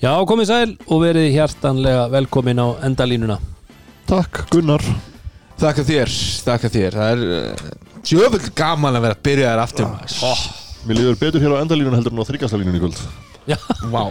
[0.00, 3.36] Já, komið sæl og verið hjartanlega velkomin á endalínuna.
[4.08, 4.80] Takk Gunnar.
[5.60, 6.12] Þakka þér,
[6.46, 6.94] þakka þér.
[6.96, 7.64] Það er uh,
[8.08, 10.14] sjöfull gaman að vera að byrja þér aftur maður.
[10.24, 10.44] oh.
[10.88, 13.02] Mér líður betur hér á endalínun heldur en á þryggastalínun í kvöld.
[13.50, 13.58] Já,
[13.92, 14.04] Vá.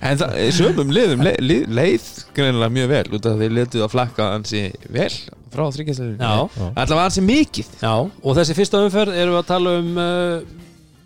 [0.00, 3.84] En það, sömum liðum leið, leið, leið greinilega mjög vel út af að þið letuð
[3.84, 4.62] að flakka hansi
[4.94, 5.10] vel
[5.52, 7.68] frá þryggjastæðinu já, Alltaf hansi mikið.
[7.84, 10.57] Já Og þessi fyrsta umferð erum við að tala um uh,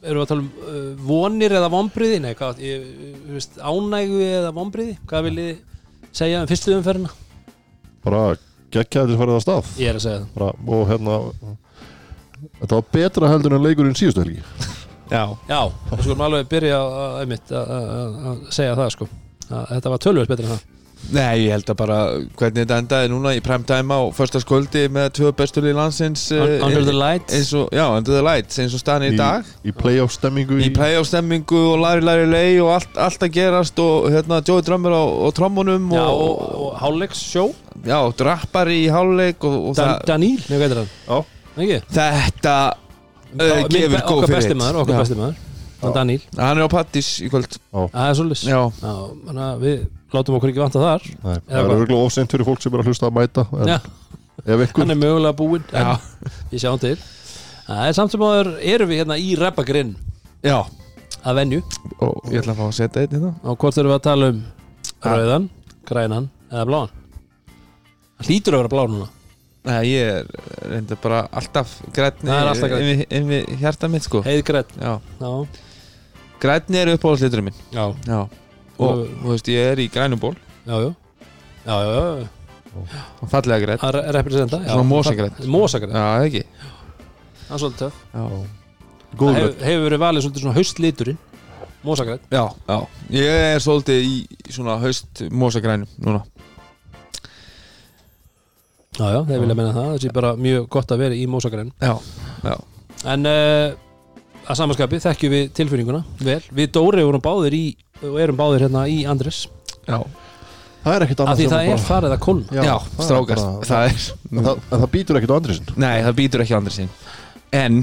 [0.03, 4.23] erum við að tala um uh, vonir eða vonbriði Nei, hvað, ég, ég veist, ánægu
[4.27, 7.13] eða vonbriði Hvað viljið þið segja um fyrstu umferðina?
[8.03, 8.23] Bara
[8.73, 9.73] geggjaði til farið að stað.
[9.79, 10.31] Ég er að segja það.
[10.37, 11.19] Bara, Og hérna
[12.59, 14.43] Þetta var betra heldur en leikurinn síðustu helgi.
[15.13, 19.09] Já, Já, við skulum alveg byrja að, að, einmitt, að, að, að segja það sko.
[19.49, 20.82] Að Þetta var tölvöld betur en það
[21.13, 21.97] Nei, ég held að bara
[22.39, 26.95] hvernig þetta endaði núna í primetime á förstaskvöldi með tvö besturli landsins eh, Under the
[26.95, 27.35] lights?
[27.35, 29.49] eins og, Já, under the lights eins og staðan í dag.
[29.67, 33.83] Í playoff stemmingu í playoff stemmingu og læri læri lei og allt, allt að gerast
[33.83, 37.49] og hérna Joey Drömmur á, á trommunum Já, og, og, og hálfleiks sjó
[37.83, 40.93] já, drappar í og Dan, Daníl, nefnir hvað heitir hann?
[41.09, 41.41] Já.
[41.53, 41.81] Ekki?
[41.93, 45.01] þetta uh, gefur góð Okkar fyrir besti maður, okkar Já.
[45.03, 45.41] besti maður.
[45.83, 47.59] Hann Daníl, hann er á Pattís í kvöld.
[47.73, 49.83] Það er svolítið Já, þannig að við
[50.19, 51.07] látum okkur ekki vanta þar.
[51.09, 51.75] Nei, Það er hvað?
[51.77, 53.73] örgulega ofseint fyrir fólk sem er að hlusta að mæta En
[54.55, 55.65] ef ykkur Hann er mögulega búinn
[56.53, 56.97] Ég sjáum til.
[57.67, 59.95] Það er samt sem áður erum við hérna í repagrinn
[60.43, 60.59] já.
[61.23, 61.61] Að venju.
[62.03, 63.33] Og ég ætla að fá að setja einn hérna.
[63.47, 64.41] Og hvort erum við að tala um
[65.07, 65.45] rauðan,
[65.87, 66.95] grænan eða bláan?
[68.19, 69.09] Það hlýtur að vera blá núna.
[69.63, 72.73] Nei, ég er reynda bara alltaf grætni Það
[73.15, 74.25] inn við, hjarta mitt sko.
[74.27, 75.31] Heiðgræn já, Já,
[76.43, 77.61] grætni er uppáhaldsliturinn minn.
[77.71, 78.19] Já, já,
[78.83, 80.35] og þú veist ég er í grænum ból.
[80.67, 80.91] Já, já.
[81.63, 82.29] Já, já, já,
[83.21, 83.79] og fallega græn.
[83.79, 85.35] Svona mosagrænn.
[85.47, 86.43] Mosagrænn, já, ekki.
[87.47, 88.03] Það er svolítið töff.
[88.15, 88.23] Já,
[89.13, 91.19] Það Góður hefur, verið valið svolítið svona haustliturinn
[91.83, 92.77] Mosagrænn já, já.
[93.13, 94.15] ég er svolítið í
[94.55, 96.23] svona haust mosagrænum núna.
[98.97, 99.89] Já, já, þeir vilja meina það.
[99.91, 101.93] Það sé bara mjög gott að vera í mosagrænn já,
[102.47, 102.57] já,
[103.13, 103.75] En uh,
[104.47, 106.41] að samanskapi þekkjum við tilfinninguna vel.
[106.55, 107.65] Við Dóri vorum báðir í
[108.03, 109.45] og erum báðir hérna í Andres
[109.89, 109.99] já,
[110.83, 112.63] Það er af annað sem það er farið að kólna.
[112.67, 115.99] Já, það strákar bara- það er En það, en það býtur ekkit á andrisinn Nei,
[116.03, 116.89] það býtur ekki á andri sín
[117.53, 117.77] En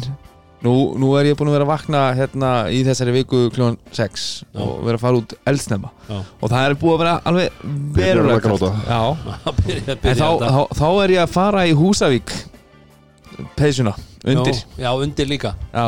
[0.65, 4.25] nú, nú er ég búin að vera að vakna hérna í þessari viku kljóðan 6
[4.51, 4.59] Já.
[4.65, 5.91] og vera að fara út eldsnemma.
[6.09, 6.17] Já.
[6.41, 7.61] og það er búið að vera alveg
[7.95, 8.71] verulega gráta.
[8.73, 8.89] kalt.
[8.89, 8.99] Já,
[9.47, 10.49] Að byrja- en byrja þá, þetta.
[10.51, 12.33] þá, þá er ég að fara í Húsavík
[13.55, 13.93] peysuna,
[14.27, 14.59] undir.
[14.75, 15.53] Já, já, undir líka.
[15.71, 15.85] Já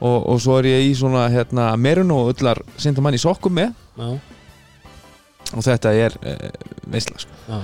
[0.00, 3.72] og, og svo er ég í svona hérna merun og öllar sindamann í sokkum með.
[4.00, 4.10] Já,
[5.56, 6.50] og þetta er uh,
[6.92, 7.60] veistla sko.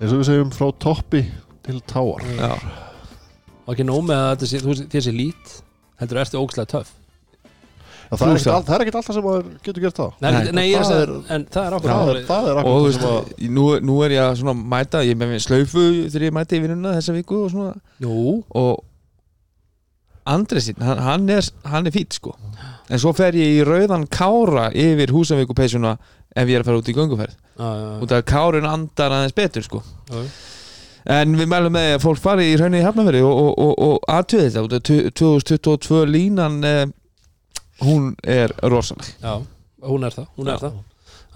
[0.00, 1.24] eins og við segjum frá toppi
[1.66, 2.52] til táar Já,
[3.66, 5.56] og ekki nóg með að þetta sé- þú veist, þér sé lít
[6.00, 6.92] heldur ertu ógslag töff.
[8.06, 8.52] En það, er ekkit, Plúsa.
[8.54, 10.10] all- það er ekkit alltaf sem maður getur gert það.
[10.22, 12.58] Nei, Nei, nei, er það segja, en það er okkur það er, árið það er
[12.60, 15.18] og þú akkur veist, sem að nú, nú er ég að svona mæta ég er
[15.24, 17.72] með mér slaufu þegar ég mæti í vinnuna þessa viku og svona.
[18.06, 18.14] Jú,
[18.62, 18.84] og
[20.26, 22.34] Andresinn, hann, hann er, hann er fýtt sko.
[22.90, 25.96] En svo fer ég í rauðan kára yfir húsavíkupeysuna
[26.36, 27.36] ef ég er að fara út í gönguferð.
[27.56, 29.80] Já, já, út af kárin andar aðeins betur sko.
[30.10, 30.24] Já,
[31.20, 34.10] en við mælum með að fólk fari í raunni í hafnaferi og, og, og, og
[34.16, 34.64] aðtöði þetta.
[34.66, 36.84] Út af tu- 2022 línan eh,
[37.86, 39.08] hún er rosaleg.
[39.22, 39.38] Já,
[39.86, 40.76] hún er það, hún er það.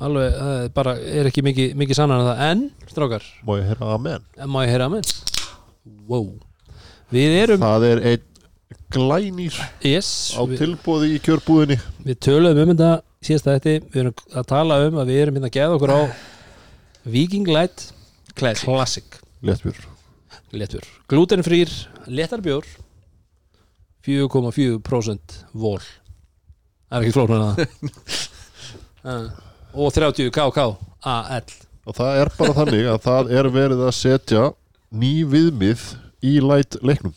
[0.01, 2.39] Alveg, það er bara, er ekki mikið, mikið sannan en það.
[2.51, 4.23] En, strákar, Má ég heyra amen?
[4.49, 5.11] Má ég heyra að minn
[6.09, 6.31] Wow.
[7.11, 8.27] Við erum, Það er einn
[8.95, 9.57] glænýr
[9.87, 11.79] yes á við, tilbúði í kjörbúðinni.
[12.07, 12.91] við töluðum um þetta
[13.27, 16.01] síðast þetta Við erum að tala um að við erum hérna að geða okkur á
[17.11, 17.87] Viking Light
[18.37, 18.67] Classic.
[18.67, 19.19] Classic.
[19.45, 19.81] Léttbjör
[20.53, 21.71] Léttur Glutenfrýr,
[22.11, 22.67] léttar bjór
[24.07, 25.81] 4,4% vol.
[26.89, 27.59] Það er ekki flóknar að
[29.05, 29.27] það.
[29.81, 30.65] Og 30 KK
[31.07, 31.51] AL
[31.89, 34.47] Og það er bara þannig að það er verið að setja
[34.91, 35.85] ný viðmið
[36.27, 37.15] í læt leiknum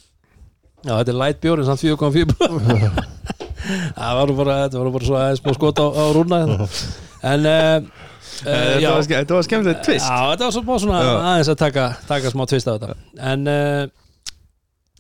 [0.84, 2.34] Já, þetta er light bjórin samt 4,4
[3.96, 4.56] Það var bara
[4.92, 6.66] bara svo aðeins smá skot á, á rúna hérna.
[7.24, 7.86] En uh,
[8.44, 11.12] uh, já, þetta var skemmtilegt tvist já, þetta var svo svona Já.
[11.32, 12.98] aðeins að taka, taka smá tvist á þetta.
[13.32, 13.84] En uh,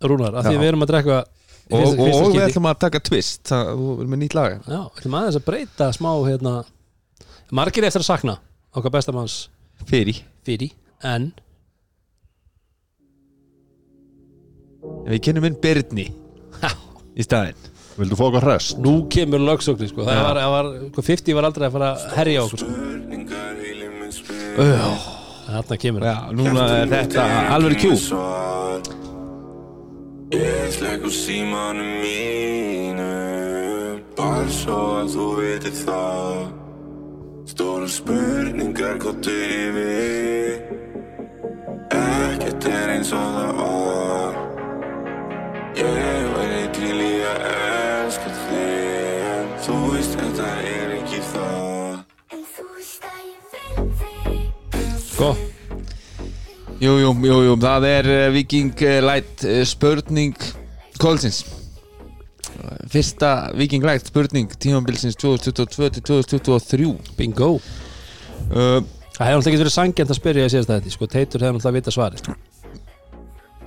[0.03, 0.62] Rúnar, að því Já.
[0.63, 1.27] við erum að drekka og,
[1.74, 4.56] fyrsta- og, fyrsta og við ætlum að taka twist það erum með nýtt lag.
[4.63, 6.56] Já, við ætlum aðeins að breyta smá hérna.
[7.53, 8.38] Margir eftir að sakna
[8.74, 9.38] okkar bestamanns
[9.91, 10.71] fyrir fyrir
[11.03, 11.33] En
[15.07, 16.07] við kennum inn Byrni
[17.13, 17.69] í staðinn.
[17.94, 18.77] Vildu fá okkar rest?
[18.81, 20.01] nú kemur lögsóknir sko.
[20.07, 22.71] Það var, það var, sko, 50 var aldrei að fara að herja á okkur sko.
[25.44, 27.94] Þarna kemur já, núna er þetta alveg kjú.
[30.33, 33.11] Ég slekk úr símanum mínu
[34.17, 36.63] Bara svo að þú veitir það
[37.83, 40.61] voru spurningar kottu yfir
[41.91, 44.43] Ekkert er eins og það var
[45.73, 49.23] Ég væri til í að elska þig.
[49.33, 51.97] En þú veist þetta er ekki það.
[52.35, 53.41] En þú veist að ég
[53.79, 54.45] vil þig.
[55.07, 55.31] Sko,
[56.83, 57.11] Jú, jú,
[57.47, 60.35] jú, það er uh, Viking uh, Light uh, spurning
[60.99, 61.45] Kólsins
[62.91, 67.53] Fyrsta Viking Light spurning tímambilsins 2022-2023 bingo.
[68.51, 68.83] Uh,
[69.13, 71.07] Það hefur náttúrulega ekki verið sangjant að spyrja að síðast þetta sko.
[71.13, 72.35] Teitur hefur náttúrulega vita svarið sko.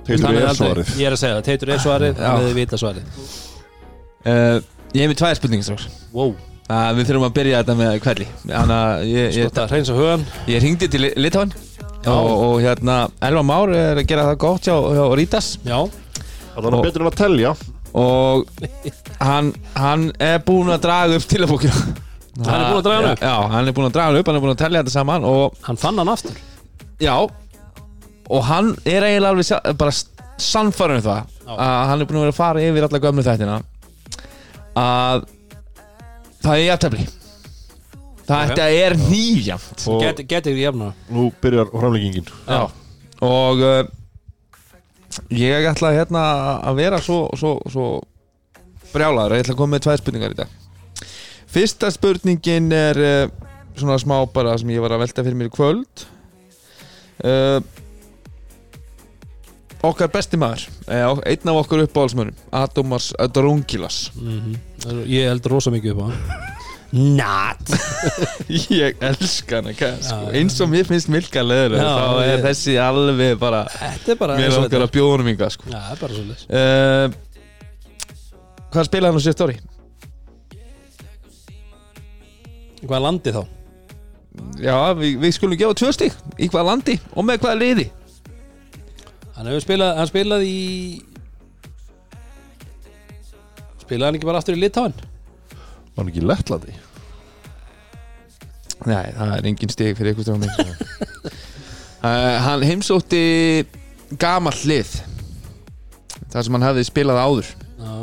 [0.07, 0.91] Teitur er svarið.
[0.97, 3.03] Ég er að segja það, Teitur er svarið, hann hefur vita svarið.
[4.27, 4.59] Uh,
[4.95, 5.81] Ég hef með tvær spurningar.
[6.15, 6.29] Wow,
[6.71, 9.95] uh, Við þurfum að byrja þetta með hverli Þannig að ég, sko ég, það hreinsa
[9.97, 10.23] hugan.
[10.47, 11.51] ég ringdi til Litáin
[12.07, 12.95] og, og hérna
[13.27, 15.49] Elva Már er að gera það gott hjá, hjá Rítas.
[15.67, 15.79] Já,
[16.55, 17.51] Það er Og- betur en að telja.
[17.97, 18.47] Og
[19.19, 21.73] hann, hann er búinn að draga upp tilabókina.
[22.47, 23.21] Hann er búinn að draga hann upp?
[23.27, 25.27] Já, hann er búinn að draga hann upp, hann er búinn að tellja þetta saman
[25.27, 26.39] og hann fann hann aftur.
[27.01, 27.15] Já
[28.27, 29.93] Og hann er eiginlega alveg bara
[30.37, 31.53] sannfærum það Já.
[31.55, 33.59] að hann er búin að vera að fara yfir alla gömlu þættina
[34.77, 35.23] að
[36.43, 37.05] það er jafntefli.
[38.27, 42.65] Þetta er nýjamt Og Get- Getur ég jafna nú byrjar framleggingin Já.
[43.23, 43.87] Og uh,
[45.31, 46.23] ég ætla hérna
[46.67, 47.85] að vera svo, svo, svo
[48.91, 49.37] brjálaður.
[49.39, 50.51] Ég ætla að koma með tvær spurningar í dag.
[51.47, 53.47] Fyrsta spurningin er uh,
[53.79, 56.05] svona smá bara sem ég var að velta fyrir mér í kvöld.
[57.23, 57.63] Uh,
[59.85, 64.07] Okkar besti maður eh, Einn af okkur uppáhaldsmönnum Atomars Drungilas
[65.05, 66.55] Ég held rosa mikið upp á hann
[67.17, 67.67] Not
[68.71, 70.17] Ég elska hann ekki sko.
[70.39, 74.37] Eins og mér finnst Milka leður Þá er ég- þessi alveg bara Þetta er bara
[74.39, 75.67] Mér þetta að bjóða honum yngar sko.
[75.73, 77.07] Já, það bara svo leys uh,
[78.71, 79.57] Hvað spilaði hann á sér stóri?
[82.87, 83.43] Hvað landi þá?
[84.61, 87.87] Já, við, við skulum gefa tvö stík Í hvaða landi og með hvaða liði
[89.37, 90.61] Hann hefur spilað, hann spilaði í
[93.83, 94.95] Spilaði hann ekki bara aftur í Litáin?
[94.97, 96.73] Var hann ekki í Lettlandi?
[98.87, 103.21] Nei, það er engin stík fyrir ykkur strámi uh, Hann heimsótti
[104.17, 104.95] gamall lið
[106.33, 107.51] Það sem hann hefði spilað áður.
[107.77, 107.93] Já,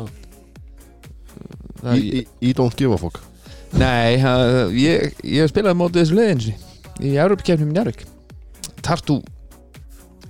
[1.83, 3.19] það, Í, í, í Don't Give a Fuck.
[3.75, 6.47] Nei, uh, ég, ég spilaði mótið þessu liðin
[7.03, 8.07] Í Európa-kefnum í Njárvík
[8.85, 9.19] Tartu,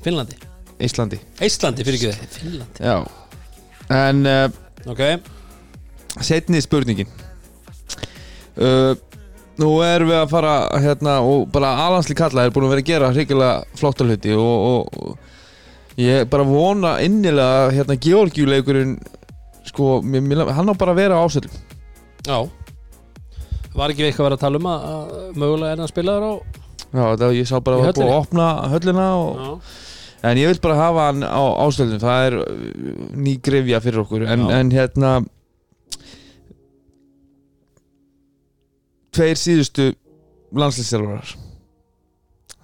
[0.01, 0.41] Finnlandi
[0.83, 1.19] Íslandi.
[1.45, 2.83] Íslandi fyrir ekki þið Finnlandi.
[2.83, 2.97] Já.
[3.95, 4.61] En uh,
[4.91, 5.01] Ok,
[6.21, 7.07] setni spurningin.
[8.55, 8.93] Uh,
[9.55, 12.89] Nú erum við að fara hérna og bara Alansli Kalla er búin að vera að
[12.89, 18.97] gera hrigilega flotta hluti og, og, og ég bara vona innilega að hérna Georgiuleikurinn
[19.69, 21.55] sko, mér, mér, hann á bara að vera ásöldum
[22.27, 22.35] já.
[23.79, 26.33] Var ekki eitthvað að vera að tala um að, að mögulega er hann spilaður á
[26.95, 28.19] Já, það ég sá bara Í að það var búið að höllinni?
[28.19, 29.49] opna höllina og, Já,
[30.25, 34.25] en ég vil bara hafa hann á ásöldum það er uh, ný grefja fyrir okkur.
[34.27, 35.15] En, en hérna
[39.15, 39.93] tveir síðustu
[40.55, 41.35] landslýstjálfarar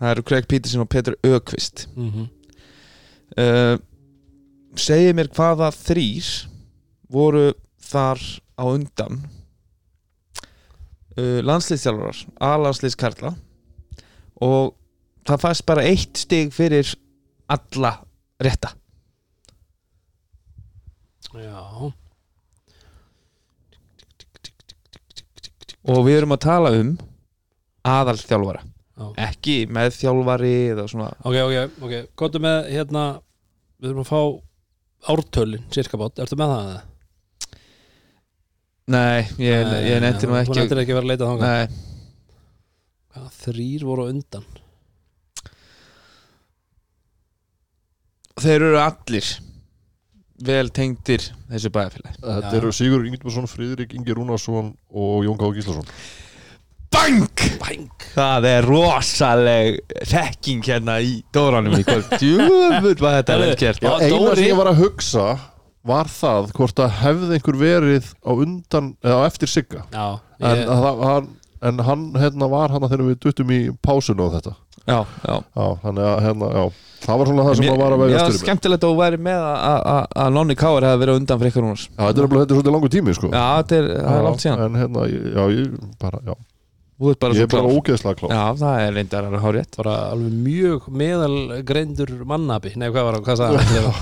[0.01, 2.27] það eru Craig Peterson og Peter Ökvist mm
[3.39, 3.77] uh,
[4.80, 6.27] segið mér hvaða þrýr
[7.12, 7.51] voru
[7.84, 8.22] þar
[8.56, 9.18] á undan.
[11.18, 13.34] Uh, landslýstjálfarar A-landslýskarla
[14.41, 14.72] og
[15.27, 16.88] það fæst bara eitt stig fyrir
[17.55, 17.91] alla
[18.41, 18.74] rétta.
[21.31, 21.91] Já.
[25.91, 26.91] Og við erum að tala um
[27.88, 28.62] aðalþjálfara.
[29.01, 29.08] Já.
[29.29, 33.03] ekki með þjálfari eða svona Ok, ok, ok, gottu með hérna
[33.81, 36.74] Við þurfum að fá ártölin Cirka bát, ertu með það?
[38.91, 41.29] nei, ég, ég nefndi nú Þú ekki nefndir ekki að vera að leita
[43.12, 44.46] Hvaða Þrýr voru undan
[48.42, 49.30] þeir eru allir
[50.42, 55.86] vel tengdir þessu bæðafélagi Þetta eru Sigur Ingmarsson, Friðrik Ingi Rúnarsson og Jón Ká Gíslason.
[56.92, 57.28] Bang!
[57.62, 58.06] Bang!
[58.16, 59.78] Það er rosaleg
[60.10, 62.10] þekking hérna í dóranum í kvöld.
[62.20, 63.86] Djúfull var þetta vel gert.
[63.86, 65.28] Já, Eina Dóri- sem ég var að hugsa
[65.88, 69.86] var það hvort að hefði einhver verið á undan, eða á eftir Sigga.
[69.94, 70.08] Já,
[70.42, 71.30] en, ég, að, hann,
[71.70, 74.54] en hann hérna var hann þegar við duttum í pásinu á þetta
[74.88, 75.36] Já, já.
[75.56, 76.64] Já, þannig að hérna, já.
[77.02, 78.92] Það var svona það sem Mér- að var að mér vega var styrir skemmtilegt að
[78.92, 81.82] þú væri með að- að að- að Nonni Káar hefði verið undan fyrir ykkur núna.
[81.82, 83.28] Já, þetta er, er svolítið langur tími sko.
[83.32, 84.60] Já, þetta er, það er langt síðan.
[84.66, 86.36] En hérna, já, ég bara, já.
[87.02, 87.78] Þú ert bara Ég svo er bara klár.
[87.82, 88.30] ógeðslega klár.
[88.30, 93.14] Já, það er reyndar að há rétt bara alveg mjög meðalgreindur mannabi Nei, hvað var
[93.18, 93.94] hann, hvað sagði hann?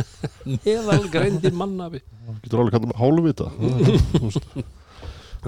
[0.64, 2.00] meðalgreindir mannabi
[2.44, 3.46] Getur alveg kallað með hálfvita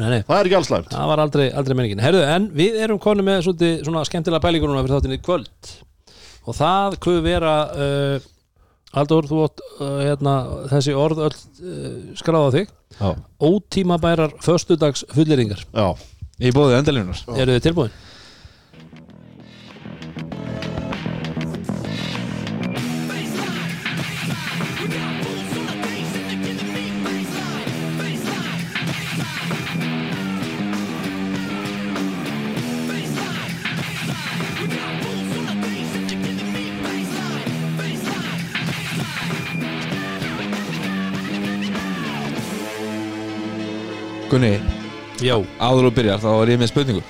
[0.00, 0.92] Nei, nei, Það er ekki alls slæmt.
[0.92, 4.72] Það var aldrei, aldrei menningin Herðu, en við erum konum með svolítið, svona skemmtilega pælingur
[4.72, 5.72] núna fyrir þáttinni í kvöld.
[6.48, 8.30] Og það kuð vera uh,
[8.92, 10.32] Haldur, þú átt uh, hérna,
[10.72, 12.72] þessi orð öll uh, skráða þig.
[12.98, 13.10] Já,
[13.48, 15.86] ótímabærar föstudags fulleringar já.
[16.42, 17.20] Í bóði endalínunar.
[17.36, 17.94] Eru þið tilbúin?
[44.32, 44.54] Gunni,
[45.22, 47.02] Já, áður og byrjar þá er ég með spurningu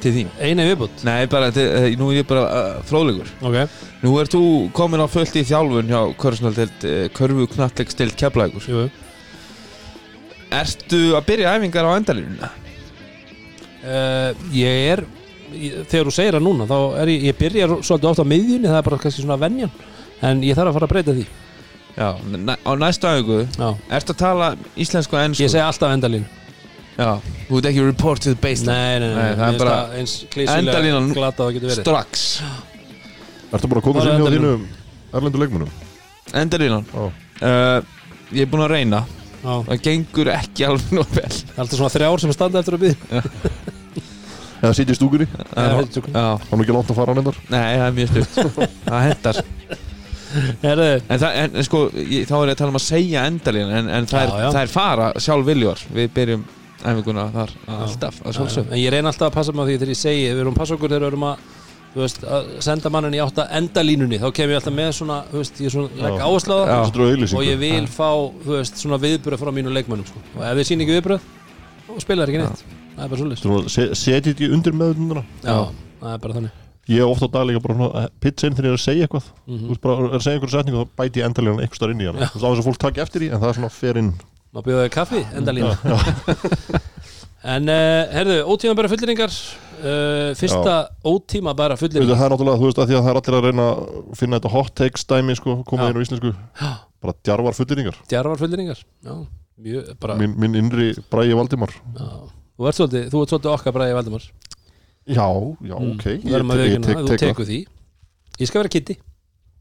[0.00, 0.28] Til þín.
[0.40, 3.56] Eina viðbútt Nei, bara, til, eh, nú er ég bara uh, fróðlegur Ok,
[4.04, 4.42] Nú ert þú
[4.76, 8.86] komin á fullt í þjálfun hjá Körfusnaldelt, uh, Körfu knattlegstild Keflækur jú.
[10.50, 12.48] Ertu að byrja æfingar á endalínuna?
[13.84, 15.04] uh, Ég er
[15.52, 18.68] ég, þegar þú segir það núna þá er ég, ég byrjar svolítið oft á miðjunni
[18.70, 19.72] það er bara kannski svona venjan
[20.24, 21.24] en ég þarf að fara að breyta því.
[21.96, 24.48] Já, næ, á næstu æfingu Já, Ertu að tala
[24.78, 25.42] íslensku og ennsku?
[25.44, 26.39] ég segi alltaf endalín Já,
[26.96, 29.94] þú ert ekki report to the baseline Nei, nei, nei, Nei, það er bara það
[30.00, 31.84] eins klísulega glata það getur verið.
[31.84, 32.26] Strax.
[33.54, 34.66] Ertu bara að koma sér hjá þínum
[35.10, 35.72] erlendu leikmunum?
[36.40, 36.84] Endalínan.
[36.94, 37.96] Já uh,
[38.30, 39.00] Ég er búinn að reyna.
[39.40, 41.30] Já, Það gengur ekki alveg nóg vel.
[41.56, 43.22] Alltaf svona þrjár sem standa eftir að byggja
[44.60, 45.26] Eða sitja í stúkunni.
[45.32, 48.60] Já, já, Það er ekki langt að fara hann endar nei, það er mjög stutt.
[48.90, 49.40] Það hendar.
[50.30, 53.88] En, það, en sko, ég, þá er ég að tala um að segja endalínan En,
[53.96, 54.44] en það, Já, já.
[54.44, 56.44] er, það er fara sjálf viljúar Við byrjum
[56.84, 57.50] æfinguna þar.
[57.76, 60.22] Alltaf að sjálfsög en ég reyna alltaf að passa mig á því þegar ég segi
[60.30, 61.48] við erum að passa okkur þegar við erum að
[61.90, 65.40] þú veist, að senda mannin í átta endalínunni þá kem ég alltaf með svona, þú
[65.40, 66.66] veist, ég er svona legg áherslu á Já.
[66.70, 68.10] það Þessu dröðu auðlýsingu og ég vil fá,
[68.44, 70.22] þú veist, svona viðbröð frá mínu leikmönnum sko.
[70.38, 71.26] og ef þið sín ekki viðbröð
[71.90, 72.62] þá spilar ekki neitt,
[72.94, 75.58] það er bara svolítið Þú veist, se- Setjið þetta í undir meðutunduna Já,
[76.00, 76.56] það er bara þannig.
[76.90, 79.06] Ég er ofta á dag líka bara svona pitch inn þegar ég er að segja
[79.06, 79.26] eitthvað.
[79.50, 82.00] Þú veist bara er að segja einhverju setningu þá bæti ég endalíðan eitthvað starf inn
[82.00, 83.70] í hann Þú veist á þess að fólk takk eftir í en það er svona
[83.74, 84.10] fer inn
[84.50, 85.74] Má bjóða þig kaffi, endalínu
[87.40, 90.74] En, uh, herðu, ótíma bara fulleringar uh, Fyrsta
[91.08, 93.46] ótíma bara fulleringar Það er náttúrulega, þú veist, að því að það er allir að
[93.46, 96.32] reyna að finna þetta hot takes dæmi sko, koma inn á íslensku.
[97.00, 99.14] Bara djarvar fulleringar Djarvar fulleringar Já,
[99.64, 101.72] mjög, bara minn, minn innri Bræði Valdimar.
[101.96, 102.10] Já.
[102.60, 104.26] Þú ert svolítið, þú ert svolítið okkar bræði Valdimar.
[105.08, 105.28] Já,
[105.64, 106.52] já, ok Við Mm.
[106.52, 107.60] að ég, viðurkenna tek, tek, Þú tekur því.
[108.42, 108.98] Ég skal vera kitti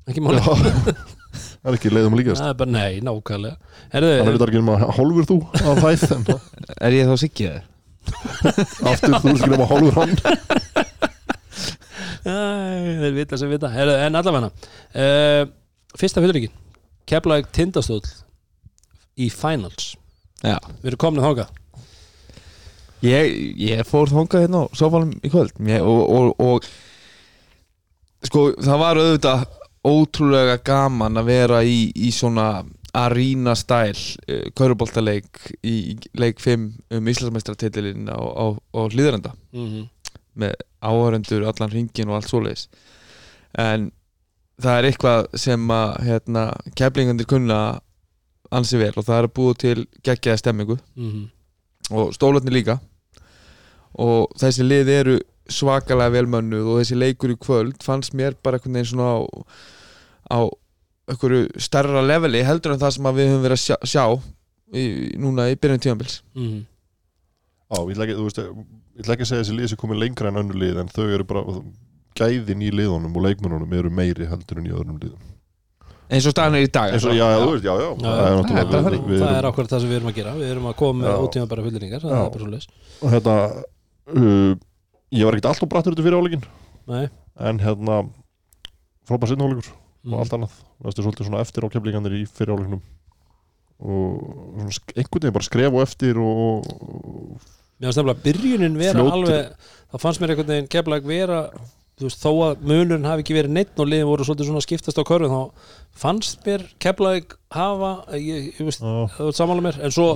[0.10, 0.44] Ekki máli
[1.60, 3.58] það er ekki leiðum að líkast Það er bara, nei, nákvæmlega.
[3.92, 5.38] Þannig er Herðu, þetta ekki nema hálfur þú
[5.74, 6.24] af hæð en
[6.80, 7.64] Er ég þá siggið þér?
[8.90, 10.16] aftur þú ert ekki nema hálfur hann.
[12.24, 13.70] Þeir vita sem vita.
[13.74, 15.44] Herðu, En allavega uh,
[16.00, 16.54] Fyrsta fulleringin
[17.10, 18.04] Keflavík tindastóll
[19.20, 19.94] Í finals.
[20.40, 20.56] Já.
[20.80, 21.48] Við erum komin að þáka
[23.00, 23.30] Ég,
[23.64, 25.54] ég fór þangað hérna á sofanum í kvöld.
[25.64, 26.66] Ég, og, og, og
[28.28, 29.46] sko það var auðvitað
[29.86, 36.98] ótrúlega gaman að vera í, í svona arena stæl uh, kauruboltaleik í í leik 5
[36.98, 39.88] um Íslandsmeistaratitilinn á, á, á hlýðarenda mm -hmm.
[40.34, 42.68] með áhörendur allan ringin og allt svoleiðis.
[43.58, 43.92] En
[44.62, 46.44] það er eitthvað sem að hérna,
[46.76, 47.80] keflingandir kunna
[48.52, 50.78] ansi vel og það er að búa til geggjaða stemmingu.
[51.92, 52.80] Og stólarnir líka.
[53.94, 55.20] Og þessi lið eru
[55.54, 59.20] svakalega velmönnuð og þessi leikur í kvöld fannst mér bara einhvern veginn svona á,
[60.34, 60.40] á
[61.10, 64.04] einhverju stærra leveli heldur en það sem að við höfum verið að sjá, sjá
[64.78, 64.84] í,
[65.18, 66.60] núna í byrjun tíðanbils Mm
[67.70, 70.00] Já, ég ætla ekki, þú veist, ég ætla ekki að segja þessi lið sem komið
[70.02, 71.44] lengra en önnur lið en þau eru bara,
[72.18, 75.28] gæðin í liðunum og leikmennunum eru meiri heldur en í öðrum liðum.
[76.10, 78.10] Eins og staðan er í dag eins og, já, já, þú veist, já, já, Já,
[78.10, 80.34] það er það er við- við Það er ákveð það sem við erum að gera.
[80.40, 82.24] Við erum að koma með ótíma bara fulleringar Það Já.
[82.26, 82.68] er bara svo leis
[83.06, 83.36] og hérna
[84.18, 84.56] uh,
[85.16, 86.46] ég var ekkert alltaf brattur þetta fyrir áleikin
[86.90, 87.06] Nei.
[87.40, 88.02] En hérna
[89.08, 90.14] frábær sinnháleikur mm.
[90.14, 90.56] og allt annað.
[90.80, 92.84] Það er svolítið svona eftir á keflingandir í fyrir áleiknum
[93.80, 97.50] og einhvern veginn bara skref og eftir og, og
[97.80, 99.14] Mér finnst nefnilega byrjunin vera Fljótur.
[99.16, 101.44] alveg Það fannst mér einhvern veginn keflag vera
[102.00, 105.00] Þú veist, þó að munurinn hafi ekki verið neitt og liðin voru svolítið svona skiptast
[105.00, 109.96] á körfum þá fannst mér keflag hafa ég, ég veist, það var samanlega mér en
[109.98, 110.08] svo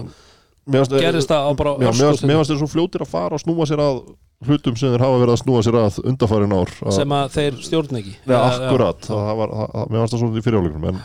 [0.96, 4.00] gerist það á bara mér fannst þeir svo fljótir að fara og snúa sér að
[4.48, 7.60] hlutum sem þeir hafa verið að snúa sér að undarfærin ár að, sem að þeir
[7.68, 9.08] stjórn ekki ja, Já, akkurat, já.
[9.12, 11.02] það, það var, það, mér fannst það svona í fyriráleikunum en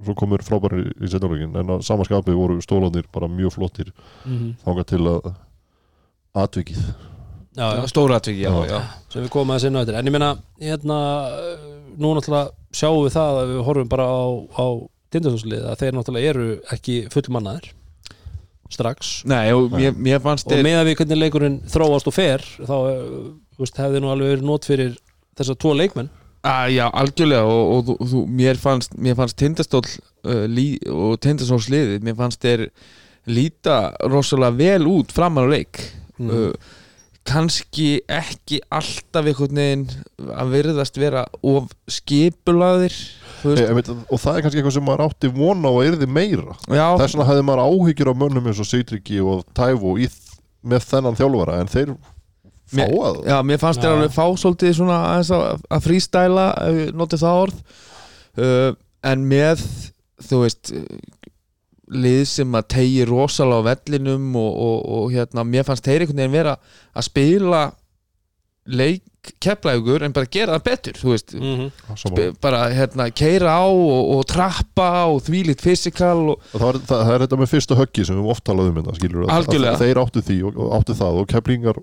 [0.00, 3.90] svo komur frábæri í, í setjáleikin en að samaskapið voru stólanir bara mjög flottir
[4.24, 4.54] Mhm.
[4.64, 5.32] þangað til að
[6.40, 6.78] atvikið
[7.56, 7.82] já, já.
[7.90, 8.70] stóra atviki, já, Já.
[8.70, 8.80] já
[9.12, 10.30] sem við komum að sinna þetta en ég meina,
[10.62, 10.98] hérna
[12.00, 14.20] nú náttúrulega sjáum við það að við horfum bara á,
[14.56, 14.66] á
[15.10, 17.72] tindastólslið að þeir náttúrulega eru ekki fullmannaðir
[18.72, 19.10] strax.
[19.28, 22.74] Nei, og mér, mér fannst og með að við hvernig leikurinn þróast og fer þá
[22.90, 23.04] eh,
[23.60, 24.96] veist, hefði nú alveg verið nót fyrir
[25.38, 26.10] þessa tvo leikmenn.
[26.40, 31.18] Að, Já, algjörlega og, og, þú- þú, mér fannst, mér fannst tindastól uh, lí, og
[31.20, 32.68] tindastóls liðið mér fannst þeir
[33.28, 35.82] líta rosalega vel út framan á leik.
[36.16, 36.30] Mm.
[36.30, 36.76] uh,
[37.28, 39.82] kannski ekki alltaf einhvern veginn
[40.32, 42.94] að virðast vera of skipulaðir
[43.44, 46.56] veist, og það er kannski eitthvað sem maður átti vona á að yrði meira.
[46.66, 50.08] Þess vegna hefði maður áhyggjur á mönnum eins og Seitriki og Tævo í,
[50.66, 51.94] með þennan þjálfara en þeir
[52.70, 55.32] fá að Já, mér fannst þér alveg fá svolítið svona að,
[55.66, 56.46] að frístæla
[56.96, 57.62] notið það orð.
[58.40, 58.68] Uh,
[59.10, 59.64] en með
[60.28, 60.72] þú veist
[61.90, 66.22] lið sem að tegi rosalega á vellinum og, og, og hérna, mér fannst þeir einhvern
[66.22, 66.56] veginn vera
[66.94, 67.62] að spila
[68.66, 69.02] leik
[69.42, 72.36] kepplægur en bara gera það betur þú veist, mm -hmm.
[72.40, 77.20] Bara hérna keira á og, og trappa og þvílít fysikal og það, það, það er
[77.20, 79.72] þetta með fyrsta höggi sem við oft talaðum um þetta skilur að- Algjörlega.
[79.72, 81.76] að þeir áttu því og, og áttu það og keplingar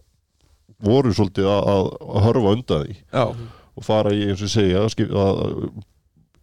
[0.79, 2.95] voru svolítið að, að, að hörfa undan því.
[3.13, 3.25] Já,
[3.77, 5.69] og fara í eins og segja að,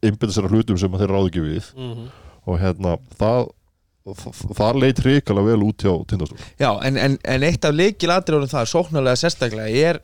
[0.03, 1.75] einbyrða sér að hlutum sem þeir ráðu ekki við.
[1.76, 2.09] Mhm.
[2.47, 3.47] og hérna það
[4.05, 8.50] það, það leit hrikalega vel út hjá tindastól já en, en, en eitt af leikiladrjóðum
[8.53, 10.00] það sóknarlega sérstaklega er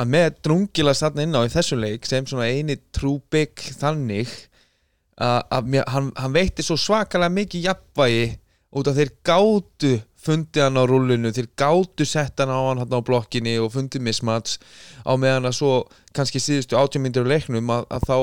[0.00, 4.30] að með drungila þarna inn á í þessu leik sem svona eini trúbygg þannig
[5.20, 8.30] að, að mér, hann, hann veitti svo svakalega mikið jafnvægi
[8.80, 12.96] út af þeir gátu fundið hann á rúllinu, þeir gátu sett hann á hann hann
[12.96, 14.58] á blokkinni og fundið mismats
[15.04, 15.72] á meðan að svo
[16.16, 18.16] kannski síðustu átjömyndir á leiknum að, að þá,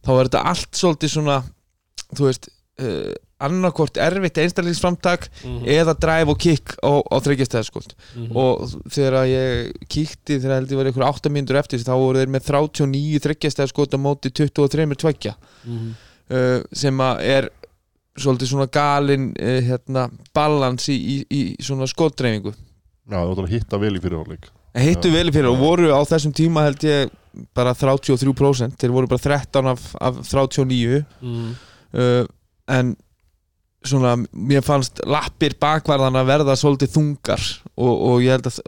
[0.00, 1.38] þá er þetta allt svolítið svona
[2.12, 2.48] þú veist
[2.80, 5.64] uh, annarkort erfitt einstaklingsframtak Mhm.
[5.66, 8.36] eða drive og kick á, á þryggjastæðaskuld Mhm.
[8.36, 12.18] og þegar að ég kíkti þegar held ég var ykkur 8 mínútur eftir þá voru
[12.22, 15.34] þeir með 39 þryggjastæðaskot á móti 23 tveggja.
[15.66, 15.94] Mhm.
[16.32, 17.48] uh, sem að er
[18.16, 22.52] svolítið svona galin uh, hérna, balans í, í, í svona skotdreifingu.
[23.10, 25.90] Já, það var að hitta vel í fyrirháleik en hittu vel í fyrir og voru
[25.92, 27.10] á þessum tíma held ég
[27.54, 31.54] bara 33% þeir voru bara 13 af, af 39 Mhm.
[31.94, 32.24] uh,
[32.68, 32.96] en
[33.88, 37.44] svona mér fannst lappir bakvarðana verða svolítið þungar
[37.76, 38.58] og, og ég held að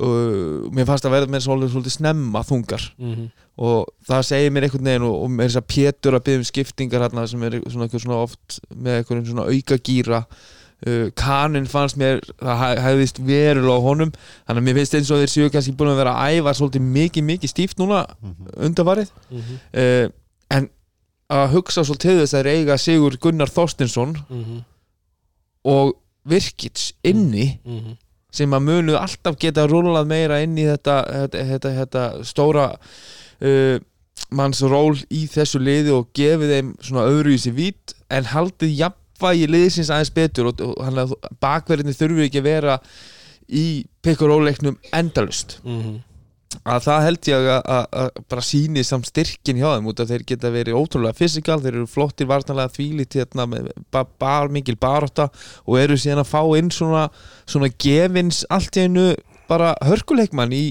[0.00, 2.88] uh, mér fannst að verða með svolítið, svolítið snemma þungar.
[2.98, 3.30] Mhm.
[3.62, 6.46] og það segir mér einhvern veginn og, og með þess að Pétur að byggja um
[6.48, 11.98] skiptingar hérna sem er svona, svona oft með einhverjum svona auka gýra uh, kanin fannst
[12.00, 14.14] mér það hefðist verulega á honum.
[14.48, 16.88] Þannig að mér finnst eins og þeir séu kannski búin að vera að æfa svolítið
[16.96, 18.06] mikið mikið stíft núna
[18.56, 19.60] undarfarið Mhm.
[19.76, 20.08] uh,
[20.56, 20.70] en
[21.32, 24.62] að hugsa svolítið þess að þeir eiga Sigur Gunnar Þorstinsson Mhm.
[25.64, 25.94] og
[26.28, 27.96] Virkits inni Mhm.
[28.32, 32.66] sem að munu alltaf geta rúlað meira inn í þetta, þetta, þetta, þetta stóra
[33.42, 33.78] uh,
[34.30, 38.76] manns ról í þessu liði og gefið þeim svona öðru í sér vít en haldið
[38.78, 42.78] jafnvægi liðsins aðeins betur og, og bakverðinni þurfi ekki að vera
[43.50, 45.98] í pikk og róleiknum endalust Mhm.
[46.68, 50.52] Að það held ég að, bara síni samt styrkin hjá þeim út að þeir geta
[50.54, 55.28] verið ótrúlega fysikal, þeir eru flottir vartanlega þvílít hérna með ba bar, mikil baróta
[55.64, 57.08] og eru síðan að fá inn svona,
[57.46, 59.10] svona gefins allt í einu
[59.50, 60.64] bara hörkuleikmann í,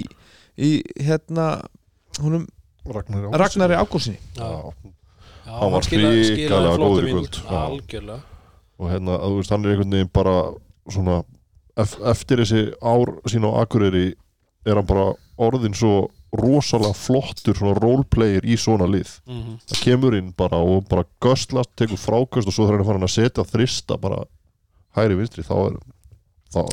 [0.57, 1.53] í hérna
[2.21, 2.47] húnum
[2.87, 4.17] Ragnar Ragnari Ágúrsinni
[5.51, 7.39] Hann var flottum góður í kvöld.
[8.81, 10.35] Og hérna, að þú veist, hann er einhvern veginn bara
[10.89, 11.17] svona,
[11.81, 14.05] ef, eftir þessi ár sín á Akureyri
[14.65, 15.11] er hann bara
[15.41, 19.58] orðin svo rosalega flottur svona roleplayer í svona lið Mhm.
[19.67, 23.08] það kemur inn bara og bara göstlast, tekur frákast og svo þegar hann er farin
[23.10, 24.23] að setja þrista bara
[24.95, 25.75] hæri vinstri þá er
[26.54, 26.69] það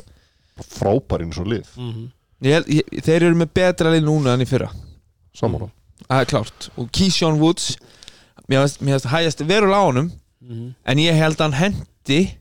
[0.79, 2.11] frábærinn svo lið Mhm.
[2.43, 4.71] ég, held- ég, þeir eru með betra lið núna enn í fyrra
[5.35, 5.71] saman
[6.09, 7.77] það er klárt og Keyshawn Woods
[8.49, 10.75] mér finnst- mér finnst hægjast verulega á honum Mhm.
[10.87, 12.37] en ég held að hann hendi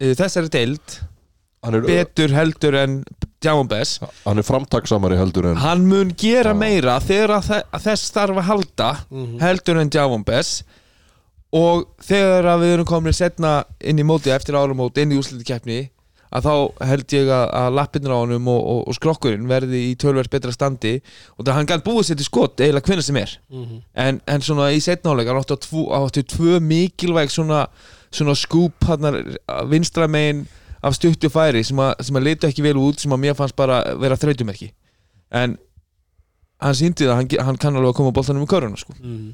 [0.00, 1.00] uh, þessari deild
[1.78, 3.04] er, betur heldur en
[3.42, 4.00] Javon Bess.
[4.24, 7.42] Hann er framtaksamari heldur en hann mun gera meira þegar
[7.82, 9.38] þess þarf að halda Mhm.
[9.40, 10.62] heldur en Javon Bess.
[11.52, 15.90] Og þegar að við erum komin setna inn í móti eftir árumóti inn í úrslutikeppni
[16.32, 19.96] að þá held ég að, að lappinur á honum og, og, og skrokkurinn verði í
[20.00, 20.94] tölverð betra standi.
[21.36, 23.34] Og það hann gæti búið sér til skot eiginlega hvenna sem er.
[23.52, 23.82] Mhm.
[23.94, 27.66] en, en svona í setnáleik hann átti tvö mikilvæg svona,
[28.10, 29.36] svona skúp hann
[29.68, 30.46] vinstra megin
[30.82, 33.56] af stuttu færi sem að, sem að leita ekki vel út sem að mér fannst
[33.58, 34.72] bara vera þrautumerki.
[35.32, 35.56] En
[36.62, 38.96] hann síndi það, hann, hann kann alveg að koma boltanum í köruna sko.
[38.98, 39.30] Mhm.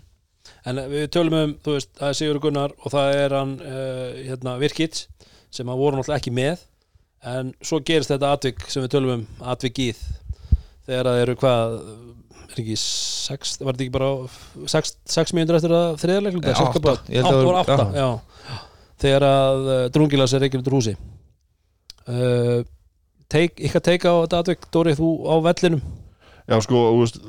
[0.69, 4.05] En við tölum um, þú veist, það er Sigur Gunnar og það er hann uh,
[4.17, 5.07] hérna, Virkits
[5.55, 6.63] sem að voru náttúrulega ekki með.
[7.29, 10.01] En svo gerist þetta atvik sem við tölum um atvikið
[10.89, 11.77] þegar það eru hvað
[12.49, 16.95] er ekki sex, var þetta ekki bara sex, sex mínútur eftir að þriðarleik Nei, átta.
[16.95, 18.57] Átta það átta, já.
[19.05, 20.95] þegar að uh, drungilas er ekki úr húsi
[22.09, 22.61] uh,
[23.33, 25.83] teik, ykkar teika á þetta atvik Dóri, þú á vellinum?
[26.49, 27.21] Já, sko, þú veist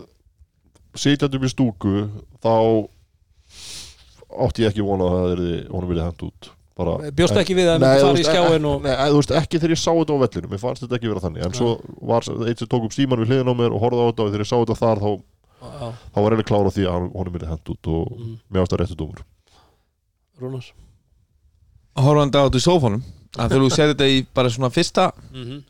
[1.00, 1.96] sitjandi upp í stúku
[2.44, 2.54] þá
[4.46, 6.50] átti ég ekki vona að það er honum vilja hend út.
[6.80, 9.60] Bara, bjóst ekki við að það þú fara í skjáin og Nei, þú veist, ekki
[9.60, 11.44] þegar ég sá þetta á vellinu Mér fannst þetta ekki vera þannig.
[11.44, 11.72] En svo
[12.08, 14.30] var eitt sem tók upp síman við hliðin á mér og horfði á þetta og
[14.32, 15.10] þegar ég sá þetta þar þá,
[15.60, 18.63] Já, þá var reyna klára því að hann- honum vilja hend út og mm, mér
[18.63, 19.26] ást að réttu dómur.
[20.39, 20.70] Rúnars?
[22.00, 23.04] Horfandi á þetta í sófanum
[23.38, 25.62] að þú segir þetta í bara svona fyrsta mm -hmm.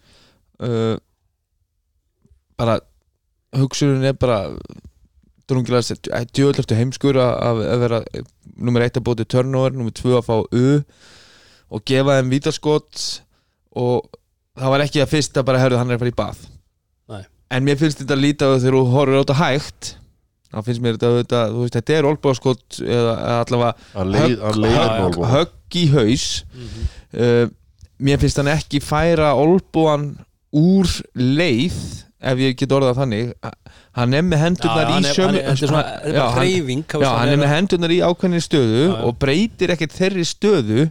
[0.63, 0.98] uh,
[2.58, 2.80] bara
[3.56, 4.56] hugsunin er bara
[5.50, 8.02] drungilega djöðlöftu heimskur að, að að vera
[8.56, 10.84] nummer eitt að bóti turnover, nummer tvö að fá U
[11.69, 13.24] og gefa þeim vítaskot
[13.72, 14.10] og
[14.58, 16.43] það var ekki að fyrsta bara herðu hann er að fara í bað
[17.10, 17.24] Nei.
[17.50, 19.91] en mér finnst þetta lítið að þegar þú horfir á þetta hægt
[20.49, 23.71] þá finnst mér þetta, þetta þú veist, þetta er olbúðaskot eða eða allavega
[24.73, 24.83] Já,
[25.21, 25.31] já.
[25.35, 26.27] högg í haus.
[27.13, 27.45] Uh,
[28.01, 30.12] mér finnst hann ekki færa olbúan
[30.55, 31.77] úr leið
[32.19, 33.29] ef ég get orðað þannig.
[33.95, 35.71] Hann er með hendurnar í sömu er
[36.09, 36.41] er Já, hann-
[37.05, 39.03] Já, er með hendurnar í ákveðni stöðu Já, já.
[39.07, 40.89] og breytir ekkert þeirri stöðu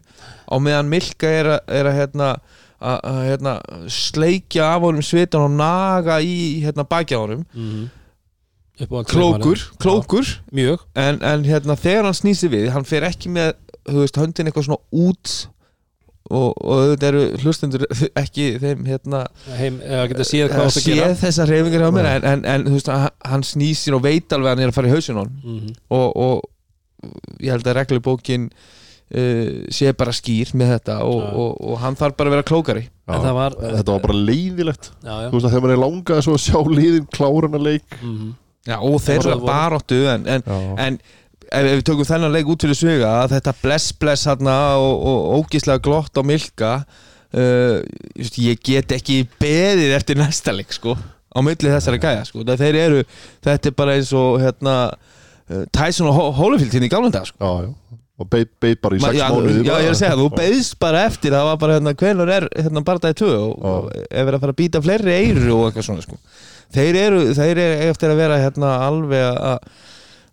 [0.49, 2.31] á meðan Milka er að, er að hérna,
[2.81, 3.53] að, að hérna,
[3.92, 7.44] sleikja af honum svitan og naga í hérna, bakja honum.
[7.55, 7.88] Mm
[8.87, 10.85] klókur, klókur Mjög.
[10.95, 13.55] En, en hérna, þegar hann snýsi við hann fer ekki með
[13.88, 15.33] þú veist, höndin eitthvað svona út
[16.29, 17.85] og, og þetta eru hlustendur
[18.23, 19.23] ekki þeim hérna
[19.57, 21.14] Heim, séð hvað að það sé gera.
[21.23, 22.91] þessar reyfingar hjá mér en, en, en þú veist,
[23.33, 25.38] hann- snýsir og veit alveg að hann er að fara í hausin á honum.
[25.45, 31.29] Mm og, og ég held að reglubókin uh, sé bara skýr með þetta og, Já.
[31.45, 32.83] og, og hann þarf bara að vera klókari.
[32.91, 34.91] Já, En það var- Þetta var bara leiðilegt.
[35.01, 35.29] Já, já.
[35.31, 37.97] Þú veist að þegar maður er langað svo að sjá liðin klárana leik.
[38.03, 38.35] Mm
[38.69, 40.99] Já, og Það var- baróttu en, en, Já, en
[41.49, 45.81] ef, við tökum þennan leik út fyrir að þetta bless bless hérna og, og ógíslega
[45.87, 46.73] glott á Milka
[47.33, 47.79] uh,
[48.39, 52.43] ég get ekki beðið eftir næsta leik sko á milli þessari gæja sko.
[52.45, 53.03] Þeir eru,
[53.45, 57.29] þetta er bara eins og hérna uh, Tyson og Ho- Holyfield hérna í gamla dag
[57.29, 57.39] sko.
[57.41, 57.99] Já, já.
[58.19, 60.75] Og beið beið bara í sex já, mánuði já, ég er að segja, þú beðst
[60.83, 63.69] bara eftir það var bara hérna, hvenær er hérna bardaði tvö og, Já.
[63.71, 66.19] og ef er að fara að býta fleiri eyru og eitthvað svona sko
[66.75, 69.59] þeir eru, þeir eru eftir að vera hérna alveg að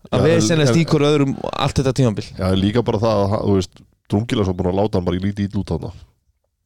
[0.05, 3.29] Já, að veðsennast en- í hver öðrum allt þetta tímambil Já, líka bara það að,
[3.33, 5.71] hann- þú veist Drungilega svo búin að láta hann bara í lítið ítl út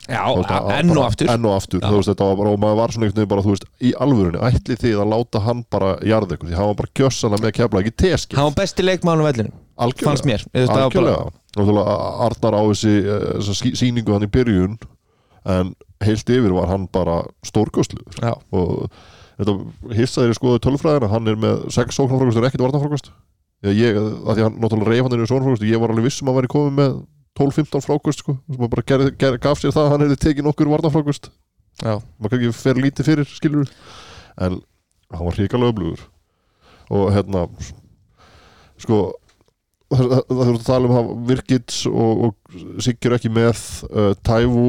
[0.09, 1.27] Já, Þú veist, að- enn og aftur.
[1.29, 1.87] Enn og aftur, Já.
[1.87, 3.91] þú veist, þetta var bara Og maður var svona einhvern veginn bara, þú veist, í
[3.93, 6.49] alvörunni Ætli þið að láta hann bara jarða ykkur?
[6.49, 9.51] Því hann var bara gjössana með kefla ekki teski hann var besti leikmann á vellinu,
[10.03, 10.43] fannst mér.
[10.51, 11.29] Var Algjörlega.
[11.55, 11.95] Náttúrulega
[12.27, 14.79] Arnar á þessi eh, sýningu hann í byrjun
[15.45, 18.89] En heilt yfir var hann bara stórkostluður Já, Og
[19.39, 23.11] þetta hissaðir í skoðu tölfræðina Hann er með sex sóknarfrákast og ekkert varnarfrákast
[23.75, 26.29] ég, að því hann náttúrulega reyf hann inn í sóknarfrákast Ég var alveg viss um
[26.29, 26.99] að hann væri komið með
[27.39, 30.71] 12-15 frákast sko, sem bara ger, ger, gaf sér það að hann hefði tekið nokkur
[30.73, 31.29] varnarfrákast
[31.79, 33.71] já, maður kannski fer lítið fyrir skilur
[34.43, 34.59] en
[35.13, 36.03] hann var hrikalega öflugur.
[36.89, 37.45] Og hérna
[38.79, 38.99] sko
[39.89, 44.67] það þurfum að tala um það Virkits og, og Sigur ekki með uh, Tæfu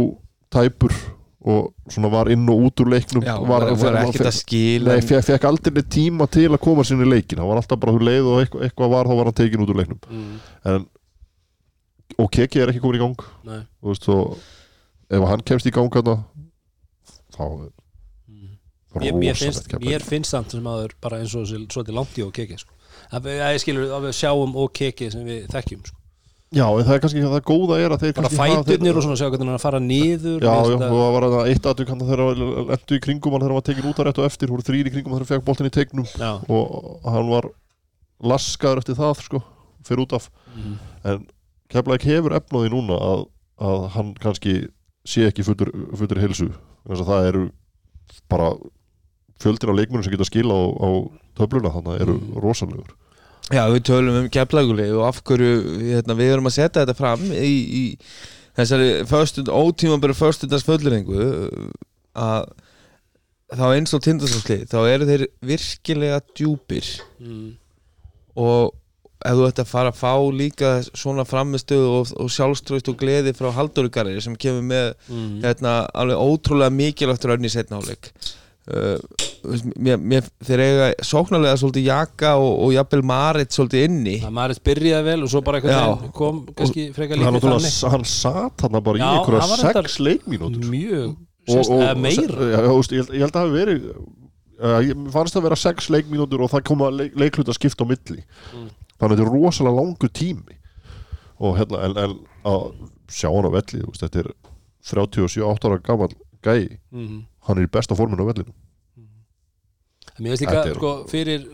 [0.53, 0.95] Tæpur
[1.41, 5.05] og svona var inn og út úr leiknum já var, var, ekkert að skila Nei,
[5.09, 8.09] fekk, fekk aldrei tíma til að koma sinni í leikin hann var alltaf bara þú
[8.11, 10.35] leið og eitthvað, eitthvað var þá var hann tekin út úr leiknum mm.
[10.69, 10.87] en,
[12.21, 13.61] og Keki er ekki komin í gang Nei.
[13.81, 16.01] þú veist, og ef hann kemst í gang
[17.31, 17.45] þá
[18.91, 19.15] Mm.
[19.19, 22.33] mér, rosalegt finnst, mér finnst samt sem aður bara eins og svolítið langt í og
[22.35, 22.75] keki sko.
[23.15, 26.00] að að ég skilur að við sjáum og keki sem við þekkjum sko.
[26.51, 29.27] Já, en það er kannski það góða er að þeir bara fæturnir og svona sjá
[29.31, 32.01] hvernig hann er að fara niður Já, já, og það var það eitt aðtök hann
[32.09, 32.41] þegar hann
[32.73, 34.91] lendu í kringum hann þegar hann var tekin út að rétt og eftir voru þrýr
[34.91, 36.09] í kringum þegar hann fekk boltin í tegnum.
[36.19, 37.47] Já, og hann var
[38.33, 39.43] laskaður eftir það sko,
[39.87, 40.27] fyrir út af.
[40.57, 40.75] Mm.
[41.13, 41.23] en
[41.71, 43.21] Keflæk hefur efnaði núna að,
[43.63, 44.57] að hann kannski
[45.07, 46.49] sé ekki fullur, fullur heilsu.
[46.91, 47.45] Þess að það eru
[48.27, 48.49] bara
[49.41, 50.89] fjöldir af leikmunum sem geta skila á, á
[51.39, 52.35] töfluna þannig að eru Mm.
[52.43, 52.91] rosalegur
[53.51, 55.55] Já, við tölum um keflaguli og af hverju
[55.91, 57.85] hérna, við erum að setja þetta fram í, í
[58.59, 61.25] þessari föstund, ótímabæru föstundas fulleringu
[62.15, 62.51] að
[63.51, 66.87] þá eins og tindastóðsli þá eru þeir virkilega djúpir
[67.21, 67.57] Mm.
[68.41, 68.71] og
[69.27, 73.35] ef þú ætti að fara að fá líka svona framistöðu og, og sjálfströst og gleði
[73.37, 75.43] frá Halldórugarri sem kemur með Mm.
[75.43, 78.13] hérna, alveg ótrúlega mikilvægt raun í setna áleik
[78.69, 78.99] uh,
[79.81, 84.17] mér, mér, þeir eiga sóknarlega svolítið Jaka og, og jafnvel Marit svolítið inni.
[84.27, 85.65] Að maður byrjaði vel og svo bara Já.
[85.71, 87.91] eitthvað kom kannski frekar náttúrulega- þannig.
[87.97, 90.69] hann sat hann bara í Já, hann einhverja sex leikmínútur.
[90.71, 92.37] mjög og, sérst, og, eða meira.
[92.37, 93.91] já, já, þú veist, ég, held, ég held að það hafi verið
[94.61, 97.85] uh, ég fannst það að vera sex leikmínútur og það koma leik, leiklut að skipta
[97.85, 98.25] á milli.
[98.53, 98.69] Mm.
[99.01, 100.57] þannig að þetta er rosalega langur tími.
[101.41, 102.67] Og hérna en, en að
[103.09, 104.33] sjá hann á velli þetta er
[104.85, 106.13] 37-8 ára gammal
[106.45, 106.79] gæi.
[106.93, 107.25] Mhm.
[107.49, 108.55] Hann er í besta forminu á vellinu
[110.21, 111.45] Mér veist líka, sko, fyrir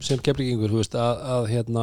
[0.00, 1.82] sem keflingingur, þú veist, að, að hérna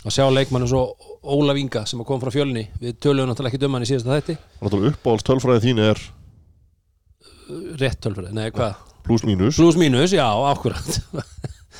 [0.00, 0.84] að sjá leikmannu svo
[1.20, 4.36] Ólaf Inga sem kom frá fjölni við töluðum náttúrulega ekki dömann í síðasta þætti.
[4.62, 6.00] Náttúrulega uppáhalds tölfræði þín er
[7.82, 8.78] rétt tölfræði, nei hvað?
[9.04, 9.58] Plus mínus.
[9.60, 10.88] Plus mínus, já, akkurat.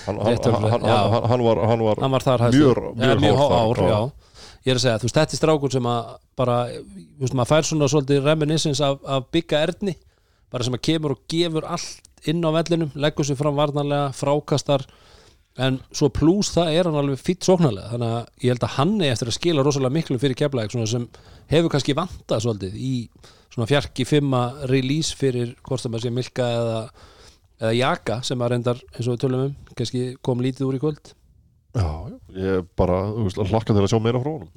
[0.07, 0.99] Hann, hann, hann, já.
[1.29, 4.12] hann, var, var var þar Mjög- mjög mjög hár hár, þar,
[4.64, 7.51] ég er að segja, þú veist, þetta er strákur sem að bara, þú veist, maður
[7.51, 9.96] fær svona svolítið reminiscence af, af bygga erni
[10.51, 14.85] bara sem að kemur og gefur allt inn á vellinum, leggur sér fram varnarlega frákastar
[15.61, 17.91] en svo pluss það er hann alveg fýtt sóknarlega.
[17.95, 21.07] Þannig að ég held að hann er eftir að skila rosalega miklu fyrir keflæk sem
[21.51, 22.95] hefur kannski vantað svolítið í
[23.51, 26.77] svona fjarki fimma release fyrir hvort það maður sé Milka eða,
[27.61, 30.83] eða Jaka sem að reyndar eins og við tölum um kannski kom lítið úr í
[30.85, 31.15] kvöld
[31.75, 34.49] já, já, ég er bara hlakka til að sjá meira frá honum.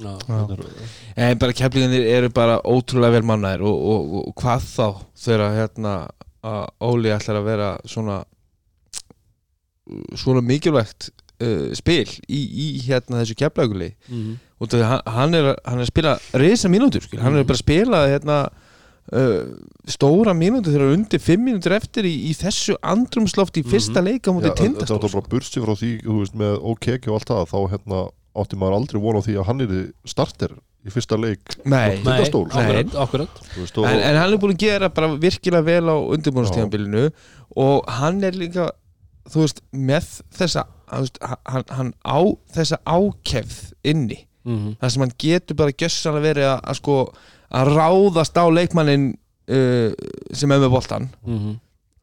[0.58, 4.88] Er- En bara keflingarnir eru bara ótrúlega vel mannaðir og, og, og hvað þá
[5.26, 5.94] þegar hérna
[6.44, 8.22] að Óli ætlar að vera svona
[10.16, 11.10] svona mikilvægt
[11.44, 14.36] uh, spil í, í hérna þessu keflaguli Mhm.
[14.64, 17.20] og það, hann, er, hann er að spila reysa mínútur, skil.
[17.20, 18.38] hann er bara að spila hérna
[19.12, 19.54] uh,
[19.90, 24.52] stóra mínútur þegar undir fimm mínútur eftir í, í þessu andrumsloft í fyrsta leika mútið
[24.54, 25.00] þetta tindastól.
[25.04, 28.04] var bara bursi frá því þú veist, með OKK og allt það þá hérna,
[28.44, 29.74] átti maður aldrei von á því að hann er
[30.10, 32.48] starter í fyrsta leik Nei, Nei, Tindastól.
[32.52, 33.42] akkurat, akkurat.
[33.88, 37.06] En, en hann er búin að gera bara virkilega vel á undirbúinastíðanbílinu
[37.64, 38.72] og hann er líka
[39.32, 42.20] þú veist, með þessa þú veist, hann, hann á
[42.58, 44.24] þessa ákefð inni.
[44.44, 46.98] Mm þar sem hann getur bara verið að, að sko
[47.54, 49.92] að ráðast á leikmannin uh,
[50.34, 51.60] sem er með boltan -hmm.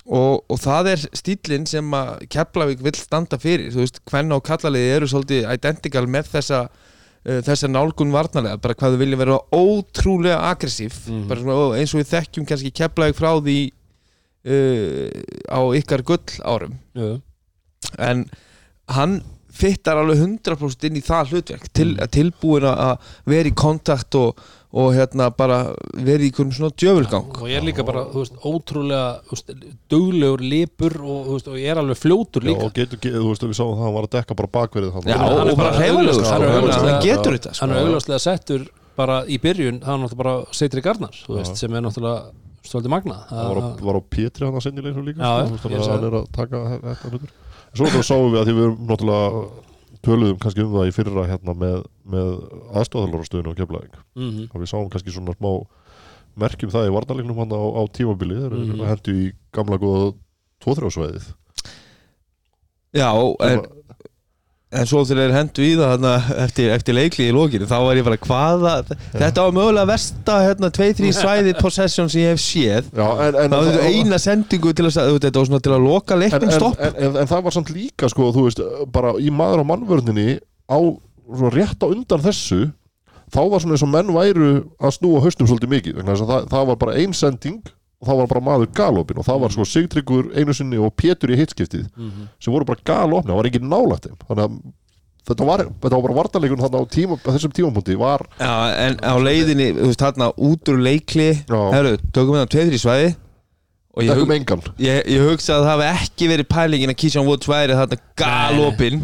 [0.06, 3.72] og, og það er stílinn sem að Keflavík vill standa fyrir.
[3.72, 8.74] Þú veist, hvenna og kallaliði eru svolítið identical með þessa uh, þessa nálgun varnarlega, bara
[8.74, 10.94] hvað þau vilja vera ótrúlega aggressív.
[11.06, 11.26] Mhm.
[11.28, 13.58] bara svona, eins og við þekkjum kannski Keflavík frá því
[14.46, 15.10] uh,
[15.50, 16.78] á ykkar gull árum.
[17.98, 18.26] En
[18.90, 21.68] hann fittar alveg 100% inn í það hlutverk.
[21.74, 24.38] Til, tilbúin að vera í kontakt og,
[24.70, 25.56] og hérna bara
[25.98, 27.30] vera í einhverjum svona djöfulgang.
[27.42, 29.02] Og ég er líka bara, þú veist, ótrúlega
[29.90, 33.16] duglegur lipur og, þú veist, og ég er alveg fljótur já, líka og getur, getur,
[33.24, 35.33] þú veist, við sáum það að hann var að dekka bara bakverið hann Já, Hann
[35.33, 36.26] og, og bara sko.
[36.30, 37.64] hann hann, hann getur þetta sko.
[37.64, 38.68] hann er augljóslega settur
[39.00, 41.18] bara í byrjun það er náttúrulega bara Seitri Garnar
[41.54, 45.24] sem er náttúrulega svolítið magna hann var á, var á Pétri hann að sendilegir líka
[45.24, 47.35] Já, sko, hann er að taka þetta hlutur.
[47.70, 49.42] Svo sáum við að því við erum náttúrulega
[50.00, 51.80] töluðum kannski um það í fyrra hérna með,
[52.12, 52.31] með
[52.81, 55.53] aðstofðalarastöðinu og keflaðing mm að við sáum kannski svona smá
[56.40, 58.37] merkjum það í varnarleiknum hann á, á tímabili.
[58.38, 58.87] Þeir eru Mhm.
[58.90, 60.12] hendu í gamla góða
[60.64, 61.29] tóþrjóðsvæðið
[62.94, 63.11] já,
[63.46, 63.61] en,
[64.70, 66.12] en svo þegar þeir hendu í það þarna,
[66.44, 68.73] eftir, eftir leikli í lókinu þá var ég bara hvaða
[69.14, 72.90] þetta var mögulega versta hérna, 2-3 svæði possession sem ég hef séð.
[72.94, 76.14] Já, en, en, það var eina sendingu til að, þetta var svona til að loka
[76.16, 76.79] en, leiknum en, stopp.
[76.87, 78.62] en, en, en það var samt líka sko, þú veist,
[78.94, 80.29] bara í maður á mannvörninni
[80.70, 80.79] á
[81.30, 82.60] svona rétt á undan þessu
[83.30, 86.80] þá var svona eins og menn væru að snúa haustum svolítið mikið það, það var
[86.80, 87.60] bara ein sending
[88.00, 91.32] og það var bara maður galopin og það var sko Sigtryggur einu sinni og Pétur
[91.34, 91.88] í hitskiptið
[92.40, 94.60] sem voru bara galopni, það var ekki nálægt þannig að
[95.30, 98.52] þetta var, þetta var bara vartanleikun þarna á, tíma, þessum tímapunkti var Já,
[98.86, 101.28] en á leiðinni, þú veist, þarna út úr leikli.
[101.46, 103.10] Herru, tökum við það tveir í svæði
[103.90, 107.48] Og ég, hug, ég, ég hugsa að það hafi ekki verið pælingin að Kísján Woods
[107.50, 109.00] væri þarna galopin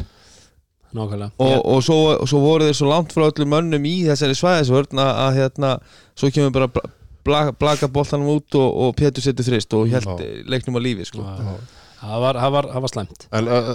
[0.99, 4.37] nákvæmlega og, og, svo, og svo voru þeir svo langt frá öllum mönnum í þessari
[4.41, 5.73] svæðisvörn að, að hérna,
[6.19, 6.91] svo kemur bara bla-
[7.27, 10.31] bla- blaka boltanum út og, og Pétur setur þrist og held Já.
[10.53, 11.25] leiknum á lífi sko.
[11.27, 11.57] Já.
[12.03, 13.71] það var, það var, það var slæmt En uh,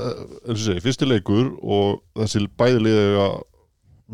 [0.47, 3.19] eins og segi, fyrsti leikur og þessi bæði liðið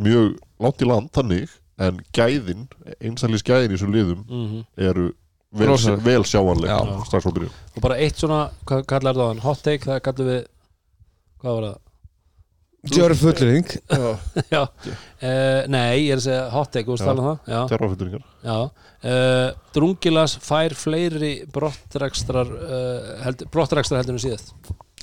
[0.08, 1.56] mjög langt í land þannig
[1.88, 2.64] en gæðin,
[3.06, 5.10] einsælis gæðin í þessum liðum mm eru
[5.58, 6.80] vel, vel sjáanleg Já.
[7.08, 10.42] strax á byrju og bara eitt svona, hvað kallar það hot take, það kallum við
[11.42, 11.78] hvað var það?
[12.88, 13.66] Gjör fullering
[14.54, 17.08] já, uh, nei, ég er að segja hot take, þú veist Já.
[17.10, 17.64] tala um það?
[17.72, 18.58] Terrafyturingar já.
[19.08, 24.54] Uh, Drungilas fær fleiri brottrekstrar uh, held, brottrekstrar heldur en síðast.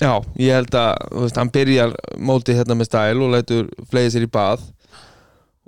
[0.01, 1.93] Já, ég held að þú veist, hann byrjar
[2.31, 4.65] mótið hérna með stæl og lætur flegið sér í bað.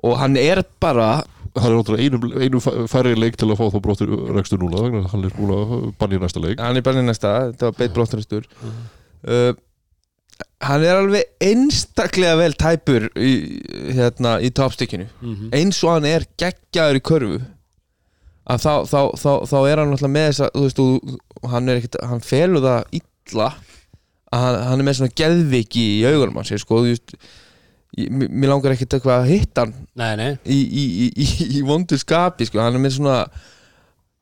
[0.07, 1.11] Og hann er bara
[1.57, 5.05] Það er náttúrulega einum, einum fæ- færri leik til að fá þá brottur rekstur núna
[5.09, 6.59] hann er búin að banna í næsta leik.
[6.61, 9.55] Hann er bara í næsta, þetta var beitt brotturistur uh,
[10.67, 13.31] hann er alveg einstaklega vel tæpur í,
[13.93, 17.39] hérna, í topstykkinu mm eins og hann er geggjaður í körfu.
[18.47, 20.79] Að þá, þá, þá, þá er hann alltaf með þess að veist,
[21.41, 23.49] og hann ekkert, hann felur það illa
[24.31, 26.79] að hann, hann er með svona geðviki í augunum hans, sko,
[27.97, 31.27] mér langar ekkert eitthvað að hitta hann nei, nei, í, í, í, í,
[31.59, 32.61] í vondu skapi sko.
[32.61, 33.19] hann er með svona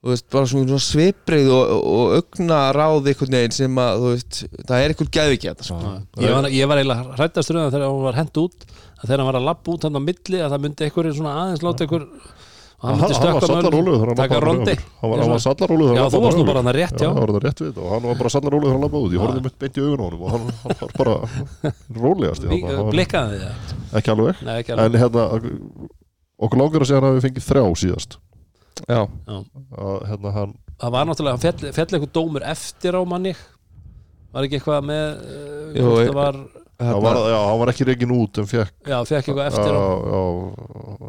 [0.05, 4.41] þú veist, bara svona, sviprið og, og augna ráð einhvern veginn sem að, þú veist,
[4.69, 5.93] það er einhvern geðviki þetta, sko.
[6.21, 9.23] ég var, ég var eiginlega hrættastur um það þegar hún var hent út að þegar
[9.23, 11.87] hann var að lappa út hann á milli að það myndi einhver svona aðeins láta
[11.87, 14.75] einhver og hann, hann myndi hann þegar hann taka rondi.
[15.01, 17.07] hann var, hann var sallaróluð Já, þú varst nú bara þarna rétt, já.
[17.07, 19.15] já, var það rétt við og hann var bara sallaróluð þegar hann labbaði út.
[19.15, 21.15] Ég horfði mitt beint í augun á honum og hann, hann var bara
[21.97, 24.43] rólegast Bí- blikkaði þið það ekki alveg.
[24.45, 24.85] Nei, ekki alveg.
[24.85, 25.25] en hérna
[26.35, 28.17] okkur langar að segja hann að við fengið þrjá síðast
[28.89, 29.37] Já, Já.
[29.79, 33.31] að hérna hann það var náttúrulega, hann fjall, fjall eitthvað dómur eftir á manni
[34.35, 36.37] var ekki eitthvað með uh, Jú, það var,
[36.83, 39.79] hann var, já, hann var ekki reikin út en fekk já, fekk eitthvað eftir á.
[39.79, 40.23] Já, já,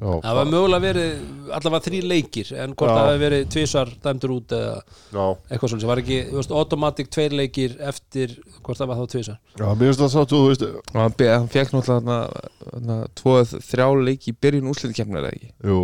[0.07, 2.95] já, það var mögulega verið allavega þrý leikir en hvort Já.
[3.01, 6.55] það hefði verið tvisvar dæmdur út eða já, eitthvað svona, það var ekki, þú veist,
[6.63, 9.43] automatic tveir leikir eftir, hvort það var þá tvisvar.
[9.59, 11.19] Já, mér finnst það satt þú veist, og hann,
[11.51, 15.51] fekk náttúrulega þarna- þarna tvo, eða þrjá leiki í byrjun úrslitkefnar eða ekki?
[15.67, 15.81] Jú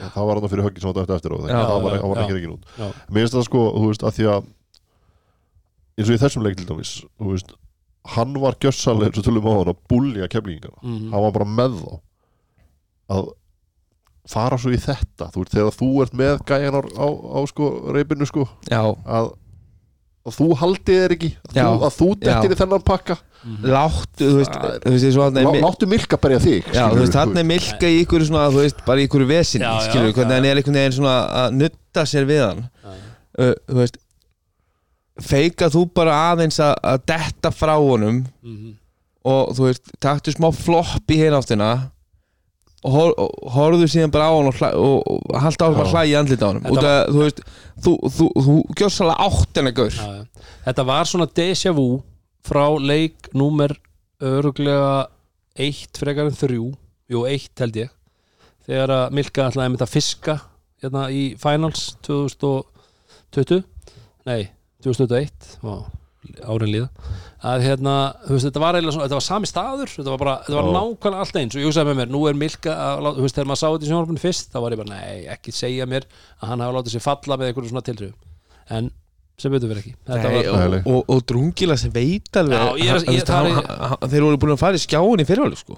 [0.00, 3.22] það var hann fyrir höggi sem þetta eftir á það var, ekki reikin út mér
[3.22, 4.50] finnst það sko, þú veist, að því að
[5.96, 7.54] eins og í þessum leik til dæmis þú veist,
[8.16, 11.48] hann var gjössaleg eins og tölum á hann að búlja kemlingana mm hann var bara
[11.56, 11.96] með þá.
[13.16, 13.28] Að
[14.26, 17.68] fara svo í þetta þú veist, þegar þú ert með gæjan á, á, á sko,
[17.94, 18.46] reypinu sko
[19.06, 19.28] að,
[20.26, 21.30] að þú haldið er ekki.
[21.46, 21.64] Að Já.
[21.66, 23.16] þú, að þú dettir í þennan pakka.
[23.62, 27.14] Láttu, þú veist, þú veist, þarna er Lá, láttu Milka berja þig Já, þú veist,
[27.20, 29.22] hann er milka í ykkur svona, þú veist, bara í ykkur
[29.62, 31.12] já, skilur, hvernig hann er einhvern veginn svona
[31.44, 32.64] að nutta sér við hann.
[33.38, 34.00] Uh, þú veist
[35.22, 38.74] feika þú bara aðeins að, að detta frá honum Mhm.
[39.24, 41.70] og þú veist, taktu smá flopp í hináttina
[42.84, 45.92] og, hor, og horfðu síðan bara á hann og, og, og halda á hann að
[45.94, 47.42] hlæja í andlita á hann út að, þú veist,
[47.86, 50.00] þú, þú, þú gjör svolítið átt en að gaur.
[50.66, 51.86] Þetta var svona déjà vu
[52.46, 53.76] frá leik númer
[54.22, 55.06] öruglega
[55.56, 56.68] eitt frekar en þrjú.
[57.12, 57.92] Jú, eitt held ég.
[58.66, 60.38] Þegar að Milka ætlaði með þetta fiska
[60.82, 63.62] hérna í finals 2020
[64.26, 64.50] nei,
[64.84, 65.86] 2021 og
[66.42, 66.88] árin líða
[67.46, 67.94] að hérna,
[68.26, 71.24] þú veist, þetta var svona, þetta var sami staður, þetta var bara, þetta var nákvæmlega
[71.24, 73.60] allt eins og ég hugsaði með mér, nú er Milka að, þú veist, þegar maður
[73.60, 76.06] sá þetta í sjónvarpinu fyrst þá var ég bara, nei, ekki segja mér
[76.40, 78.88] að hann hafa látið sér falla með einhverju svona tiltröfum en
[79.36, 82.80] sem betur fyrir ekki Nei, var, og, og, og drungila sem veit alveg
[84.08, 85.76] þeir voru búin að fara í skjáin í fyrirvæli sko.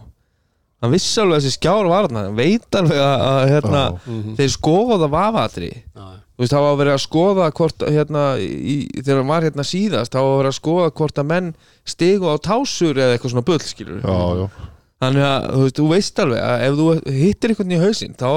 [0.84, 3.82] hann vissi alveg að þessi skjár var hann veit alveg að, að hérna.
[4.06, 4.38] Mhm.
[4.38, 6.06] þeir skoða vafatri já.
[6.38, 9.64] Þú veist, það var að vera að skoða hvort hérna, í, þegar hann var hérna
[9.66, 11.48] síðast þá var að vera að skoða hvort að menn
[11.88, 14.68] stigu á tásur eða eitthvað svona bull skilur já, já,
[15.02, 16.86] þannig að þú veist, þú veist alveg að ef þú
[17.18, 18.30] hittir einhvern í hausinn þá,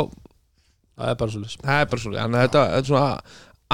[0.97, 3.07] það er bara svolítið það er bara svona þannig að þetta er svona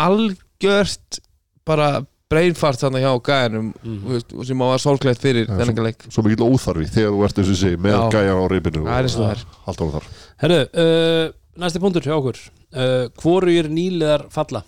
[0.04, 1.22] algjört
[1.68, 1.90] bara
[2.28, 6.08] brainfart þannig hjá þú veist, sem var sorgleitt fyrir Já, þennan leik.
[6.12, 8.02] svo mikill óþarfi þegar þú ert eins og segi með Já.
[8.18, 10.10] gæjan á reypinu það er eins og það er.
[10.44, 11.30] Herru, uh,
[11.62, 12.40] næsti punktur hjá okkur.
[12.72, 14.64] Uh, Hvoru er nýlegar falla?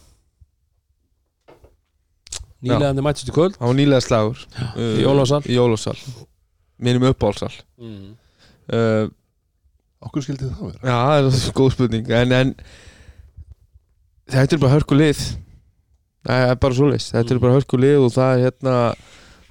[2.59, 3.55] Nýlegaðandi mættist í kvöld.
[3.59, 5.43] Það var nýlega slagur uh, í Ólafsal.
[5.47, 5.97] í Ólafsal
[6.79, 8.11] mínum uppáhalsal mm.
[8.71, 9.09] uh,
[10.07, 10.79] okkur skildið það vera?
[10.79, 12.11] Já, það er góð spurning.
[12.15, 12.53] En, en
[14.31, 15.23] þetta er bara hörku lið
[16.27, 17.09] það er bara svoleiðis.
[17.15, 18.75] Þetta er bara hörku lið og það er hérna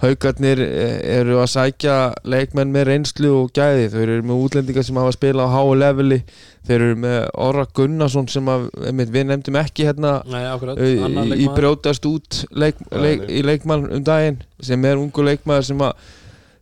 [0.02, 1.94] haugarnir eh, eru að sækja
[2.30, 3.88] leikmenn með reynslu og gæði.
[3.92, 6.20] Þau eru með útlendingar sem hafa spilað á háu leveli.
[6.68, 7.16] Þeir eru með
[7.48, 12.04] Orra Gunnarsson sem að, einmitt, við nefndum ekki hérna Nei, akkurat í, Annar í brjótast
[12.10, 15.94] út leik, leik, í leikmann um daginn sem er ungu leikmaður sem að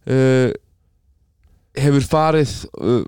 [0.07, 0.53] uh,
[1.77, 3.03] hefur farið uh,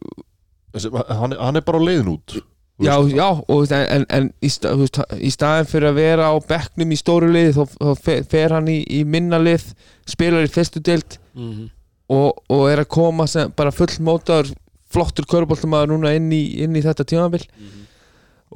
[0.75, 2.39] Þessi- hann, er- hann er bara leiðin út
[2.87, 5.99] já, veist, já, og, en, en, en í, sta, þú veist, í staðin fyrir að
[5.99, 9.65] vera á bekknum í stóru lið þá, þá fer, hann í, í minna lið
[10.07, 11.69] spilar í fyrstu deild Mhm.
[12.11, 14.53] og, og er að koma sem bara full mótaður
[14.91, 17.45] flottur köruboltamaður núna inn í, inn í þetta tímabil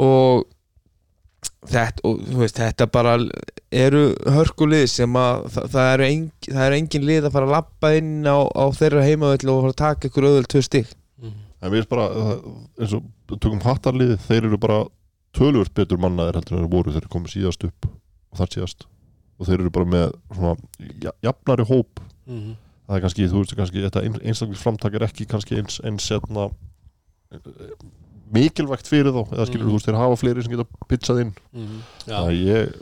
[0.02, 0.46] og
[1.68, 3.12] þetta, og, þú veist, þetta bara
[3.72, 4.00] eru
[4.34, 7.92] hörkulið sem að það, það, eru engin, það eru engin lið að fara að labba
[7.98, 10.86] inn á, á þeirra heimavöll og fara að taka ykkur öðvöld tvö stig
[11.22, 11.34] Mhm.
[11.62, 12.42] en við erum bara það-
[12.80, 13.02] eins og
[13.40, 14.80] tökum hattarliði þeir eru bara
[15.36, 17.86] tölvört betur mannaðir heldur en þeir voru þeir komu síðast upp
[18.32, 18.86] og þar síðast
[19.40, 20.56] og þeir eru bara með svona
[21.02, 22.56] ja- jafnari hóp Mhm.
[22.88, 26.02] það er kannski, þú veist kannski þetta ein- einstaklega framtak er ekki kannski eins, eins
[26.06, 26.50] setna,
[28.32, 29.70] mikilvægt fyrir þá eða skilur Mhm.
[29.70, 31.78] þú veist þeir hafa fleiri sem geta pizzað inn Mhm.
[32.06, 32.18] Já.
[32.18, 32.74] það ég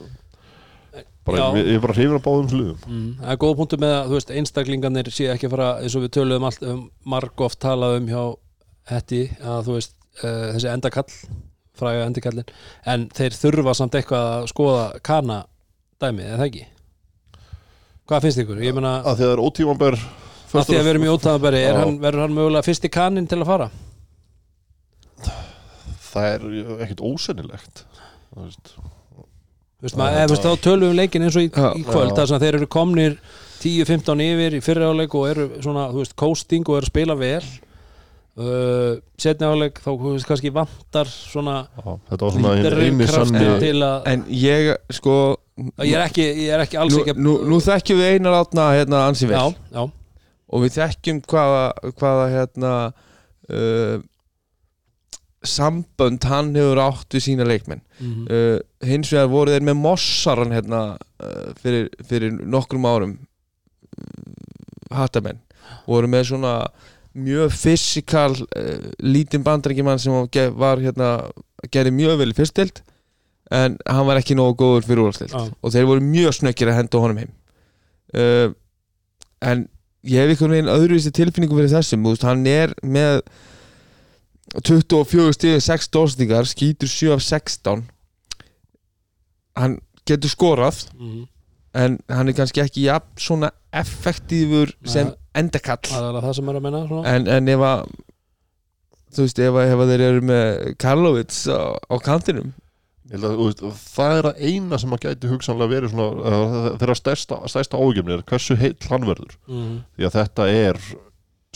[1.25, 4.07] bara, ég, er bara hrifin að báðum hlutum Mm, það er góða punktur með að
[4.09, 7.97] þú veist, einstaklingarnir sé ekki fara eins og við töluðum allt um marg oft talað
[7.99, 8.37] um hjá
[8.91, 9.95] Hetti að þú veist
[10.25, 11.07] uh, þessi endakall
[11.81, 12.51] fræga endakallin
[12.93, 15.43] en þeir þurfa samt eitthvað að skoða kana
[16.01, 16.65] dæmi, eða ekki?
[18.11, 18.65] Hvað finnst ykkur?
[18.65, 20.01] Ég meina, að því að það er ótímanber
[20.51, 21.13] að því að við erum í
[21.79, 23.71] hann, verður hann mögulega fyrsti kanin til að fara?
[26.11, 26.47] það er
[26.85, 27.85] ekkert ósennilegt
[28.31, 28.73] þú veist
[29.81, 32.71] veist, þá tölum við um leikin eins og í, í kvöld þar sem þeir eru
[32.71, 33.17] komnir
[33.61, 37.17] 10-15 yfir í fyrri áleik og eru svona, þú veist, coasting og eru að spila
[37.21, 37.43] vel
[38.41, 42.77] uh, setni áleik þá veist, kannski vantar svona Já, þetta var svona eini að
[44.11, 45.17] En ég, sko
[45.85, 48.69] ég er ekki, ég er ekki alls Nú, ekki nú, nú þekkjum við einar átna
[48.75, 49.41] hérna ansi vel.
[49.41, 49.83] Já, já,
[50.51, 51.65] og við þekkjum hvaða,
[52.01, 53.99] hvaða hérna uh,
[55.47, 57.83] sambönd hann hefur átt við sína leikmenn.
[58.01, 63.19] Mm uh, hins vegar voru þeir með mossaran hérna uh, fyrir, fyrir nokkrum árum
[64.95, 65.41] hattamenn.
[65.87, 66.55] Voru með svona
[67.17, 70.15] mjög fysikal uh, lítinn bandrækjumann sem
[70.59, 71.11] var, hérna
[71.73, 72.83] gerði mjög vel í fyrstild
[73.51, 75.43] en hann var ekki nógu góður fyrir úrvarslild Já.
[75.51, 77.33] og þeir voru mjög snöggir að henda honum heim.
[78.15, 78.53] Uh,
[79.43, 79.67] en
[80.07, 83.25] ég hef einhvern veginn öðruvísi tilfinningu fyrir þessum, veist, hann er með
[84.67, 87.85] 24 stíði 6 dósningar, skýtur 7 af 16
[89.61, 89.77] hann
[90.09, 91.27] getur skorað mm
[91.75, 95.13] en hann er kannski ekki jafn svona effektífur sem.
[95.35, 95.83] Endakall.
[95.87, 97.13] Það er alveg það sem er að menna svona.
[97.17, 97.85] en, en ef að
[99.11, 102.51] þú veist, ef, að- ef að þeir eru með Karlovits á, á kantinum.
[103.11, 106.67] Ég held að, veist, það er að eina sem að gæti hugsanlega verið svona uh,
[106.79, 109.35] þeirra stærsta, stærsta ágefni er hversu heill hann verður.
[109.51, 110.79] Mm því að þetta er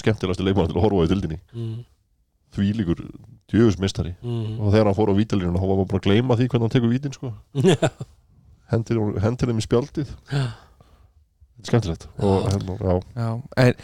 [0.02, 1.74] skemmtilegasti leikmann til að horfa á í dildinni mm
[2.54, 3.00] því líkur
[3.50, 6.44] djöfusmistari mm og þegar hann fór á vítalínuna þá var maður bara að gleyma því
[6.50, 7.30] hvernig hann tekur vítin sko.
[8.74, 10.12] Hendir, hendir þeim í spjaldið.
[10.32, 10.44] Já.
[11.64, 12.08] Skemmtilegt.
[12.20, 13.28] Og hérna, já, Já,
[13.64, 13.74] en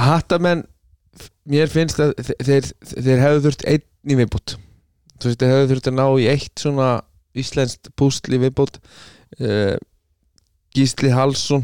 [0.00, 0.62] hattamenn
[1.46, 4.54] mér finnst að þe- þeir, þeir hefðu þurft einn í viðbútt
[5.20, 6.88] þú veist, þeir hefðu þurft að ná í eitt svona
[7.38, 8.80] íslenskt púsl í viðbútt
[9.40, 9.76] uh,
[10.74, 11.62] Gísli Halsson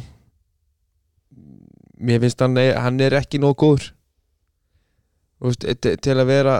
[2.01, 3.91] mér finnst hann, hann er ekki nóg góður.
[5.41, 6.55] Þú veist, te- til að vera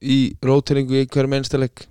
[0.00, 1.86] í róteringu í hverjum einstaleg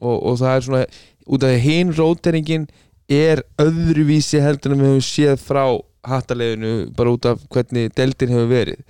[0.00, 0.82] og, og það er svona
[1.30, 2.68] út af því hinn róteringin
[3.10, 5.64] er öðruvísi heldur en við höfum séð frá
[6.06, 8.84] hattaleginu bara út af hvernig deildin hefur verið.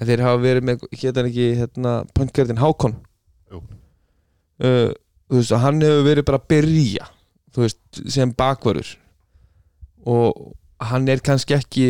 [0.00, 2.98] En þeir hafa verið með hérna ekki hérna, punkgerðin Hákon?
[4.60, 4.92] Uh,
[5.30, 7.06] þú veist að hann hefur verið bara að byrja
[7.54, 8.88] þú veist sem bakvarur
[10.10, 10.54] og
[10.90, 11.86] hann er kannski ekki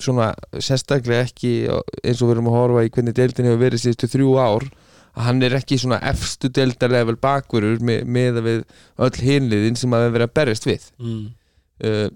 [0.00, 4.10] svona sérstaklega ekki eins og við erum að horfa í hvernig deildin hefur verið síðustu
[4.14, 4.66] þrjú ár
[5.16, 8.64] að hann er ekki svona efstu deildarlevel bakvarur með, með við
[9.06, 11.24] öll hinliðin sem að við verið að berjast við mm.
[11.88, 12.06] uh,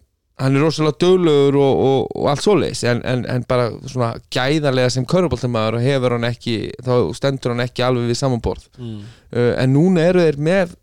[0.43, 4.95] hann er rosalega döglegur og, og, og allt svoleiðis en, en, en bara svona gæðarlega
[4.95, 9.05] sem köruboltamaður og hefur hann ekki þá stendur hann ekki alveg við samanborð Mm.
[9.37, 10.75] uh, en núna eru þeir með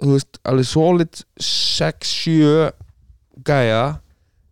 [0.00, 2.70] þú veist, alveg solid 6-7
[3.46, 3.82] gæja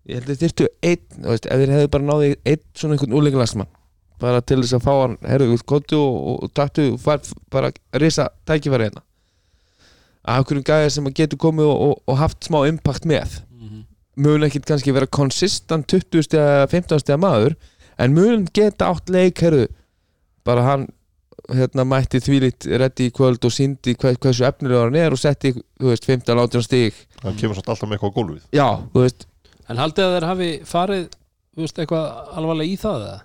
[0.09, 2.97] ég held að þeir þyrftu einn, þú veist, ef þeir hefðu bara náði einn svona
[2.97, 3.70] einhvern úleikalansmann
[4.21, 7.23] bara til þess að fá hann, herru, þú veist, kottu og, og, og taktu, far,
[7.53, 7.71] bara
[8.03, 9.05] risa tækifæri hérna.
[10.29, 13.41] Að okkur gæja sem getur komið og, og, og haft smá impact með.
[13.59, 13.85] Mm.
[14.19, 17.55] mun ekki kannski vera konsistant 20 stiga, 15 stiga maður
[18.03, 19.69] en mun geta átt leik herðu,
[20.47, 20.89] bara hann
[21.55, 25.55] hérna, mætti þvílitt reddi í kvöld og síndi hver, hversu efnilegur hann er og setti,
[25.79, 26.99] þú veist, 15-18 stig.
[27.23, 28.43] Hann kemur samt alltaf með eitthvað á gólfið.
[28.59, 29.29] Já, þú veist,
[29.69, 33.19] En haldið að þeir hafi farið þú veist, eitthvað alvarlega í það eða?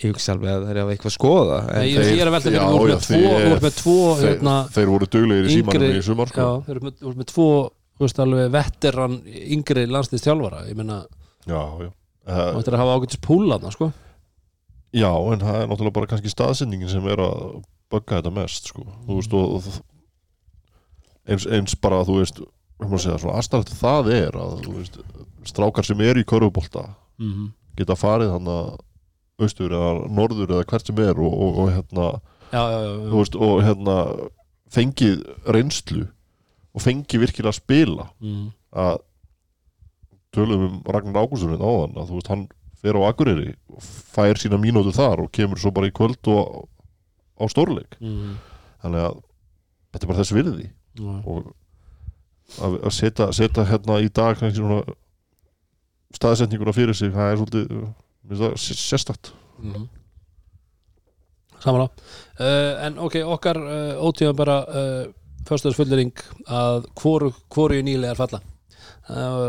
[0.00, 2.36] Ég hugsa alveg að það er eitthvað að skoða Nei, en, ég, ég er að
[2.36, 4.56] velta Já, fyrir, þú ert já, með tvo, þeir- þú ert með tvo þeir, hérna,
[4.76, 6.48] þeir voru duglegir í símanum í sumar já, sko.
[6.66, 7.48] þeir eru með, þú tvo
[8.00, 9.16] þú veist, alveg veteran
[9.56, 11.02] yngri landslýstjálfara ég meina,
[11.46, 11.90] já, já.
[11.90, 11.96] þú
[12.30, 13.86] Uh, ættir að hafa ágætis púlaðna sko.
[14.92, 18.84] já, en það er náttúrulega bara kannski staðsendingin sem er að bugga þetta mest sko.
[19.08, 19.80] þú veist og, og
[21.26, 25.00] eins, eins bara þú veist að segja, svona aðstæðast það er að þú veist,
[25.48, 26.84] strákar sem eru í körfubolta
[27.18, 27.50] mm -hmm.
[27.80, 28.78] geta farið hann að
[29.46, 32.06] austur eða norður eða hvert sem er og, og, og hérna
[32.52, 33.96] já, já, já, veist, og hérna
[34.70, 35.22] fengið
[35.56, 36.06] reynslu
[36.74, 38.50] og fengið virkilega að spila Mm.
[38.72, 38.98] að
[40.34, 42.44] tölum um Ragnar Ágússon áðan að þú veist hann
[42.80, 43.54] fer á Akureyri
[44.14, 46.68] fær sína mínútur þar og kemur svo bara í kvöld og
[47.40, 48.36] á stórleik Mm.
[48.82, 49.18] þannig að
[49.92, 50.68] þetta er bara þess virði
[51.00, 51.14] Já.
[51.26, 51.50] og
[52.60, 54.38] að, að setja, hérna í dag
[56.14, 57.74] staðsetninguna fyrir sig það er svolítið
[58.28, 59.32] sérstakt.
[59.60, 59.88] Mm.
[61.60, 61.90] Samanlá
[62.40, 65.04] uh, En ok, okkar uh, ótíðan bara uh,
[65.48, 66.12] Föstuðarsfullering
[66.52, 67.32] að hvoru,
[67.74, 68.40] í nýlega er falla.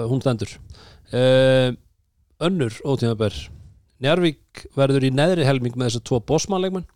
[0.08, 0.54] Hún stendur.
[2.42, 3.36] Önnur ótíðan ber.
[4.02, 6.88] Njarvík verður í neðri helming með þess að tvo bossmannleikmenn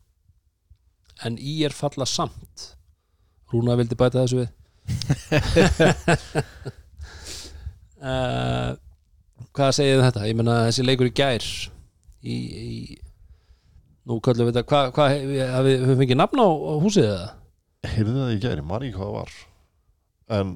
[1.28, 2.72] en í er falla samt.
[3.52, 4.50] Rúna vildi bæta þessu við
[9.56, 10.28] Hvað segið þið um þetta?
[10.30, 11.46] Ég menna þessi leikur í gær
[12.26, 13.00] í, í
[14.10, 17.26] nú kallum við þetta hvað, hef- hafið við höfum fengið nafn á, á húsið eða?
[17.86, 19.34] heyrði það í gæri, man ekki hvað það var.
[20.40, 20.54] En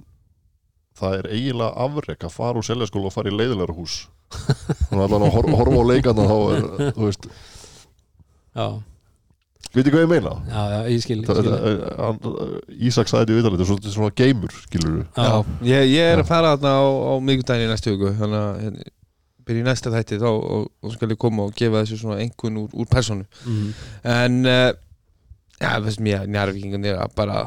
[1.00, 3.98] það er eiginlega afrek að fara úr seljaskóla og fara í leiðilegra hús
[4.30, 6.66] þannig að allan að hor horfa á leikana þá er,
[6.98, 7.28] þú veist,
[8.58, 8.66] já,
[9.76, 10.34] veitir hvað ég meina?
[10.50, 12.54] já, já, ég skil, ég Það- skil.
[12.90, 15.36] Ísak sagði þetta í vitalið, þetta er svona, geimur skilur Já, Já,
[15.70, 18.90] ég, ég er að fara þarna á, á miðgudaginn í næstu hugu þannig að hérna,
[19.50, 22.62] byrja í næsta þætti þá og, og skal ég koma og gefa þessu svona einhvern
[22.64, 23.70] úr, úr personu mhm,
[24.16, 24.72] en uh,
[25.60, 27.44] já, þess mér njárvíkingarnir að bara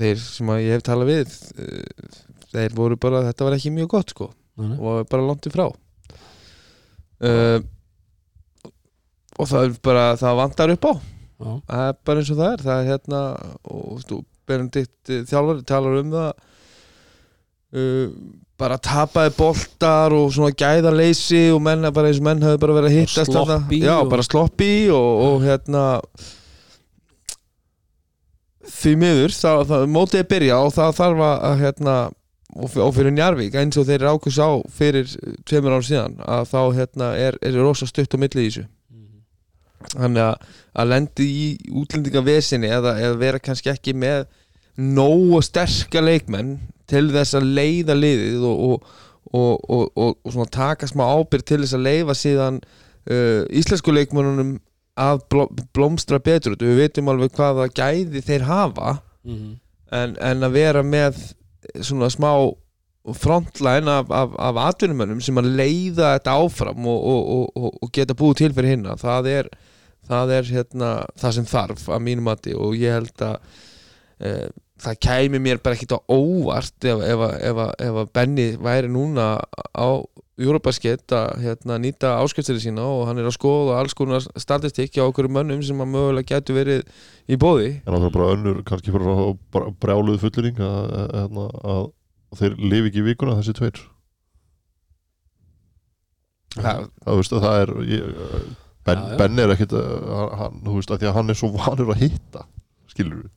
[0.00, 2.20] þeir sem að ég hef talað við uh,
[2.52, 4.26] þeir voru bara, þetta var ekki mjög gott sko.
[4.60, 4.78] Nei, nei.
[4.84, 5.70] og bara langt í frá.
[7.22, 7.62] Uh,
[9.40, 10.92] og það er bara það vantar upp á
[11.42, 12.62] það er bara eins og það er.
[12.66, 13.22] Það er hérna
[13.76, 16.30] og þú, Benedikt eh, þjálfari talar um það
[17.78, 18.06] uh,
[18.62, 22.90] bara tapaði boltar og svona gæðarleysi og menna bara eins og menn hafi bara verið
[22.92, 23.56] að hittast þarna.
[23.62, 25.84] sloppy já, og- bara sloppi og, og hérna
[28.72, 31.96] því miður þá, það, mótið er byrja og það þarf að að, hérna
[32.52, 36.50] og og fyrir Njarvík eins og þeir ákvæðs á fyrir eh, tveimur ára síðan að
[36.52, 38.66] þá hérna er, er rosa stutt á milli í þessu
[39.92, 41.46] þannig að, að lendi í
[41.82, 44.26] útlendingavesinni eða, eða vera kannski ekki með
[44.76, 46.56] nógu sterka leikmenn
[46.90, 48.92] til þess að leiða liðið og, og,
[49.32, 53.94] og, og, og, og svona taka smá ábyrg til þess að leifa síðan uh, íslensku
[53.94, 54.56] leikmennunum
[55.02, 59.54] að bló, blómstra betur við veitum alveg hvaða gæði þeir hafa mhm,
[59.92, 61.20] en, en að vera með
[61.80, 62.32] svona smá
[63.18, 67.92] frontline af, af, af atvinnumönnum sem að leiða þetta áfram og, og, og, og, og
[67.94, 69.48] geta búið til fyrir hinna það er,
[70.12, 70.90] það er hérna,
[71.20, 73.36] það sem þarf að mínum mati og ég held að
[74.22, 74.32] e,
[74.82, 79.34] það kæmi mér bara ekkit á óvart ef, ef, ef, ef að Benny væri núna
[79.76, 79.88] á
[80.42, 85.06] Eurobasket að hérna, nýta áskiptiri sína og hann er að skoða alls konar statistikki á
[85.06, 86.86] okkur mönnum sem að mögulega getur verið
[87.28, 91.38] í bóði en það er bara önnur kannski bara brjáluð fullering að, að,
[91.74, 91.84] að,
[92.32, 93.82] að þeir lifi ekki í vikuna þessi tveir.
[96.52, 98.08] Það, það, það er ég,
[98.86, 99.16] ben, Já, já.
[99.20, 102.02] Ben er ekkit uh, hann, þú veist, að því að hann er svo vanur að
[102.02, 102.46] hitta
[102.90, 103.30] skilur við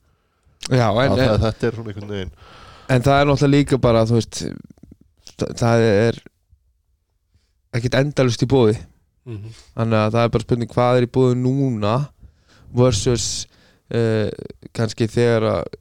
[0.74, 2.34] Já, en, en, þetta er svona einhvern veginn
[2.90, 4.42] en það er náttúrulega líka bara þú veist
[5.38, 6.20] það, er
[7.76, 8.78] ekkert endalust í bóði
[9.30, 11.96] mhm, þannig að það er bara spurning hvað er í bóði núna
[12.76, 13.28] versus
[13.94, 14.30] uh,
[14.76, 15.72] kannski þegar að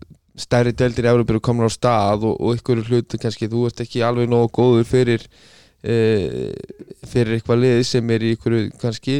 [0.44, 3.84] stærri deildir í Európa eru komin á stað og, og ykkur hluti kannski þú ert
[3.84, 5.53] ekki alveg nógu góður fyrir uh,
[5.84, 9.16] fyrir eitthvað lið sem er í ykkur kannski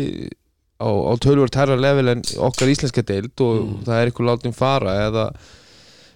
[0.80, 3.76] á, á tölvöld herra level en okkar íslenska deild og Mm.
[3.86, 5.26] það er ykkur látin fara eða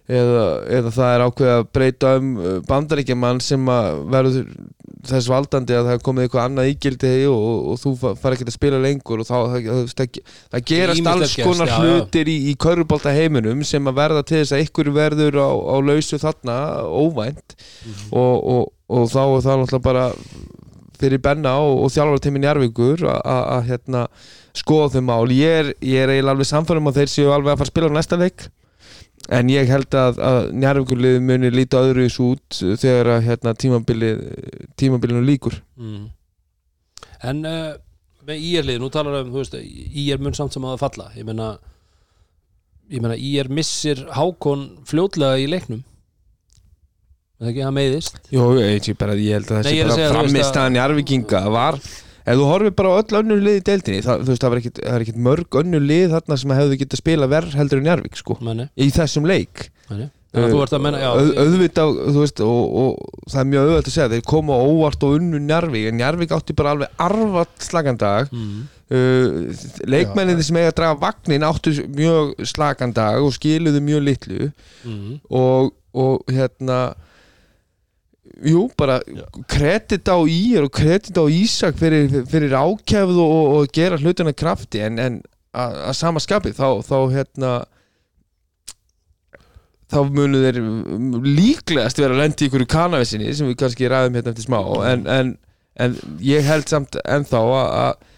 [0.09, 2.29] eða, eða það er ákveð að breyta um
[2.69, 4.47] bandaríkjaman sem að verður
[5.09, 8.47] þess valdandi að það komið eitthvað annað ígildi og, og, og þú fa- fara ekki
[8.49, 10.17] að spila lengur og þá það, það,
[10.55, 14.65] það, gerast alls konar hlutir í, í körubólta heiminum sem að verða til þess að
[14.65, 16.57] ykkur verður á, á lausu þarna
[16.89, 17.55] óvænt
[18.11, 20.07] og, og, og þá er það náttúrulega bara
[21.01, 24.07] fyrir Benna og, og þjálfartíminn Jarvíkur að- hérna
[24.59, 25.33] skoða þau mál.
[25.35, 27.91] Ég er, ég er eiginlega alveg samfærum að þeir séu alveg að fara að spila
[27.91, 28.49] á næsta leik.
[29.35, 33.55] En ég held að, að Njarvíkurlið muni líta öðru þessu út þegar að hérna,
[34.79, 36.07] tímabilinu líkur mhm.
[37.27, 37.75] En uh,
[38.29, 41.09] með IR-lið, nú talar um þú veist, IR mun samt sem að falla.
[41.19, 41.57] Ég meina
[42.89, 45.83] ég meina IR missir Hákon fljótlega í leiknum
[47.39, 48.21] það ekki, það meiðist.
[48.35, 50.35] Jó, ég, bara, ég held að Nei, þessi ég er að bara segja, þú veist
[50.35, 51.81] framistæðan Njarvíkinga var
[52.29, 54.61] ef þú horfir bara á öll önnur lið í deildinni það, þú veist, það var
[54.61, 57.89] ekkit, það er ekkit mörg önnur lið þarna sem hefðu getað spila verð heldur en
[57.89, 59.69] Njarvík sko, Meni, í þessum leik.
[59.89, 60.11] Meni.
[60.29, 63.47] Þannig að þú ert að menna já, Auð, auðvitað, þú veist og, og það er
[63.49, 66.75] mjög auðvitað að segja þeir koma á óvart og unnu Njarvík en Njarvík átti bara
[66.75, 68.35] alveg arvat slagan dag.
[68.37, 74.05] Mm, uh, leikmenninni sem eiga að draga vagnin áttu mjög slagan dag og skiluðu mjög
[74.05, 74.51] litlu.
[74.85, 76.83] Mm, og, og hérna
[78.47, 79.01] jú, bara
[79.51, 84.83] kredit á Ír og kredit á Ísak fyrir, fyrir ákefð og, og, gera hlutina krafti
[84.85, 85.19] en, en
[85.57, 87.53] að að sama skapi þá, þá hérna
[89.89, 90.59] þá munu þeir
[91.25, 94.61] líklegast vera að lendi í ykkur kanavesinni sem við kannski ræðum hérna eftir smá
[94.91, 95.35] en, en,
[95.81, 98.11] en ég held samt ennþá að,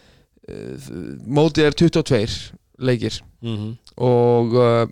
[0.51, 0.89] eh,
[1.27, 2.41] mótið er 22
[2.81, 3.71] leikir mm,
[4.03, 4.83] og uh,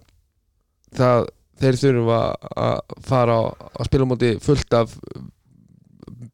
[0.94, 1.28] það,
[1.60, 2.20] þeir þurfa
[2.64, 3.42] að fara á,
[3.78, 4.94] að spila á móti fullt af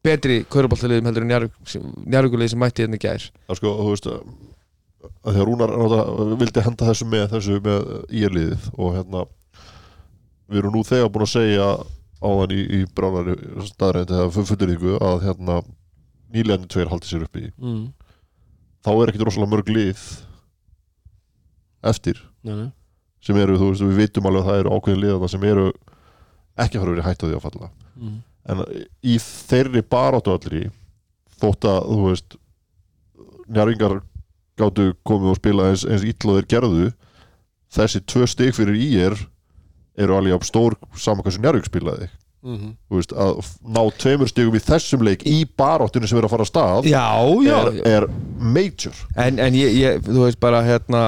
[0.05, 3.29] betri kauruboltaliðum heldur en njárvíkulið sem mætti hérna gær.
[3.49, 4.19] Að sko, þú veist að
[5.25, 9.23] að Rúnar náttúrulega vildi henda þessu með þessu með íerliðið og hérna
[10.49, 11.67] við erum nú þegar búin að segja
[12.25, 13.35] áðan í, í bránari
[13.69, 15.59] staðrænt eða fulluríku að hérna
[16.35, 17.49] nýlegandi tveir haldi sér upp í.
[17.61, 17.83] Mm,
[18.85, 20.05] þá er ekkit rosalega mörg lið
[21.85, 22.21] eftir.
[22.45, 22.69] Nei, nei.
[23.25, 25.67] Sem eru, þú veist, við vitum alveg að það eru ákveðin liðana sem eru
[26.55, 27.69] ekki að fara að vera hætt á því að falla.
[27.95, 28.17] Mm,
[28.53, 28.65] en
[29.01, 30.65] í þeirri baráttu allri
[31.41, 32.37] þótt að þú veist
[33.45, 33.97] njárvingar
[34.59, 36.91] gáttu komið og spila eins, eins þeir gerðu
[37.75, 39.17] þessi tvö stig fyrir ír
[39.99, 42.11] eru alveg jafn stór saman hversu njárving spilaði.
[42.45, 42.75] Mhm.
[42.85, 43.39] þú veist, að
[43.73, 47.05] ná tveimur stigum í þessum leik í baráttunni sem er að fara að stað Já,
[47.41, 47.55] já.
[47.57, 48.05] er, er
[48.37, 48.99] major.
[49.17, 51.01] En, en ég, ég, þú veist bara hérna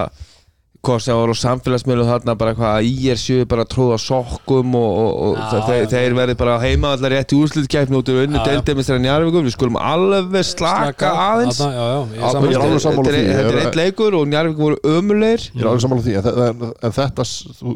[0.86, 3.98] hvað sem voru á samfélagsmiðlum þarna bara hvað að í er sjöu bara að tróða
[4.00, 8.12] sokkum og, og, og Já, þeir, þeir verði bara heima allar rétt í úrslutkæfni út
[8.14, 8.46] í unnu já.
[8.48, 12.78] deildemistrar Njarvíkum, við skulum alveg slaka aðeins sammála.
[12.78, 13.36] er sammála Þetta er- því.
[13.36, 16.72] Þetta er Ég- eitt leikur og Njarvík voru ömulegir ég er alveg samanlega því en,
[16.84, 17.76] en, þetta þú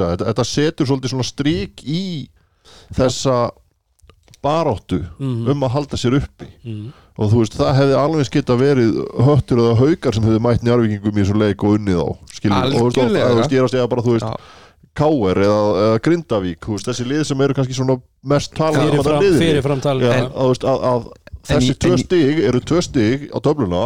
[0.00, 2.02] segja, þetta, þetta setur svolítið svona strik í
[2.96, 3.50] þessa
[4.42, 5.48] baráttu Mhm.
[5.50, 6.92] um að halda sér uppi Mhm.
[7.18, 11.18] Og þú veist, það hefði alveg geta verið höttur eða haukar sem hefði mætt njárvíkingum
[11.18, 13.72] í þessu leik og unnið á skilur, og þú veist, þú veist, ég er að
[13.74, 14.36] segja bara, þú veist Já.
[14.98, 17.98] Káer eða, eða Grindavík, veist, þessi lið sem eru kannski svona
[18.32, 19.42] mest talað um þetta liðinni.
[19.44, 20.26] fyrirfram talað, já.
[20.26, 21.08] að, að, að
[21.50, 23.82] þessi En tvö stig eru tvö stig á töfluna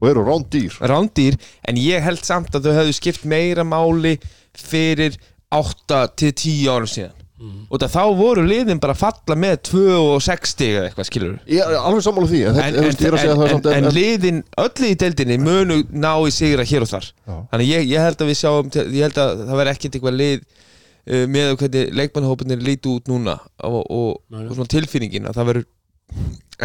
[0.00, 1.38] og eru rándýr rándýr
[1.68, 4.18] en ég held samt að þau hefðu skipt meira máli
[4.58, 5.16] fyrir
[5.54, 7.66] 8 til 10 árum síðan Mhm.
[7.68, 11.34] og þá voru liðin bara að falla með 2 og 6 stig eða eitthvað skilur
[11.50, 16.12] Ég er alveg sammála því en, en, en, en, liðin öll í deildinni munu ná
[16.24, 17.36] í sigra hér og þar Já.
[17.52, 20.38] þannig ég, ég held að við sjáum ég held að það verði ekkert eitthvað lið
[20.40, 25.70] uh, með hvernig leikmannhópinir líti út núna og, og, og svona tilfinningin að það verður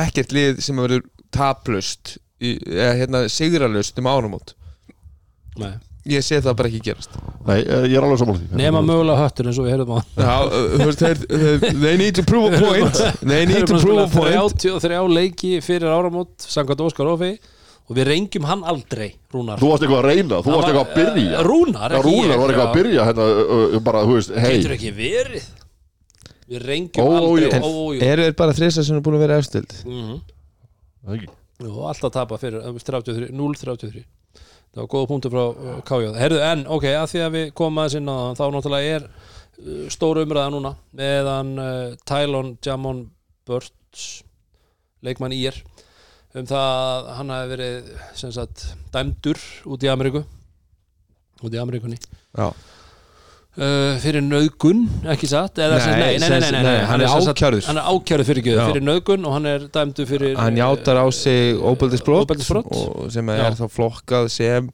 [0.06, 1.06] ekkert lið sem verður
[1.36, 4.56] taplust eða hérna sigralust um ánumót
[5.60, 5.76] Nei.
[6.08, 7.20] Ég sé það bara ekki gerast.
[7.48, 8.50] Nei, eh, ég er alveg sammála því.
[8.62, 10.00] Nema mögulega höttur eins og við heyrðum á.
[10.16, 10.36] Já,
[10.80, 13.02] þú veist, þeir, þeir, they need to prove a point.
[13.22, 14.60] they need to prove a point.
[14.64, 17.34] 33 leiki fyrir áramót Samkvæmt Óskar Ófi
[17.90, 19.58] Og við rengjum hann aldrei, Rúnar.
[19.58, 21.32] Þú varst eitthvað að reyna, þú varst var- eitthvað að byrja.
[21.40, 22.38] Eh, Rúnar, ekki Rúnar ég.
[22.38, 25.48] var eitthvað að byrja hérna, uh, uh, bara, þú veist, hei Getur ekki verið.
[26.50, 29.74] Við rengjum aldrei eru þeir bara þrisa sem er búin að vera efstild?
[29.86, 30.22] Mhm.
[31.06, 31.30] Það ekki.
[31.90, 34.06] Alltaf tapa fyrir um, 33, 0-33
[34.70, 37.82] Það var góða punktur frá uh, KJ Herðu, en ok, að því að við komum
[37.82, 41.70] aðeins inn á það þá náttúrulega er uh, stór umræða núna meðan uh,
[42.10, 43.04] Tylon Jamon
[43.50, 44.08] Burts
[45.06, 45.58] leikmann ír
[46.38, 47.88] um það að hann hafi verið
[48.20, 49.40] sagt dæmdur
[49.74, 50.22] út í Ameríku.
[51.42, 51.98] Út í Ameríkunni.
[52.38, 52.52] Já,
[54.00, 57.66] fyrir nöðgun, ekki satt Nei, sem, nei, nei, nei, nei, nei, nei, hann er ákærður.
[57.68, 58.62] hann er ákjörður fyrir, Já.
[58.70, 63.46] fyrir nöðgun og hann er dæmdur fyrir hann játar á sig og sem Já.
[63.50, 64.70] er þá flokkað sem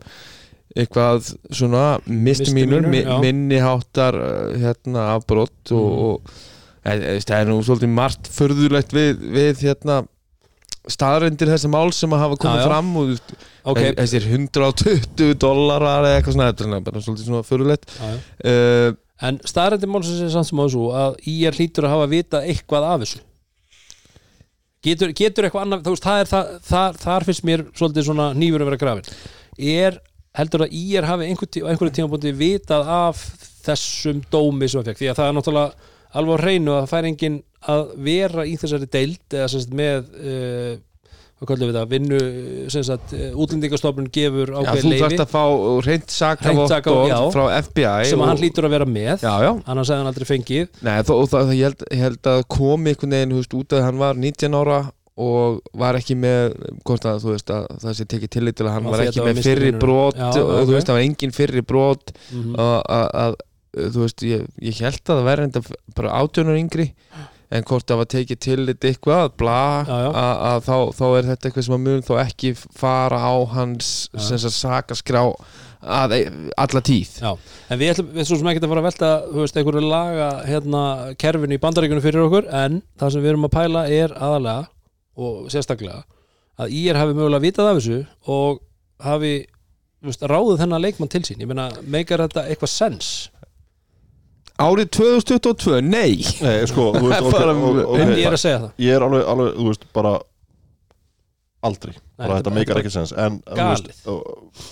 [0.75, 3.19] eitthvað svona mistimínur, Misdemeanor, mi já.
[3.23, 5.99] minniháttar uh, hérna afbrot og, Mhm.
[6.05, 6.21] og
[6.85, 10.01] en, það er nú svolítið margt förðulegt við, við hérna
[10.91, 12.65] staðrendir þessa mál sem að hafa komið já.
[12.69, 17.29] fram og þú veist, Ok, þessir 120 dollarar eða eitthvað svona, þetta er bara svolítið
[17.29, 18.19] svona förðulegt já, já.
[18.51, 22.49] uh, En staðrændi málsins er samt sem á þessu að IR hlýtur að hafa vitað
[22.51, 23.21] eitthvað af þessu.
[24.85, 28.25] Getur, getur eitthvað annað, þú veist, það er það, það, þar finnst mér svolítið svona
[28.37, 29.07] nýfur að vera grafin
[29.71, 29.97] Er,
[30.37, 33.23] heldur að IR hafi einhver, tí- á einhverju tímabúndi vitað af
[33.65, 36.91] þessum dómi sem það fekk því að það er náttúrulega alveg á hreinu að það
[36.93, 37.39] fær enginn
[37.71, 40.75] að vera í þessari deild eða sem sagt með uh,
[41.35, 42.19] hvað kallum við það, vinnu
[43.11, 45.43] uh, útlendingastofnun gefur já, ákveð þú leifi þarft að fá
[45.85, 46.13] reynd
[47.11, 47.17] já.
[47.35, 49.15] frá FBI sem að hann og- hlýtur að vera með.
[49.25, 50.69] Já, já, annars hefði hann aldrei fengið.
[50.87, 53.75] Nei, þó, og það, ég, held, ég held að komi einhvern veginn, þú veist, út
[53.75, 54.79] að hann var 19 ára
[55.15, 58.73] og var ekki með hvort að, þú veist, að það sé tekið tillit til að
[58.75, 60.65] hann Á var að ekki var með fyrri brot Já, og ok.
[60.65, 63.37] þú veist, það var engin fyrri brot mm og að, að,
[63.95, 65.61] þú veist, ég, ég held að það enda
[65.95, 66.89] bara átjónur yngri
[67.53, 70.09] en hvort það var tekið tillit eitthvað bla, Já, já.
[70.09, 73.91] að, að þá, þá er þetta eitthvað sem að mun þá ekki fara á hans
[74.55, 75.23] sakaskrá
[75.85, 76.15] að,
[76.57, 77.11] alla tíð.
[77.21, 77.31] Já,
[77.69, 80.83] en við ætlum, við svo sem ekki að fara að velta veist, einhverju laga hérna
[81.21, 84.69] kerfinu í bandaríkunum fyrir okkur, en það sem við erum að pæla er aðalega
[85.15, 86.01] og sérstaklega
[86.59, 87.99] að IR hafi mögulega vitað af þessu
[88.31, 88.61] og
[89.05, 89.33] hafi
[90.05, 91.41] veist, ráðið þennan leikmann til sín.
[91.43, 93.09] Ég meina, meikar þetta eitthvað sens
[94.61, 96.21] Árið 2022, nei.
[96.41, 98.71] Nei, sko, þú veist, ok, Bara- ok, ok, en ég er að segja það.
[98.85, 100.13] Ég er alveg, alveg, þú veist, bara
[101.65, 103.11] aldrei, Nei, bara þetta- meikar ekki sens.
[103.19, 104.63] En, þú veist, og-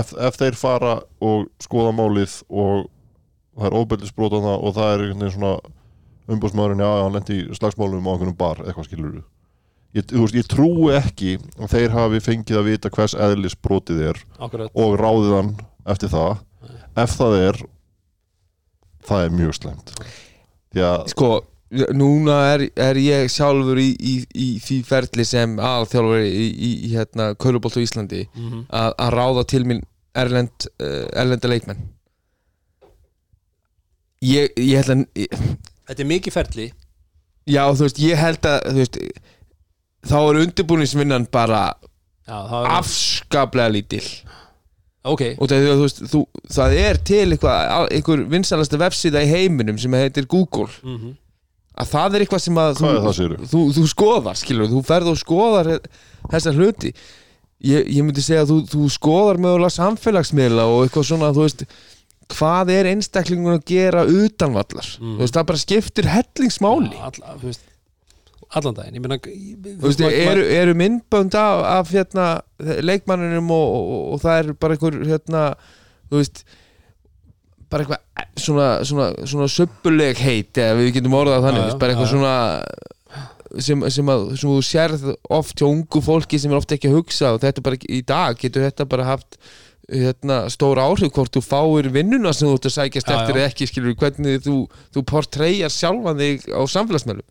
[0.00, 2.88] ef, ef þeir fara og skoða málið og
[3.58, 5.54] það er ofbeldisbrot á það og það er einhvern veginn svona
[6.28, 9.14] umbúðsmaðurinn, já, hann lendi í slagsmálum á einhvernum bar, eitthvað skilur
[9.96, 11.30] ég, þú veist, ég trúi ekki
[11.62, 15.54] að þeir hafi fengið að vita hvers eðlis brotið er Akkurat, og ráðið hann
[15.88, 16.42] eftir það.
[16.98, 17.60] Ef það er
[19.08, 19.94] það er mjög slemt
[20.74, 21.30] því að Sko,
[21.96, 26.92] núna er, er ég sjálfur í, í, í því ferli sem aðþjálfur í, í, í
[26.94, 29.84] hérna, Körubolt á Íslandi mm að, að ráða til mín
[30.18, 31.82] erlend, uh, erlenda leikmenn.
[34.24, 35.42] Ég, ég held að ég,
[35.86, 36.64] þetta er mikið ferli.
[37.48, 38.98] Já, þú veist, ég held að þú veist,
[40.08, 41.62] þá er undirbúningsvinnan bara
[42.28, 44.02] Já, það er afskaplega lítil
[45.06, 46.20] Ok, og það, þú veist, þú,
[46.58, 50.68] það er til eitthvað, einhver vinsalasta vefsíða í heiminum sem heitir Google.
[50.82, 51.16] Mhm.
[51.78, 55.18] Að það er eitthvað sem að þú, það, þú, þú skoðar, skilur, þú ferð og
[55.20, 55.68] skoðar
[56.32, 56.90] þessar hluti.
[57.62, 61.64] Ég, ég myndi segja að þú, þú skoðar mögulega samfélagsmiðla og eitthvað svona þú veist,
[62.34, 64.90] hvað er einstaklingun að gera utanvallar?
[64.98, 65.14] Mhm.
[65.16, 66.98] þú veist, það bara skiptir hellingsmáli.
[66.98, 67.62] Alla, þú veist,
[68.56, 72.28] Allan daginn, ég meina þú veist, eru, eru myndbönd af, af hérna,
[72.80, 75.42] leikmanninum og, og, og það er bara einhver hérna,
[76.08, 76.44] þú veist
[77.68, 81.82] bara eitthvað eh, svona, svona, svona söpbuleg heit eða við getum orðað þannig, Já, veist,
[81.82, 82.36] bara eitthvað já, svona
[83.64, 85.06] sem, sem, að, sem þú sérð
[85.38, 88.40] oft hjá ungu fólki sem er oft ekki að hugsa og þetta bara í dag
[88.40, 89.38] getur þetta bara haft
[89.88, 93.40] hérna, stóra áhrif hvort þú fáir vinnuna sem þú ert að sækjast Já, eftir já.
[93.40, 94.56] eða ekki skilur hvernig þú,
[94.96, 97.28] þú portreyjar sjálfan þig á samfélagsmeðlum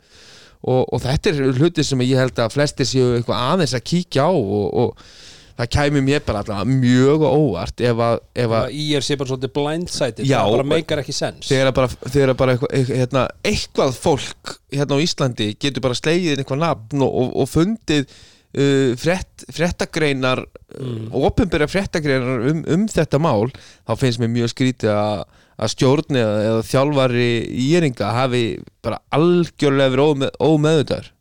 [0.63, 4.27] og, og þetta er hluti sem ég held að flestir séu eitthvað aðeins að kíkja
[4.27, 5.09] á og, og
[5.57, 9.31] það kæmi mér bara allavega mjög óvart ef að, ef að Í er sé bara
[9.31, 14.55] svolítið blindsided Það bara meikar ekki sens þegar bara, þegar bara eitthvað, hérna, eitthvað fólk
[14.73, 19.47] hérna á Íslandi getur bara slegið inn eitthvað nafn og, og, og fundið uh, frett,
[19.57, 20.43] frettagreinar
[20.77, 21.09] mm.
[21.09, 25.25] og opinbera frettagreinar um, um þetta mál þá finnst mér mjög skrítið að
[25.57, 27.27] að stjórn eða, eða þjálfari
[27.67, 28.43] íringa hafi
[28.85, 31.11] bara algjörlega verið ómeð, ómeðvitaður.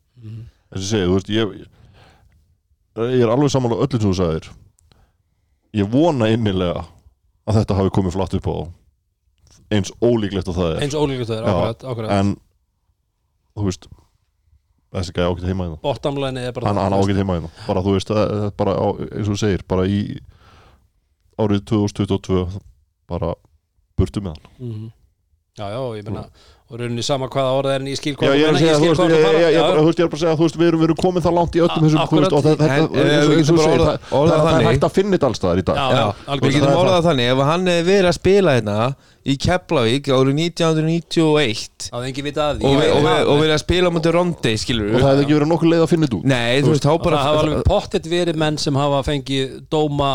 [0.67, 1.53] Þess að segja, þú veist ég,
[3.17, 4.49] ég er alveg saman á öllu sem þú sagðir.
[5.77, 6.85] Ég vona innilega
[7.47, 8.57] að þetta hafi komið flatt upp á
[9.73, 10.83] eins ólíklegt að það er.
[10.85, 12.11] Eins ólíklegt það er, akkurat, akkurat.
[12.17, 12.35] en
[13.57, 13.87] þú veist
[14.95, 15.67] þessi gæði ágætt heima
[16.47, 19.33] er bara hann, hann ágætt heima hérna bara þú veist, það, það bara eins og
[19.33, 19.99] þú segir bara í
[21.37, 22.45] árið 2022
[23.11, 23.33] bara
[23.97, 24.91] burtu með hann Mhm.
[25.57, 26.27] Já, já, ég meina
[26.67, 28.79] og rauninni sama hvaða orða er en ég skil hvað ég er að segja, þú
[28.81, 30.09] skil veist, hvað ég, þú ég, fara ég, ég, Já, bara, þú veist, ég er
[30.11, 31.83] bara að segja, þú veist, við erum, við erum komið það langt í öllum A-
[31.87, 32.81] þessum, þú veist, og þetta, eh,
[34.11, 35.79] þú er hægt að finna þetta allstaðar í dag.
[35.79, 37.29] Já, við getum orðað það þannig.
[37.31, 38.75] Ef hann hefði verið að spila hérna
[39.27, 42.67] í Keflavík árið 1991 Það er engin vita að því.
[42.67, 45.83] og, Ég verið að spila mútið Rondé skilur Og það hefði ekki verið nokkuð leið
[45.83, 46.27] að finna þetta út.
[46.31, 49.55] Nei, þú veist, þá Og bara það hafa alveg pottet verið menn sem hafa fengið
[49.71, 50.11] dóma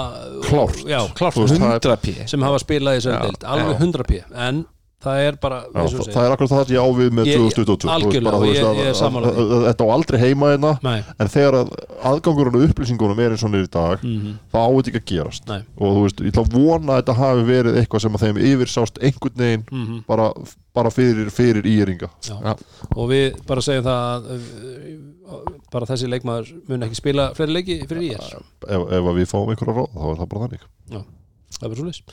[0.48, 0.84] Klárt.
[0.84, 1.36] Já, klárt.
[1.36, 3.80] Þú veist, það er- 100 p sem hafa spilað í sömdild alveg já.
[3.80, 4.22] 100 p.
[4.36, 4.64] En
[5.02, 7.40] það er bara Já, það, það er akkurat það sem ég á við með Ég-
[7.42, 9.64] 2022 þú veist, algjörlega, bara, þú og veist, ég- að- ég er sammála að- að-
[9.68, 11.72] Þetta á aldrei heima hérna Nei, En þegar að
[12.12, 14.32] aðgangurinn og upplýsingunum er eins og í dag Mhm.
[14.52, 15.60] þá á þetta ekki að gerast Nei.
[15.78, 18.38] og þú veist, ég ætla að vona að þetta hafi verið eitthvað sem að þeim
[18.52, 20.04] yfirsást einhvern veginn Mhm.
[20.06, 20.32] bara,
[20.74, 22.36] bara fyrir, fyrir íringa Já.
[22.42, 22.56] Já.
[22.96, 24.40] og við bara segjum það að
[25.72, 29.76] bara þessi leikmaður mun ekki spila fleiri leiki fyrir ég ef, ef við fáum einhverja
[29.78, 30.66] ráð þá er það bara þannig
[31.52, 32.04] það verður svo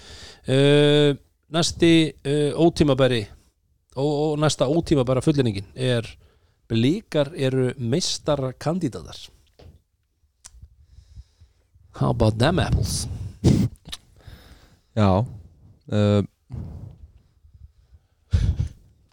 [0.50, 1.14] uh,
[1.54, 1.92] næsti
[2.26, 3.24] uh, ótímabæri
[3.96, 6.06] og, og næsta ótímabæra fullerningin er
[6.70, 9.18] blíkar eru meistara kandidatar
[12.00, 13.08] How about them apples?
[14.96, 15.26] Já
[15.92, 16.24] uh,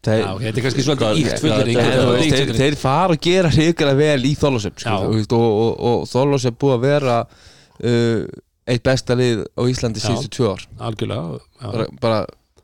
[0.07, 4.35] Þeir, Já, þetta er kannski svolítið íkt veist, þeir, fara að gera hrikalega vel í
[4.39, 8.21] Þorlósöp sko, og, og, og er búið að vera uh,
[8.67, 10.67] eitt besta lið á Íslandi síðustu tvö ár.
[10.89, 12.21] Algjörlega bara, bara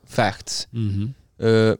[0.09, 0.67] facts.
[0.71, 1.13] Mhm.
[1.39, 1.75] uh,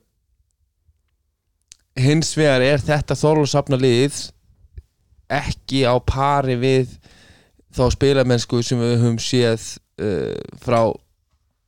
[1.99, 4.15] hins vegar er þetta Þorlósafna lið
[5.33, 6.95] ekki á pari við
[7.73, 9.67] þá spilamennsku sem við höfum séð
[10.01, 10.93] uh, frá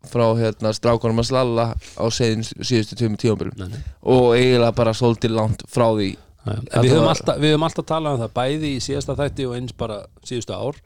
[0.06, 3.10] frá hérna strákunum að slalla á segin, síðustu
[3.58, 3.80] Nei, nei.
[4.02, 6.12] og eiginlega bara svolítið langt frá því.
[6.46, 9.74] Við höfum, alltaf, við höfum alltaf talað um það bæði í síðasta þætti og eins
[9.74, 10.78] bara síðustu ár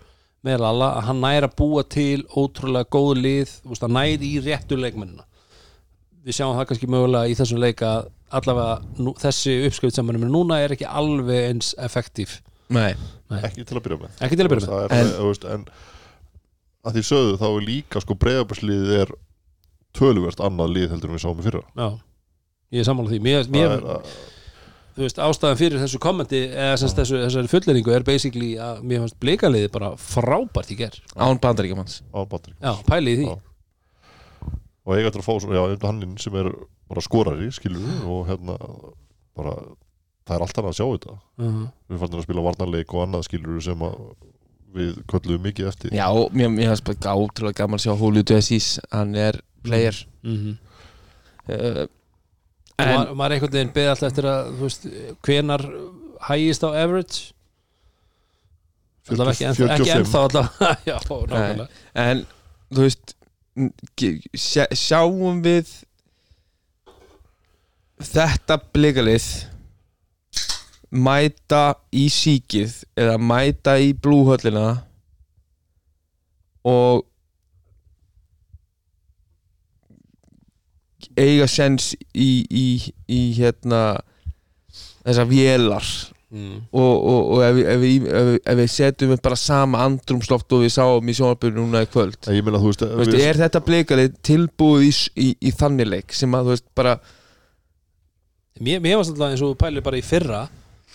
[0.46, 4.78] með Lalla að hann næri að búa til ótrúlega góð lið að næri í réttu
[4.80, 5.26] leikmennina.
[6.24, 8.10] Við sjáum það kannski mögulega í þessum leik að
[8.40, 12.38] allavega nú, þessi uppskrift sem hann er með núna er ekki alveg eins effektív.
[12.70, 12.92] Nei.
[13.42, 14.18] ekki til að byrja með.
[14.26, 14.74] Ekki til að byrja með.
[14.74, 15.66] Það er, En- en, veist, en
[16.86, 19.14] að því sögðu þá er líka sko breyðabarsliðið er
[19.98, 21.64] töluvert annað lið heldur en við sáum í fyrra.
[21.76, 21.88] Já,
[22.76, 23.20] ég er sammála því.
[23.26, 24.14] Mér, mér, er
[25.00, 28.82] þú veist, ástæðan fyrir þessu kommenti eða sem sagt þessu, þessari fulleringu er basically að
[28.84, 32.02] mér fannst bleikaliði bara frábært í ger án bandaríkjamanns.
[32.12, 33.28] Á Patrik Já, pæli í því.
[33.30, 33.38] Já.
[34.90, 36.50] og eiga til að fá já, hann sem er
[36.90, 38.58] bara skorari, skilur við og hérna
[39.38, 39.54] bara,
[40.28, 41.16] það er allt annað að sjá þetta.
[41.40, 44.02] Uh við fannum að spila varnarleik og annað skilur við sem að
[44.76, 45.94] við kölluðum mikið eftir.
[45.96, 49.96] Já, og mér, mér finnst bara gátrúlega gaman að sjá Julio Dessís, hann er player.
[50.24, 50.58] -hmm.
[51.50, 51.88] uh,
[52.80, 54.88] og en maður, maður einhvern veginn beði alltaf eftir að þú veist,
[55.28, 55.66] hvenar
[56.30, 57.20] hægist á average?
[59.10, 60.00] Allavega ekki, ennþá, ekki 45.
[60.00, 60.74] ennþá allavega.
[60.90, 60.98] Já,
[61.34, 61.70] nákvæmlega.
[62.06, 62.26] En
[62.70, 63.16] þú veist
[64.38, 65.72] sjá, sjáum við
[68.10, 69.28] þetta blikalið
[70.90, 71.64] mæta
[71.94, 74.68] í síkið eða mæta í blúhöllina
[76.66, 77.04] og
[81.20, 82.68] eiga sens í, í,
[83.12, 83.84] í hérna
[85.04, 85.92] þessar vélar.
[86.30, 86.60] Mm.
[86.78, 91.08] og, og, og ef, ef, ef, ef við setjum bara sama andrumsloft og við sáum
[91.10, 92.20] í sjónarbyrju núna í kvöld.
[92.30, 96.52] Ég meina veist, veist, við- er þetta blikalið tilbúið í, í, þannig leik sem að
[96.52, 96.94] þú veist bara
[98.62, 100.44] mér, mér varst alltaf eins og þú pælir bara í fyrra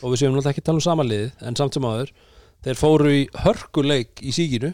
[0.04, 2.14] og við séum náttúrulega ekki tala um samanliðið en samt sem áður
[2.64, 4.70] þeir fóru í hörkuleik í síkinu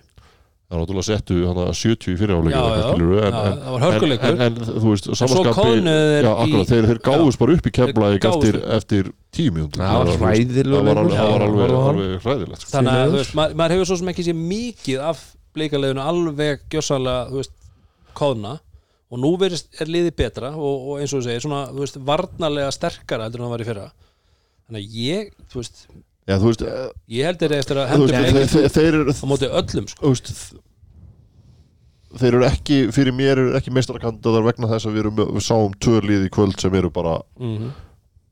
[0.71, 4.31] það er náttúrulega settu hana, 70 í fyriráleik Já, já, en, en, það var hörkuleikur.
[4.31, 7.73] en, en, þú veist, svo samanskapi já, í- akkurat, þeir, þeir gáðust bara upp í
[7.75, 9.99] gáfust eftir, eftir tíu mjöndur Það
[10.87, 12.73] var alveg, hræðilegt sko.
[12.77, 15.25] þannig að maður, hefur svo sem ekki séð mikið af
[15.57, 17.43] bleikaleginu alveg gjössalega
[18.17, 18.59] kóðna.
[19.11, 21.97] Og nú verist, er liðið betra og, og eins og þú segir, svona, þú veist,
[22.07, 23.87] varnarlega sterkara heldur en það var í fyrra.
[24.69, 25.81] Þannig að ég, þú veist,
[26.31, 30.33] já, veist, eh, ég held þeir eftir að hendur á móti öllum, sko veist,
[32.21, 35.77] þeir eru ekki fyrir mér eru ekki meistarakandidatar vegna þess að við, erum, við sáum
[35.79, 37.71] tvö lið í kvöld sem eru bara, mm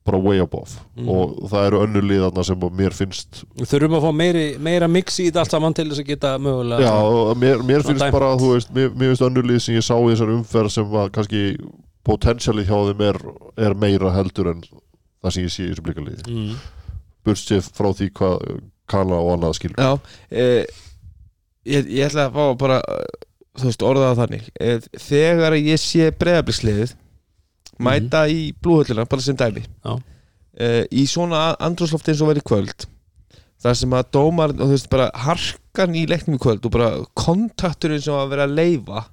[0.08, 1.08] bara way above Mhm.
[1.08, 5.18] og það eru önnur lið þarna sem mér finnst þurfum að fá meiri, meira mix
[5.20, 6.94] í þetta allt saman til þess að geta mögulega já,
[7.42, 8.12] mér, mér finnst dæmt.
[8.16, 11.12] bara veist, mér, mér finnst önnur lið sem ég sá í þessar umferð sem að
[11.12, 11.42] kannski
[12.08, 13.20] potensiali hjá þeim er,
[13.68, 16.56] er meira heldur en það sem ég sé í þessu blíkaliði mm.
[17.26, 18.44] Burstið frá því hvað
[18.88, 19.80] kala og annað skilur.
[19.80, 19.92] Já
[20.30, 20.64] eh,
[21.68, 22.78] ég, ég ætla að fá bara
[23.58, 24.50] þú veist orðaða þannig.
[24.60, 26.94] Eh, þegar ég sé breyðablisliðið
[27.78, 29.64] mæta í blúhöllina bara sem dæmi.
[30.58, 32.88] Eh, í svona andrúslofti eins og verið kvöld
[33.62, 36.90] þar sem að dómar og þú veist bara harkan í leiknum í kvöld og bara
[37.18, 39.04] kontakturinn sem að vera að leifa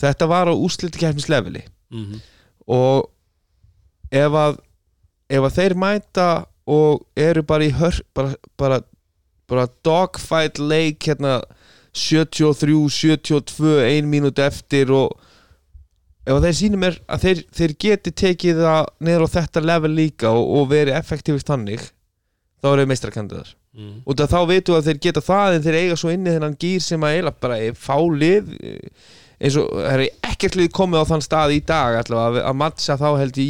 [0.00, 2.18] þetta var á úrslitikefnisleveli Mm
[2.66, 3.04] og
[4.10, 4.56] ef að
[5.30, 6.26] ef að þeir mæta
[6.66, 8.80] og eru bara í hör bara, bara,
[9.48, 11.40] bara dogfight leik hérna
[11.96, 15.14] 73, 72 ein mínúti eftir og
[16.26, 20.32] ef þeir sýnum mér að þeir, þeir geti tekið það niður á þetta level líka
[20.32, 21.84] og, og verið effektífist þannig
[22.60, 23.94] þá eru þeir meistrakandidar mm.
[24.04, 26.82] og þá veitum við að þeir geta það en þeir eiga svo inni þennan gýr
[26.84, 28.50] sem að eiginlega bara er fálið
[29.36, 32.98] eins og það er ekkert lið komið á þann stað í dag allavega að, matcha
[33.00, 33.48] þá held í,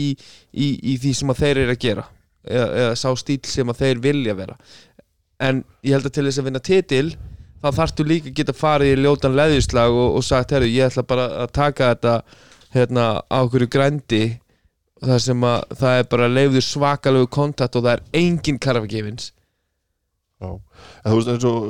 [0.52, 2.06] í, í því sem að þeir eru að gera
[2.46, 4.56] eða, eða sá stíl sem að þeir vilja vera.
[5.42, 7.06] En ég held að til þess að vinna titil
[7.60, 11.06] þá þarftu líka að geta farið í ljótan leðjuslag og, og sagt, herru, ég ætla
[11.08, 12.16] bara að taka þetta
[12.76, 14.24] hérna á okkur grændi
[15.04, 19.30] þar sem að það er bara leifður svakalegu kontakt og það er engin karfagefins
[20.36, 21.68] Já, en þú veist eins og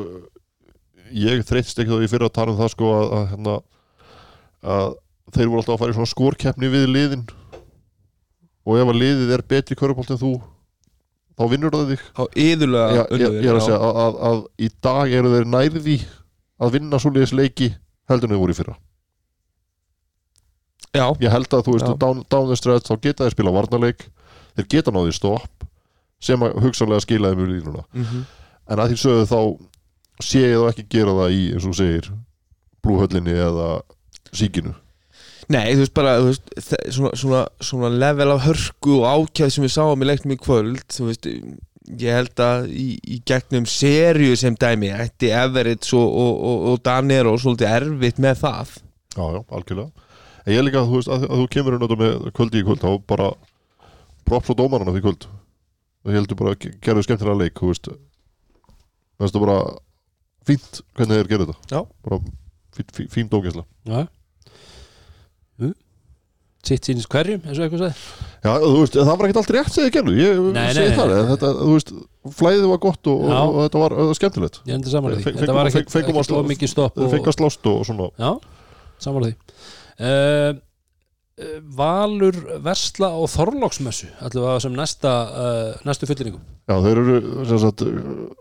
[1.15, 3.57] ég þreytst ekki þá í fyrir að tala um það sko að, að, hérna,
[4.77, 4.97] að
[5.37, 7.23] þeir voru alltaf að fara í svona skórkeppni við liðin.
[8.67, 10.33] Og ef að liðið er betri körubólt en þú
[11.37, 12.05] þá vinnur það þig.
[12.17, 15.49] Á yðurlega Já, ég, ég er að segja að, að, að í dag eru þeir
[15.53, 15.97] nærði
[16.65, 17.69] að vinna svoleiðis leiki
[18.09, 18.77] heldur en þeir voru í fyrra.
[20.97, 24.07] Já, ég held að þú veist down, down the stretch þá geta þeir spila varnarleik.
[24.57, 25.67] Þeir geta náði stopp
[26.25, 28.23] sem að hugsanlega skila þeim úr línuna Mhm.
[28.73, 29.41] en að því sögðu þá
[30.25, 32.09] sé ég þá ekki gera það í eins og segir
[32.83, 33.67] blúhöllinni eða
[34.33, 34.73] síkinu
[35.55, 36.49] Nei, þú veist bara þú veist,
[36.91, 40.81] svona, svona, svona level af hörku og ákjæð sem við sáum í leiknum í kvöld
[40.91, 41.29] þú veist,
[42.03, 46.81] ég held að í, í gegnum serju sem dæmi ætti Everett og, og, og, og
[46.83, 48.73] Danero svolítið erfitt með það.
[49.17, 50.11] Já, já, algjörlega.
[50.47, 52.59] En ég er líka, þú veist, að, að þú kemur inn á þetta með kvöldi
[52.63, 53.29] í kvöld, þá bara
[54.27, 55.29] props á dómarana því kvöld.
[56.07, 57.89] Og ég heldur bara að ge- gerðu skemmtilega leik þú veist.
[59.23, 59.57] Það er bara
[60.47, 61.71] fínt hvernig þeir gerðu þetta.
[61.71, 61.81] Já.
[62.07, 62.19] bara
[62.77, 64.03] fín, fín, fín dókesla Já.
[66.67, 68.01] Sitt sínist hverjum, eins og eitthvað sagði.
[68.43, 70.97] Já, þú veist, það var ekkert allt rétt sem þið gerðu ég Nei, segi nei,
[70.99, 71.27] það, nei.
[71.31, 71.93] þetta, þú veist
[72.41, 74.59] flæðið var gott og, og, og þetta var, var skemmtilegt.
[74.67, 75.35] Ég endur samanlega því.
[75.45, 78.09] Þetta var fengum- ekkert fengum að slá- mikið stopp og, fengið að slást og svona.
[78.19, 78.33] Já,
[79.07, 79.63] samanlega því.
[79.97, 80.59] Uh,
[81.39, 87.61] uh, Valur Versla og Þorlóksmessu hafa sem næsta uh, næstu fullýringum Já, þeir eru sem
[87.63, 87.87] sagt,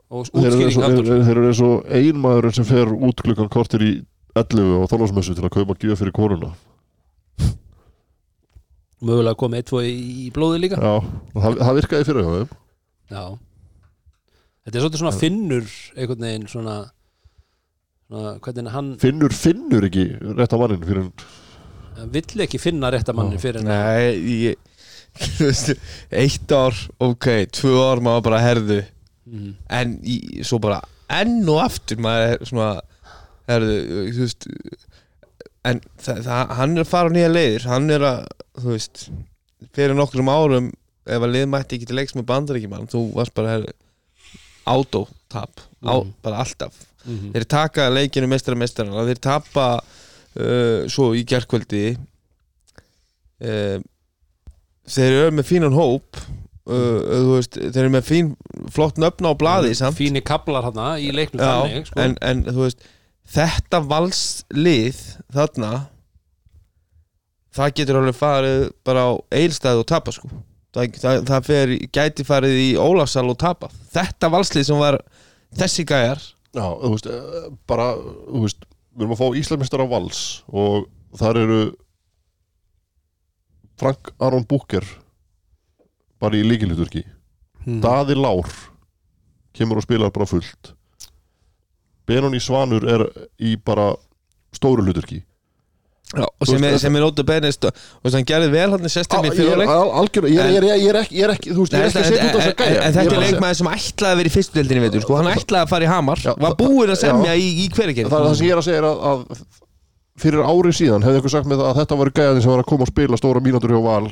[0.09, 3.93] og þeir eru eins og, einmaðurinn sem fer út klukkan kortir í
[4.33, 6.55] 11 og þorlásmessu til að kaupa gjöf fyrir konuna
[9.03, 10.79] mögulega komið eitt tvo í, í blóði líka.
[10.79, 12.53] Já, og það, það virkaði fyrir þeim
[13.11, 13.23] Já.
[14.65, 16.75] Þetta er svolítið svona finnur einhvern veginn svona,
[18.09, 20.07] svona hvernig hann Finnur, finnur ekki
[20.39, 21.17] rétt á mannin fyrir hann
[22.11, 24.15] vill ekki finna réttamannin fyrir en Nei,
[24.45, 24.57] ég,
[26.23, 28.81] eitt ár, ok, tvö ár maður bara herðu.
[29.25, 30.81] Mm, en í, svo bara
[31.15, 32.69] enn og aftur maður er svona
[33.49, 33.77] herðu,
[34.11, 34.47] þú veist
[35.65, 35.79] en
[36.29, 38.25] hann er að fara á nýja leiðir hann er að,
[38.61, 39.05] þú veist
[39.75, 40.67] fyrir nokkrum árum
[41.05, 43.59] ef að lið mætti ekki til leiks með bandaríkjumann þú varst bara
[44.65, 46.13] autotap á, Mhm.
[46.25, 46.73] bara alltaf
[47.05, 47.33] Mhm.
[47.33, 49.67] þeir taka leikinu meistara meistara þeir tapa
[50.37, 51.97] uh, svo í gerkvöldi
[53.41, 53.77] uh,
[54.89, 58.31] þeir eru með fínan hóp uh, þú veist, þeir eru með fín
[58.73, 59.33] flott nöfn á
[59.77, 61.99] samt fínir kablar hana í leiknum sko.
[62.01, 62.81] en, en þú veist
[63.25, 64.99] þetta valslið
[65.33, 65.71] þarna
[67.55, 70.29] það getur alveg farið bara á eilstæð og tapa sko.
[70.75, 74.97] Það, það, það fer, gæti farið í Ólafsal og tapa þetta valslið sem var
[75.55, 76.19] þessi gæjar.
[76.55, 77.85] Já, þú veist, eh, bara,
[78.27, 78.65] þú veist,
[78.95, 80.19] við erum að fá Íslamistara vals
[80.51, 80.85] og
[81.19, 81.61] þar eru
[83.79, 84.85] Frank Aron Búker
[86.19, 87.03] bara í líkiliturki
[87.65, 87.79] Mhm.
[87.81, 88.45] Daði Lár
[89.57, 90.73] kemur og spilar bara fullt
[92.07, 93.05] Benoni Svanur er
[93.41, 93.93] í bara
[94.55, 95.23] stóru hluturki
[96.15, 97.73] Já, sem er, sem er nótu beinist og
[98.05, 101.87] sem hann gerði vel hann sérstaklega í algjörlega, ég, er- ekki, þú veist, ég er
[101.89, 102.83] ekki að setja út á þess að gæja.
[102.85, 105.15] en þetta er leikmaður sem ætlaði að vera í fyrstu deildinni veitur, sko.
[105.17, 108.27] hann ætlaði að fara í Hamar var búinn að semja í, í hverjargerð Það er
[108.29, 109.19] það sem ég er að segja að, að
[110.21, 112.69] fyrir ári síðan hefði einhver sagt með það að þetta var gæðin sem var að
[112.69, 114.11] koma og spila stóra mínútur hjá Val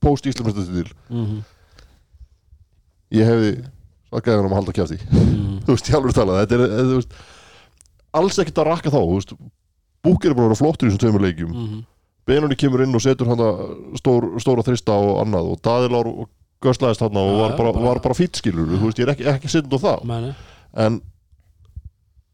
[0.00, 1.44] post Íslamistara Mhm.
[3.20, 3.52] ég hefði
[4.10, 5.60] sagt gæðin um að halda kjæfti Mhm.
[5.64, 7.12] þú veist, ég alveg talað þetta er, þú veist,
[8.14, 9.32] alls ekkert að rakka þá þú veist,
[10.02, 11.80] Búkir er bara að vera flottur í þessum tveimur leikjum Mhm.
[12.26, 13.40] Benoni kemur inn og setur hann
[13.98, 16.28] stór, stóra þrista og annað og Daðilár og
[16.62, 19.24] göslaðist hann og var bara, bara- var bara fýtt skilur þú veist, ég er ekki,
[19.26, 20.34] ekki setjandi á það Meni.
[20.76, 21.00] en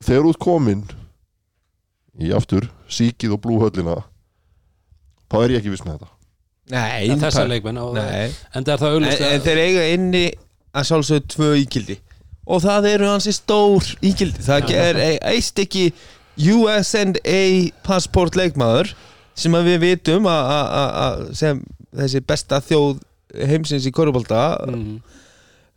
[0.03, 0.85] þegar þú ert komin
[2.21, 4.03] í aftur síkið og blúhöllina
[5.31, 6.09] þá er ég ekki viss með þetta
[6.69, 8.31] Nei, þessar leikmenn og, Nei.
[8.55, 9.05] en það er það en,
[9.35, 10.25] en þeir eiga inni
[10.77, 11.97] að sjálfsögðu tvö ígildi.
[12.47, 14.45] Og það eru hansi stór ígildi.
[14.47, 15.89] Það er e- eitt ekki
[16.53, 17.03] USA
[17.87, 18.93] passport leikmaður
[19.37, 21.63] sem að við vitum að- að að- að sem
[21.97, 23.01] þessi besta þjóð
[23.49, 25.01] heimsins í korfbalta Mhm.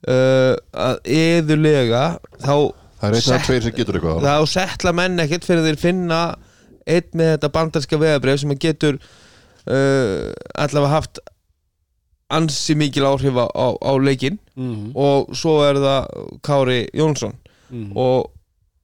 [0.08, 2.54] uh, að eðulega þá
[3.00, 6.20] það er eða tveir sem getur eitthvað þá settla menn ekkert fyrir þeir finna
[6.88, 9.00] einn með þetta bandarska veðabref sem að getur
[9.68, 11.20] uh, allavega haft
[12.30, 14.92] ansi mikil áhrif á, á, á leikinn Mhm.
[14.96, 17.34] og svo er það Kári Jónsson
[17.72, 17.98] Mhm.
[17.98, 18.32] og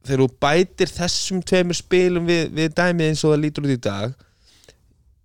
[0.06, 3.82] þegar þú bætir þessum tveimur spilum við, við dæmið eins og það lítur út í
[3.82, 4.14] dag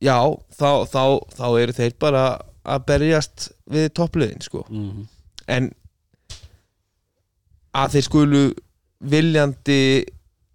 [0.03, 0.17] já,
[0.59, 1.05] þá, þá,
[1.37, 5.07] þá eru þeir bara að berjast við toppliðin sko Mhm.
[5.49, 5.73] en
[7.75, 8.43] að þeir skulu
[9.01, 10.05] viljandi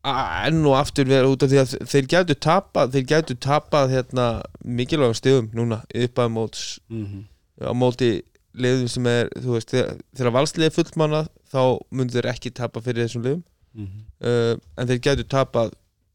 [0.06, 4.26] enn og aftur vera út af því að þeir gætu tapað þeir gætu tapað hérna
[4.66, 7.24] mikilvægum stegum núna upp að móts Mhm.
[7.62, 8.10] Á móti
[8.56, 13.06] liðum sem er veist, þegar, þegar valsliði er fullmanna þá myndu þeir ekki tapa fyrir
[13.08, 13.44] þessum liðum
[13.76, 14.04] Mhm.
[14.24, 15.74] uh, en þeir gætu tapað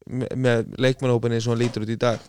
[0.08, 2.20] me með leikmannhópinni eins og hann lítur út í dag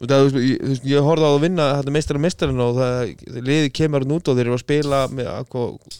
[0.00, 2.76] og það, þú veist, ég, veist, ég horfði á að vinna þetta meistara meistarinn og
[2.76, 3.12] það,
[3.48, 5.96] liði kemur hann út og þeir eru að spila með, að,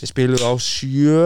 [0.00, 1.18] þeir spiluðu á sjö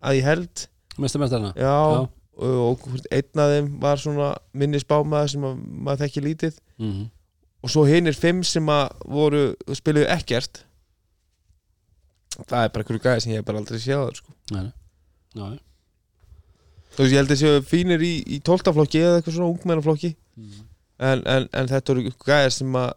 [0.00, 0.66] að ég held
[1.00, 2.08] Mesta mestarna já, Já.
[2.40, 7.08] Og, og einn af þeim var svona minni spámaður sem að, maður þekki lítið Mhm.
[7.60, 9.42] Og svo hinir fimm sem að voru
[9.76, 10.62] spiluðu ekkert
[12.48, 14.32] það er bara einhverju gæði sem ég hef bara aldrei séð sko.
[16.90, 20.62] Þú veist ég held að séu fínir í, í tóltaflokki eða eitthvað svona ungmennaflokki Mhm.
[21.04, 22.90] en, en, en þetta eru gæðir sem að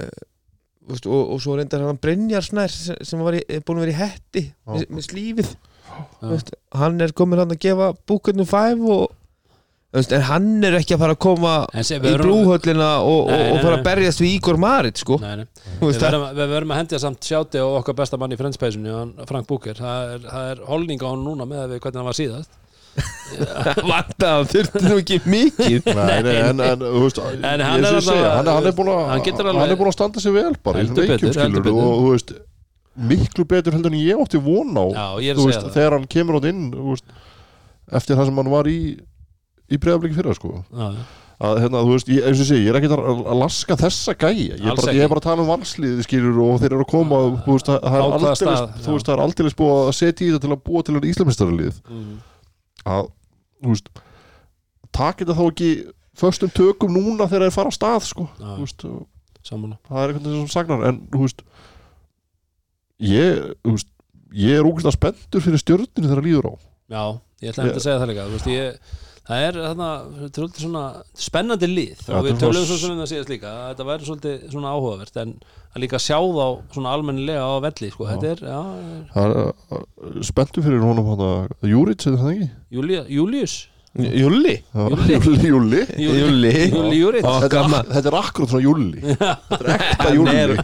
[0.00, 0.22] uh,
[0.88, 3.92] veist, og, og svo reyndar hann Brynjar Snær sem, var í, er búin að vera
[3.94, 5.98] í hetti með, með slífið Já.
[6.30, 9.12] veist, hann er komin hann að gefa búkurnum 5 og
[9.94, 13.62] en hann er ekki að fara að koma í blúhöllina og, Nei, og, og nei,
[13.62, 13.78] fara nei.
[13.78, 15.18] að berjast við Ígor Marit sko.
[15.22, 15.46] Nei, nei.
[15.78, 18.96] Við það- verðum, við verðum að hendja samt sjáti og okkar besta mann í frendspæsinu
[18.98, 22.18] hann Frank Búker, það er, það er holning á hann núna með hvernig hann var
[22.18, 22.60] síðast
[23.90, 29.88] Vanda, þurfti nú ekki mikið Nei, nei, en, hann er hann, hann er búin að
[29.90, 31.80] er standa sig vel bara í Heldur þessum betur, veikjum heldur skilur betur.
[31.82, 32.34] og þú veist
[33.10, 36.68] miklu betur heldur en ég átti von á það þegar hann kemur átt inn
[37.98, 38.78] eftir það sem hann var í
[39.74, 40.50] í bregðarbliki fyrra sko.
[40.70, 41.04] Já, já.
[41.44, 44.14] að hérna, þú veist, ég, eins og segi, ég er ekki að, að laska þessa
[44.14, 46.84] gæja, ég er bara, ég er bara að tala um valsliði skilur og þeir eru
[46.86, 48.28] að koma þú veist, það, er aldrei
[48.84, 51.08] þú veist, það er aldrei búið að setja í þetta til að búa til enn
[51.10, 52.14] íslamistaralið Mhm.
[52.94, 53.10] að,
[53.64, 53.90] þú veist
[54.94, 55.70] taka þetta þá ekki
[56.22, 59.02] föstum tökum núna þegar þeir fara á stað sko, þú veist, og
[59.44, 59.76] Sammála.
[59.90, 61.42] það er eitthvað sem sagnar en þú veist
[63.04, 63.90] ég, þú veist,
[64.34, 66.54] ég er ógæslega spenntur fyrir stjörninu þegar það líður á.
[66.94, 67.02] Já,
[67.42, 68.94] ég ætla að segja það líka Þú veist, ég,
[69.24, 69.88] Það er þarna,
[70.20, 70.80] þetta svona
[71.16, 71.68] spennandi
[72.08, 74.72] Já, og við þetta töluðum var- svo svona síðast líka að þetta væri svolítið svona
[74.76, 75.30] áhugavert en
[75.74, 76.46] að líka sjá þá
[76.76, 78.04] svona almennilega á velli sko.
[78.10, 82.50] þetta er, já, er- er uh, spenntur fyrir honum hann að Júrits, er það ekki?
[83.16, 83.56] Július
[83.94, 90.54] Júli Júli Júli Þetta er, er akkurat svona Júli Þetta er ekta Hann Júli er-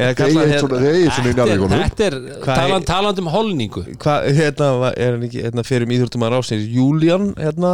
[0.00, 3.28] Þið kalla eigið svona, í Þetta er, njárvíkunum þetta er Hvað taland, er- taland um
[3.34, 3.82] holningu.
[4.02, 4.70] Hvað, hérna,
[5.04, 7.72] er hann ekki, hérna, fyrir íþjóttum að rásins Júlían, hérna,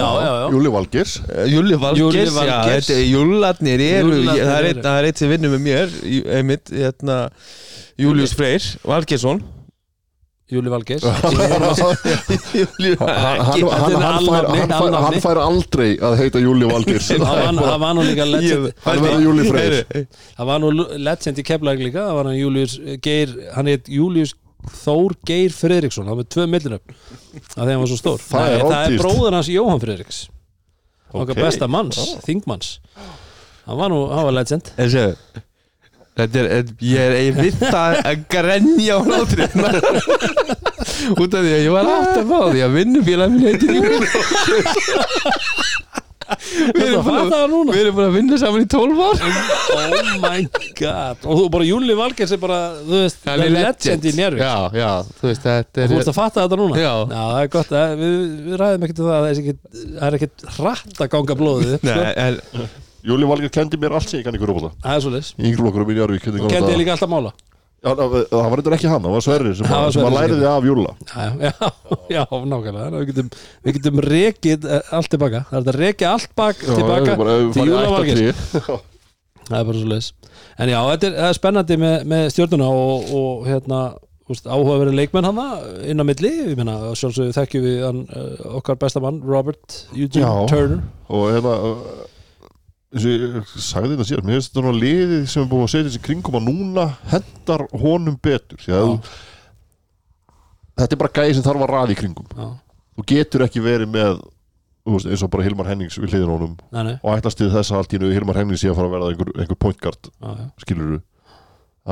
[0.00, 0.08] já
[0.54, 1.18] Júli Valgers
[1.52, 3.84] Júli Valgers, er Júllarnir
[4.40, 7.20] það er það er eitt sem vinnur með mér, í- einmitt, hérna,
[8.00, 9.44] Július Freyr, Valgersson
[10.48, 11.36] Júli Valgeis Hann,
[13.04, 14.24] hann, hann,
[14.54, 18.24] Þetta hann, fær, aldrei að heita Júli Valgers Það var nú- það var nú líka
[18.28, 18.68] legend.
[18.84, 19.76] Hann verður Júli Freyr.
[20.38, 20.70] Það var nú
[21.08, 22.04] legend í keflag líka.
[22.08, 24.32] Það var hann Július Geir Hann heit Július
[24.82, 26.08] Þór Geir Friðriksson.
[26.08, 28.24] Það var með tvö millinöfn Það þegar hann var svo stór.
[28.28, 30.18] Það er það bróður hans Jóhann Friðriks.
[31.08, 31.40] Okkar Ok.
[31.40, 32.72] besta manns, þingmanns.
[33.68, 34.72] Hann var nú, hann var legend.
[34.76, 35.04] Þessi,
[36.18, 39.44] þetta er, ég er ég vitt að grenja á hlátri
[41.14, 43.70] út af því að ég var átt að fá því að vinnufélag minn heitir
[46.28, 49.20] Við erum fattar að- það við vinna saman í 12 ár.
[49.72, 50.42] Oh my
[50.76, 51.22] god.
[51.24, 54.04] Og þú bara Júli Valgeis er bara Þú veist, það er er legend.
[54.04, 54.90] í njörg Já, já,
[55.22, 56.82] þú veist, þetta Og þú veist að fatta þetta núna?
[56.82, 56.92] Já.
[57.14, 58.12] það er gott við,
[58.44, 61.72] við ræðum ekkert um það Það er ekkert, það er ekkert hratt að ganga blóðið
[61.80, 62.04] Nei, sko.
[62.26, 62.34] en,
[63.08, 65.52] Júli Valgers kendi mér allt sem ég kann ykkur róbóta Það er svo leis Í
[65.58, 67.32] kom kendi ég líka alltaf mála.
[67.78, 70.64] Já, Það var reyndar ekki hann, það var Sverri sem, var sem að læriði af
[70.66, 71.52] Júla Já, já,
[72.16, 72.88] já, nákvæmlega.
[72.96, 73.28] Við getum,
[73.62, 75.44] við getum rekið eh, allt tilbaka.
[75.46, 77.14] Það er þetta að rekja allt bak tilbaka
[77.54, 78.42] til Júla Valgeis
[79.48, 80.10] Það er bara svo leis
[80.58, 83.80] En já, þetta er, er spennandi með, með stjórnuna og, og hérna
[84.28, 85.46] úst, áhugaverið leikmenn hana
[85.88, 86.34] inn á milli.
[86.50, 90.50] Ég meina, sjálfsögðu þekkjum við hann, uh, okkar besta mann, Robert Eugene Já.
[90.50, 90.82] Turner.
[91.08, 91.54] Og hérna
[92.94, 96.02] ég sagði þetta síðan Mér finnst þetta svona liðið sem er búið að setja þessi
[96.06, 98.58] kringum að núna hendar honum betur.
[98.64, 99.12] Að þú-
[100.78, 102.26] Þetta er bara gæði sem þarf að raða í kringum.
[102.38, 102.48] Já,
[102.98, 104.20] Þú getur ekki verið með
[104.88, 107.50] þú veist, eins og bara Hilmar Hennings við hliðin honum nei, nei, og ætlast til
[107.52, 109.80] þess að allt í nú Hilmar Hennings sé að fara að verða einhver, einhver point
[109.84, 110.46] guard já, já.
[110.64, 111.02] skilur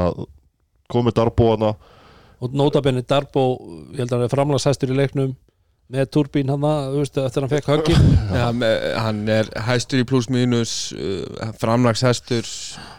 [0.00, 0.22] að
[0.88, 1.70] koma með Darbo hana
[2.40, 3.42] og notabenni Darbo,
[3.92, 5.34] ég held að hann er framlagsæstur í leiknum
[5.92, 6.64] með turbín hann
[6.96, 7.96] veist, eftir að hann fekk höggi
[8.34, 8.46] ja,
[9.04, 12.48] hann er hæstur í pluss mínus uh, framlagshæstur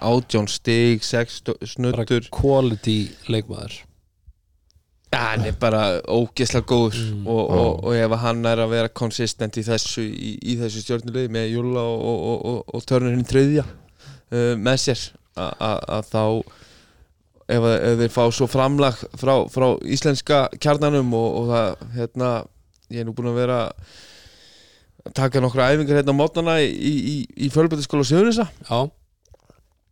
[0.07, 1.41] átjón stig, sex
[1.73, 3.81] snuttur quality leikmaður.
[5.11, 5.81] Ja, hann er bara
[6.11, 6.97] ógeðslega góður.
[7.15, 7.27] Mm.
[7.31, 11.31] og, og, og ef hann er að vera konsistent í þessu, í, í þessu stjórnulegði
[11.31, 15.05] með Júla og, og, og, og törnurinn þriðja uh, með sér
[15.39, 16.23] a- a- að þá
[17.47, 22.31] ef, að- ef þeir fá svo framlag frá, frá íslenska kjarnanum og, og það, hérna
[22.93, 23.57] ég er nú búin að vera
[25.07, 27.15] að taka nokkra æfingar hérna á mótnana í, í,
[27.47, 28.79] í fjölbætaskóla Sjöðunisa já,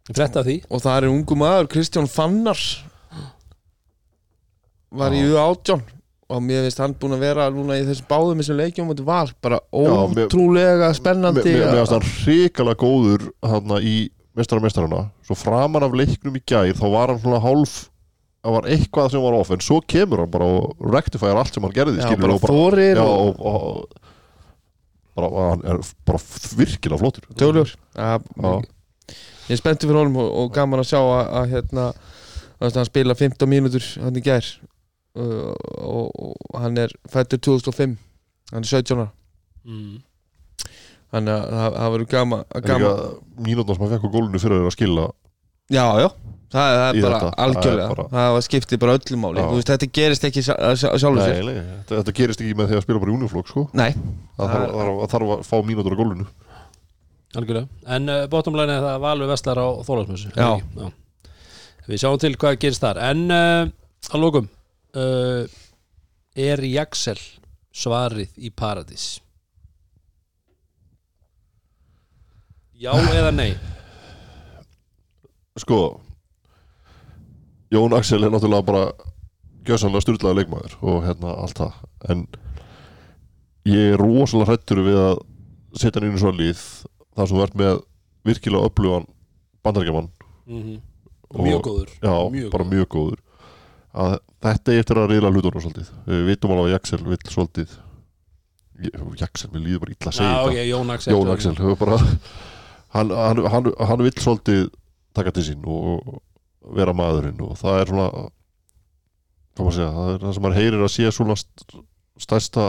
[0.10, 0.58] ég frétta af því.
[0.70, 2.60] Og það er ungu maður, Kristján Fannar.
[4.96, 5.82] Var í U18
[6.26, 9.08] og mér finnst hann búin að vera núna í þessum báðum þessum leikjum og þetta
[9.12, 11.44] var bara ótrúlega Mér spennandi.
[11.46, 16.72] mér finnst hann hrikalega góður hana, í mestara mestarana svo framan af leiknum í gær
[16.80, 17.76] þá var hann svona hálf
[18.46, 21.66] það var eitthvað sem var off en svo kemur hann bara og rectifæjar allt sem
[21.66, 24.02] hann gerði Já, bara og bara, þorir já, og- og, og,
[25.16, 26.22] bara, hann er bara
[26.60, 27.26] virkilega flottur.
[27.96, 28.54] Já.
[29.46, 31.86] Ég er spenntur fyrir honum og, og gaman að sjá að, að hérna
[32.66, 34.48] að hann spila 15 mínútur hann í gær.
[35.16, 37.94] Uh, og, og hann er fættur 2005
[38.52, 39.10] hann er 17 ára.
[39.66, 40.02] Mm.
[41.14, 42.42] þannig að það, verður gaman,
[43.46, 45.06] mínútna sem hann fekk á gólunu fyrir að skila
[45.72, 46.10] Já, já
[46.56, 47.30] Það, það er bara þetta.
[47.36, 47.88] Það algjörlega.
[47.92, 49.40] bara- Það var skiptið bara öllu máli.
[49.42, 49.46] Já.
[49.50, 51.50] Þú veist, Þetta gerist ekki sjá- sjá- sjálfur sér.
[51.52, 53.64] þetta, þetta gerist ekki með því að spila bara í uniflokk sko.
[53.74, 53.92] Nei,
[54.38, 56.28] það þarf, Það- þarf, þarf að fá mínútur á gólunu
[57.36, 57.68] algjörlega.
[57.98, 60.92] En uh, bottom line er það Valur Vestlar á já.
[61.90, 62.98] við sjáum til hvað gerist þar.
[63.12, 63.68] En uh,
[64.16, 64.48] að lókum
[64.96, 65.44] uh,
[66.36, 67.20] er Jaxel
[67.76, 69.20] svarið í Paradís?
[72.80, 73.54] Já eða nei?
[75.58, 76.02] Sko
[77.76, 78.84] Jón Axel er náttúrulega bara
[79.66, 81.78] gjössanlega styrlaði leikmaður og hérna allt það.
[82.14, 82.26] En
[83.66, 85.16] ég er rosalega hrættur við að
[85.76, 86.62] setja hann inn í svo lið
[87.18, 87.80] þar sem ert með
[88.26, 89.08] virkilega öflugan
[89.66, 90.12] bandarækjaman
[90.48, 90.76] mm
[91.36, 91.90] Og- mjög góður.
[92.06, 92.72] Já, Mjög bara góður.
[92.72, 93.20] mjög góður.
[93.96, 94.14] Að
[94.46, 95.88] þetta er eftir að reyla hlutunum svolítið.
[96.06, 97.74] Við vitum alveg að Jaxel vill svolítið.
[99.20, 100.52] Jaxel, mér líður bara illa að segja já, þetta.
[100.52, 101.98] ok, Jón Axel Jón Axel bara
[102.96, 104.66] hann, hann, hann, hann vill svolítið
[105.16, 106.22] taka til sín og
[106.74, 108.08] vera maðurinn og það er svona
[109.56, 111.78] segja, það er það sem maður heyrir að sé svona st-
[112.26, 112.66] stærsta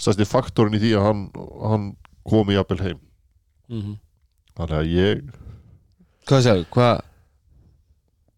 [0.00, 1.20] stærsti faktorin í því að hann,
[1.62, 1.84] hann
[2.26, 2.98] komi jafnvel heim.
[3.70, 3.94] Mm
[4.54, 5.22] þannig að ég
[6.28, 7.00] hvað segir Hvað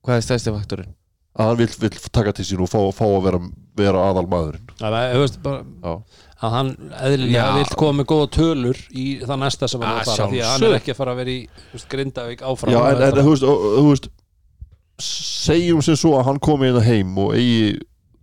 [0.07, 0.93] Hvað er stærsti faktorinn?
[1.37, 3.39] að hann vill, vill taka til sín og fá, fá að vera,
[3.77, 4.71] vera aðal maðurinn.
[4.81, 5.93] Það er, þú veist, bara
[6.47, 6.71] að hann
[7.05, 7.57] eðlilega Já.
[7.59, 10.53] vill koma með góða tölur í það næsta sem hann er að fara því að
[10.55, 11.43] hann er ekki að fara að vera í
[11.75, 12.73] veist, Grindavík áfram.
[12.73, 14.09] Já en, en þú veist, og- og þú veist
[15.03, 17.77] segjum sem svo að hann komi inn heim og eigi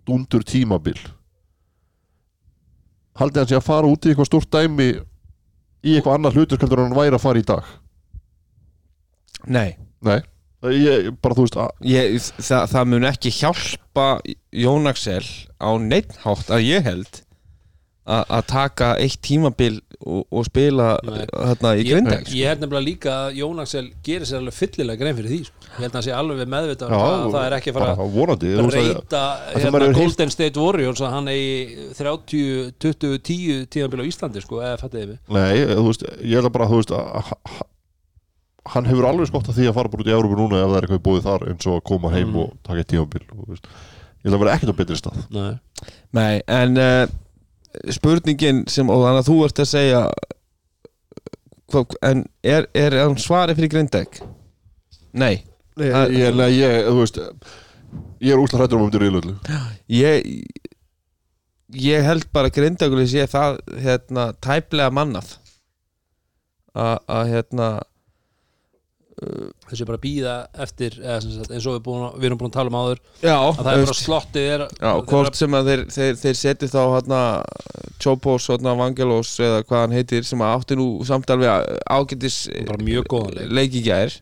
[0.07, 0.97] dundur tímabil.
[3.19, 4.89] Haldið hann sé að fara út í eitthvað stórt dæmi
[5.83, 7.73] í eitthvað annað hlutur heldur en hann væri að fara í dag?
[9.45, 9.69] Nei.
[10.03, 10.21] Nei,
[10.79, 14.07] ég, bara þú veist að, ég, það, það mun ekki hjálpa
[14.55, 15.25] Jón Axel
[15.59, 17.22] á neitthátt að ég held
[18.03, 21.21] að taka eitt tímabil og, og spila Nei.
[21.31, 24.99] þarna í Ég, Grindag ég held nefnilega líka að Jón Axel gerir sér alveg fyllilega
[24.99, 25.55] grein fyrir því sko.
[25.69, 27.93] ég held að hann sé alveg meðvitað um Já, það, það er ekki að fara
[27.93, 29.21] að- breyta
[29.53, 34.59] það hérna, Golden State Warriors að hann eigi 30, 20, 10 tíðanbíl á Íslandi sko,
[34.59, 37.63] eða fattiði við Nei, þú veist, ég held að bara, þú veist að að- að-
[38.73, 40.77] hann hefur alveg skott að því að fara bara út í Európa núna ef það
[40.77, 42.37] er eitthvað í bóði þar eins og að koma heim Mm.
[42.43, 43.65] og taka eitt tímabil og, þú veist,
[44.23, 45.53] ég held að vera ekkert á betri stað Nei.
[46.13, 47.07] Nei, en uh,
[47.95, 50.01] spurningin sem, og þannig að þú ert að segja
[51.73, 54.19] hva, en er, er hann svarið fyrir Grindag?
[55.13, 55.43] Nei.
[55.77, 57.17] Nei, Það- ég, nei, ég, þú veist
[58.23, 59.33] ég er úsla hrættur um um þetta riðlöldu
[59.89, 60.27] ég
[61.73, 65.31] ég held bara að Grindagulis sé það hérna tæplega mannað.
[66.77, 67.67] Að að, hérna
[69.69, 70.35] þessi bara býða
[70.65, 73.61] eftir sagt, eins og við, búin, við erum búin að tala um áður já, að
[73.61, 77.23] það er bara slottið er, já, hvort sem að þeir, þeir, þeir seti þá hérna
[78.03, 82.83] Chopos, hérna Vangelos eða hvað hann heitir sem að átti nú samt alveg ágætis bara
[82.83, 83.53] mjög góðan leik.
[83.59, 84.15] leik í gær.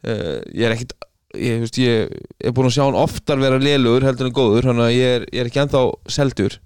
[0.00, 0.94] Uh, ég er ekkit
[1.36, 4.86] ég, veist, ég er búin að sjá hann oftar vera lélugur heldur en góður þannig
[4.86, 6.58] að ég er, ég er ekki ennþá seldur.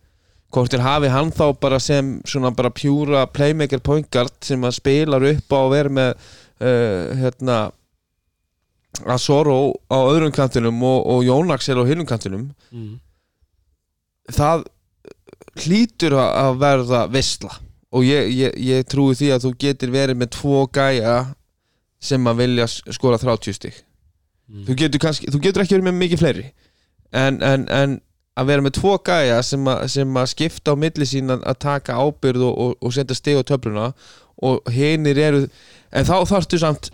[0.55, 4.77] Hvort er hafi hann þá bara sem svona bara pjúra playmaker point guard sem að
[4.77, 6.29] spilar upp á að vera með
[6.61, 7.59] uh, hérna
[9.11, 12.93] Azoro á öðrum kantinum og, og Jónaksel á hinum kantinum mm.
[14.35, 14.63] það
[15.65, 17.57] hlýtur að að verða veistla
[17.95, 21.17] og ég, ég, ég trúi því að þú getur verið með tvo gæja
[22.05, 23.83] sem að vilja skora 30 stig
[24.45, 24.67] Mm.
[24.69, 26.43] þú, getur kannski, þú getur ekki verið með mikið fleiri
[27.17, 27.93] en, en, en
[28.37, 31.57] að vera með tvo gæja sem, að- sem að skipta á milli sín að að
[31.65, 33.87] taka ábyrð og, og, og setja stig á töfluna
[34.43, 35.45] og hinir eru
[35.95, 36.91] en þá þarftu samt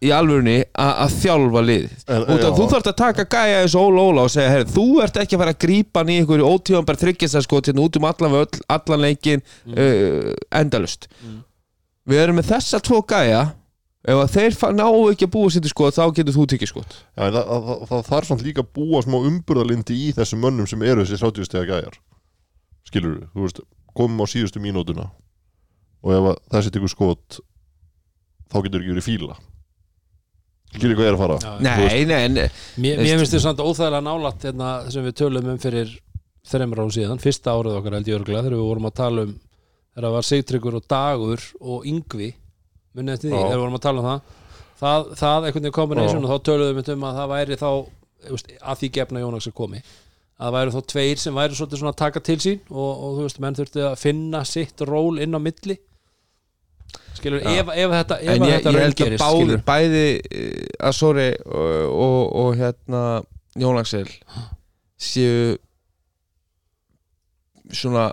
[0.00, 1.60] í alvörunni að, þjálfa
[2.08, 4.64] En- út af þú þarft að taka gæja eins og Óla Óla og segja, herri,
[4.72, 7.98] þú ert ekki að fara að grípa hann í einhverju ótíðan bara þryggjastaskot hérna út
[8.00, 11.42] um allan völl, allan leikin uh, endalust Mm.
[12.08, 13.42] við erum með þessa tvo gæja
[14.08, 16.94] ef þeir fa- ná ekki að búa sér til skot þá getur þú tekið skot.
[17.18, 20.66] Já, það, það, það, það þarf samt líka að búa smá umburðalindi í þessum mönnum
[20.66, 21.98] sem eru þessi 30 stega gæjar.
[22.88, 23.60] Skilur þú veist
[23.92, 25.10] komum á síðustu mínútuna
[26.00, 27.40] og ef þessi tekur skot
[28.50, 29.38] þá getur ekki verið fíla.
[30.70, 31.36] Skilur hvað ég er að fara?
[31.42, 32.48] Já, nei, nei, nei,
[32.78, 35.96] Mér, mér finnst þið samt óþægilega nálætt hérna, sem við tölum um fyrir
[36.46, 39.32] þreymur árum síðan, fyrsta árið okkar held ég örgulega þegar við vorum að tala um
[39.34, 42.28] þegar það var Sigtryggur og Dagur og Yngvi
[42.94, 43.42] munið eftir því, Já.
[43.42, 44.36] þegar við vorum að tala um það.
[44.80, 47.68] Það, það einhvern veginn kombination og þá töluðum við um að það væri þá
[48.30, 49.82] veist, að því gefna Jónaks að komi
[50.40, 53.18] að það væri þá tveir sem væri svolítið svona að taka til sín og, og
[53.18, 55.76] þú veist, menn þurfti að finna sitt ról inn á milli
[57.16, 57.60] skilur, Já.
[57.60, 59.58] ef, ef þetta ef en ég, þetta ég held að skilurðu.
[59.66, 61.74] bæði uh, Azori og,
[62.06, 63.02] og, og hérna
[63.60, 64.08] Jón Axel
[65.00, 65.56] séu
[67.70, 68.10] svona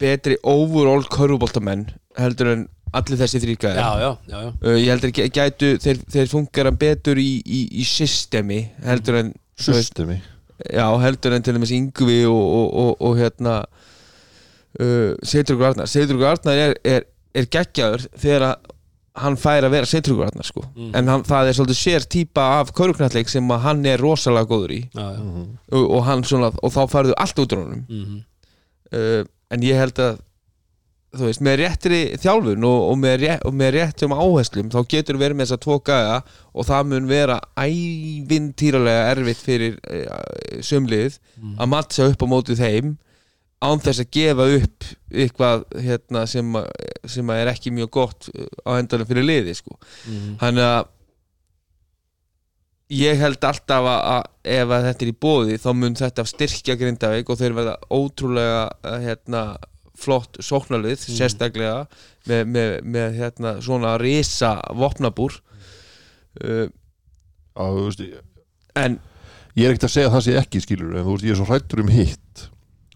[0.00, 1.86] betri overall körfuboltamenn
[2.18, 2.64] heldur en
[2.96, 4.50] allir þessi þrýrgæðir já, já, já, já.
[4.52, 9.32] uh, ég heldur að gætu þeir, þeir fungera betur í, í, í systemi heldur en
[9.60, 10.20] systemi
[10.62, 13.58] já, heldur en til dæmis Yngvi og, og, og, og hérna
[14.80, 17.06] uh, Seytrúkur Arnar Seytrúkur Arnar er, er,
[17.36, 18.72] er geggjaður þegar að
[19.16, 20.62] hann fær að vera Seytrúkur Arnar sko.
[20.74, 20.90] Mm.
[20.98, 24.74] en hann, það er svolítið sér típa af köruknalleg sem að hann er rosalega góður
[24.76, 25.22] í já, já.
[25.72, 28.24] og, og, hann svona, og þá færðu allt út úr honum Mm
[28.92, 30.18] uh, en ég held að
[31.16, 35.18] þú veist, með réttri þjálfun og, og, með, rétt, og með réttum áherslum þá getur
[35.20, 36.16] verið með þessa tvo gæða
[36.52, 41.18] og það mun vera ævintýralega erfitt fyrir uh, sömlið
[41.56, 42.96] að mattsa upp á mótið þeim
[43.64, 46.58] án þess að gefa upp eitthvað hérna, sem,
[47.08, 49.78] sem að er ekki mjög gott uh, á endanum fyrir liði sko.
[50.04, 50.36] Mhm.
[50.42, 50.92] þannig að
[52.96, 56.76] ég held alltaf að, að ef að þetta er í bóði þá mun þetta styrkja
[56.78, 59.42] Grindavík og þeir verða ótrúlega uh, hérna,
[59.96, 61.86] flott sóknarlið sérstaklega
[62.28, 65.38] með, með, með hérna, svona risa vopnabúr
[66.44, 66.66] uh,
[67.56, 68.24] Já, þú veist, ég,
[68.76, 68.98] en
[69.56, 71.40] ég er ekkert að segja að það sé ekki skilur en þú veist, ég er
[71.40, 72.44] svo hrættur um hitt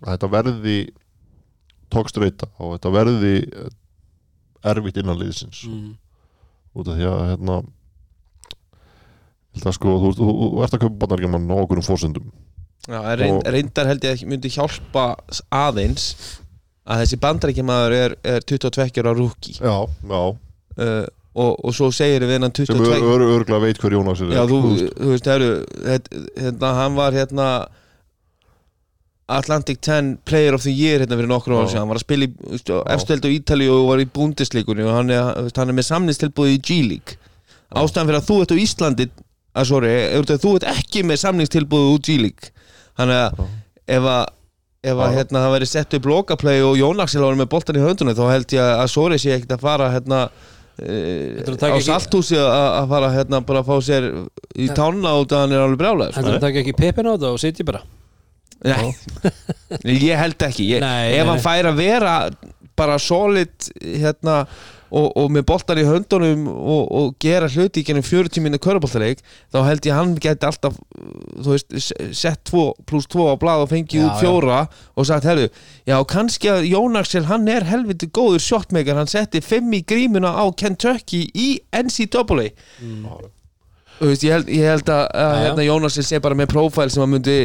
[0.05, 0.77] að þetta verði
[1.91, 3.69] tókstreita og þetta verði eh,
[4.71, 5.65] erfitt innan liðsins.
[5.67, 5.95] Mm.
[6.77, 7.61] út af því að hérna
[9.51, 12.29] Það sko, þú, þú, þú, þú ert að kaupa bandaríkjaman á okkur um fórsendum
[12.87, 15.07] Já, reynd, reyndar held ég að myndi hjálpa
[15.53, 16.05] aðeins
[16.87, 22.25] að þessi bandarækjamaður er, er 22 ára rúki Já, já, uh, og, og svo segir
[22.27, 24.33] við sem 22 ör, ör, örgulega veit hver Jónas er.
[24.35, 24.97] Já, þú, veist.
[24.97, 25.51] þú veist, heru,
[26.41, 27.51] hérna, hann var hérna
[29.37, 32.59] Atlantic 10 Player of the Year hérna fyrir nokkur ára hann var að spila í
[32.95, 36.61] efstöld og Ítalíu og var í búndisleikunni og hann er, hann er með samningstilbúið í
[36.69, 37.19] G-League
[37.71, 39.09] ástæðan fyrir að þú ert á Íslandi
[39.51, 42.55] að sorry, er að þú ert ekki með samningstilbúið úr G-League
[42.99, 43.43] þannig að
[43.99, 44.23] ef að
[44.81, 47.83] ef að hérna, það væri sett upp lokaplay og Jón Axel var með boltan í
[47.85, 50.23] höndunum þá held ég að Sori sé ekkert að fara hérna
[50.81, 54.07] er að taka á salthúsi að að fara hérna bara að fá sér
[54.57, 56.17] í tána út að hann er alveg brjálaður.
[56.17, 57.83] Heldur það taka ekki pepin á þetta og sitja bara
[58.65, 58.91] Nei,
[60.11, 60.67] ég held ekki.
[60.75, 62.17] Ég, Nei, Ef nei, hann fær að vera
[62.81, 64.43] bara solid hérna
[64.91, 69.21] og, og með boltan í höndunum og, og gera hluti í gennum 40 minni köruboltaleik
[69.53, 70.79] þá held ég hann geti alltaf
[71.37, 71.77] þú veist,
[72.17, 74.61] sett 2 pluss 2 á blað og fengið Já, út fjóra
[74.97, 75.47] og sagt, herru,
[75.89, 78.99] já kannski að Jón Axel hann er helviti góður shotmaker.
[78.99, 82.51] Hann setti 5 í grímuna á Kentucky í NCAA
[82.81, 83.31] Þú
[84.01, 87.11] veist, ég, held, ég held að, að hérna, Jónas sé bara með prófæl sem að
[87.15, 87.39] myndi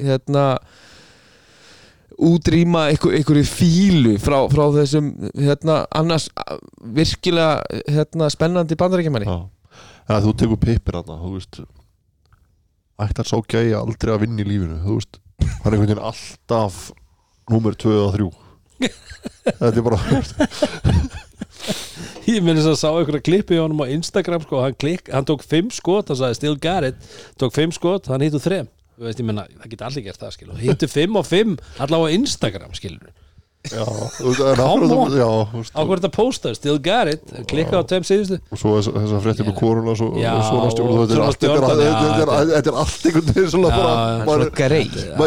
[0.00, 0.44] hérna
[2.18, 6.28] útrýma einhver, einhverju fílu frá, frá þessum hérna, annars
[6.96, 11.60] virkilega hérna, spennandi bandarækjumanni ja, þú tekur pippir veist
[12.98, 16.88] ætlar sá gæi aldrei að vinna í lífinu hann er einhvern veginn alltaf
[17.52, 18.30] númer 2 og 3
[19.46, 21.26] þetta er bara
[22.28, 25.26] Ég minn þess að sá einhverja klippi á honum á Instagram sko, hann, klik, hann
[25.28, 26.98] tók fimm skot hann sagði still got it,
[27.40, 28.68] tók fimm skot hann hittu þrem,
[29.00, 32.76] veist ég menna það geta allir gert það hittu fimm og fimm allavega á Instagram
[32.78, 33.10] skilur,
[33.68, 33.84] já,
[35.74, 38.38] á hverju þetta posta still got it, klikka á tveim síðustu.
[38.54, 42.68] Og svo þess, að frétti með koruna Já, svona stjórn þetta er allt- er- er-
[42.70, 42.78] er
[43.08, 43.72] einhvern veginn svona
[44.28, 44.84] bara grei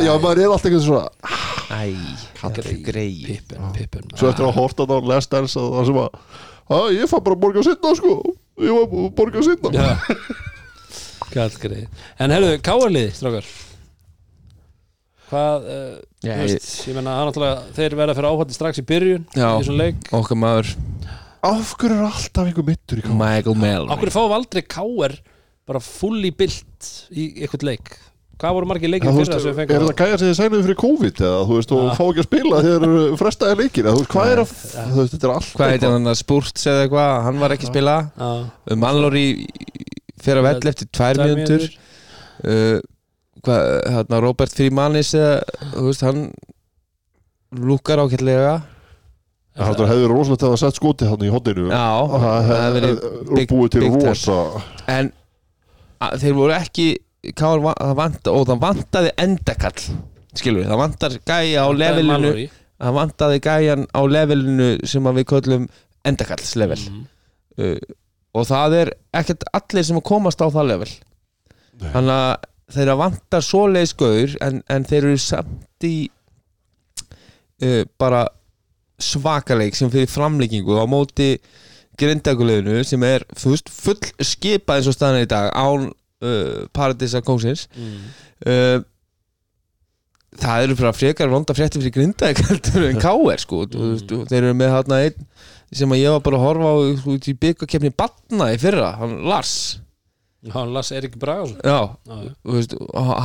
[0.07, 1.09] já, maður er allt einhvern veginn svona
[1.71, 1.95] Æ,
[2.87, 3.11] grei
[3.75, 6.09] pippin, svo eftir að horta á Last Dance að það sem að
[6.71, 8.11] að ég fann bara að borga sinna sko.
[8.61, 9.41] Ég var að borga
[9.75, 9.87] Já.
[11.31, 11.87] Galt greið
[12.19, 13.45] En herruðu, káarliði, strákar.
[15.31, 17.39] Hvað, uh, Já, þú veist, ég menna að
[17.73, 19.47] þeir verða fyrir áhætti strax í byrjun Já.
[19.47, 20.03] í þessum leik.
[20.13, 20.75] Okkar maður.
[21.41, 23.89] Af hverju er alltaf einhver mittur í káa Michael Mellon.
[23.95, 25.15] Akkur fáum við aldrei káar
[25.65, 27.93] bara fulli bilt í eitthvað leik?
[28.41, 31.19] Hvað voru margir leikir þú fyrir þessu er þetta gæja sem þið sænuðu fyrir COVID
[31.25, 31.91] eða þú veist og Já.
[31.97, 34.97] fá ekki að spila þegar eru frestaði leikir eða þú veist hvað er að þú
[35.01, 37.11] veist þetta er allt Hvað heitir hann að Spurts eða eitthvað?
[37.27, 37.97] Hann var ekki að spila.
[38.81, 39.25] Mallori
[40.21, 42.81] fer að vell eftir tvær uh,
[43.41, 45.39] Hvað, hérna Robert Freemanis eða,
[45.73, 46.25] þú veist, hann
[47.57, 48.53] lúkar ákveðlega
[49.51, 53.45] Það heldur að hefur rosalegt að það sett skoti hann í hodinu Já, það hefði
[53.51, 54.37] búið til rosa.
[54.87, 55.09] en
[55.99, 56.85] að, þeir voru ekki
[57.37, 59.83] Káar, va- það vant, og það vantaði endakall
[60.33, 62.31] skilur við, það vantar gæja á levelinu
[62.81, 65.67] það vantaði gæjan á levelinu sem við köllum
[66.07, 66.79] endakallslevel.
[66.89, 67.03] Mhm.
[67.61, 67.77] uh,
[68.33, 70.89] og það er ekkert allir sem komast á það level.
[71.81, 71.91] Nei.
[71.93, 75.95] þannig að þeir að vantar svoleiðis gauður en, en þeir eru samt í
[77.65, 78.25] uh, bara
[79.01, 81.35] svakaleik sem fyrir framleikingu á móti
[82.01, 87.67] grindaguleginu sem er veist, full skipað eins og staðan í dag án uh, Paradisa Kóngsins
[87.75, 88.07] Mm.
[88.45, 88.79] uh,
[90.41, 93.41] það eru bara frekar vonda fréttir fyrir grindaguleginu en K.R.
[93.41, 94.27] sko mm.
[94.29, 95.27] þeir eru með þarna einn
[95.71, 96.75] sem að ég var bara að horfa á
[97.13, 99.53] út í byggakefni Batna í fyrra, hann Lars
[100.41, 101.93] Já, hann las Erik Bragason já,
[102.41, 102.71] þú veist,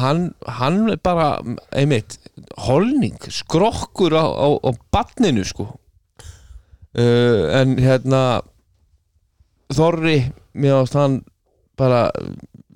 [0.02, 0.26] hann,
[0.58, 1.28] hann er bara
[1.72, 2.18] einmitt,
[2.66, 5.70] holning skrokkur á, á, á batninu sko.
[6.96, 8.42] Uh, en hérna
[9.72, 10.18] Þorri
[10.54, 11.22] mér ást hann
[11.76, 12.10] bara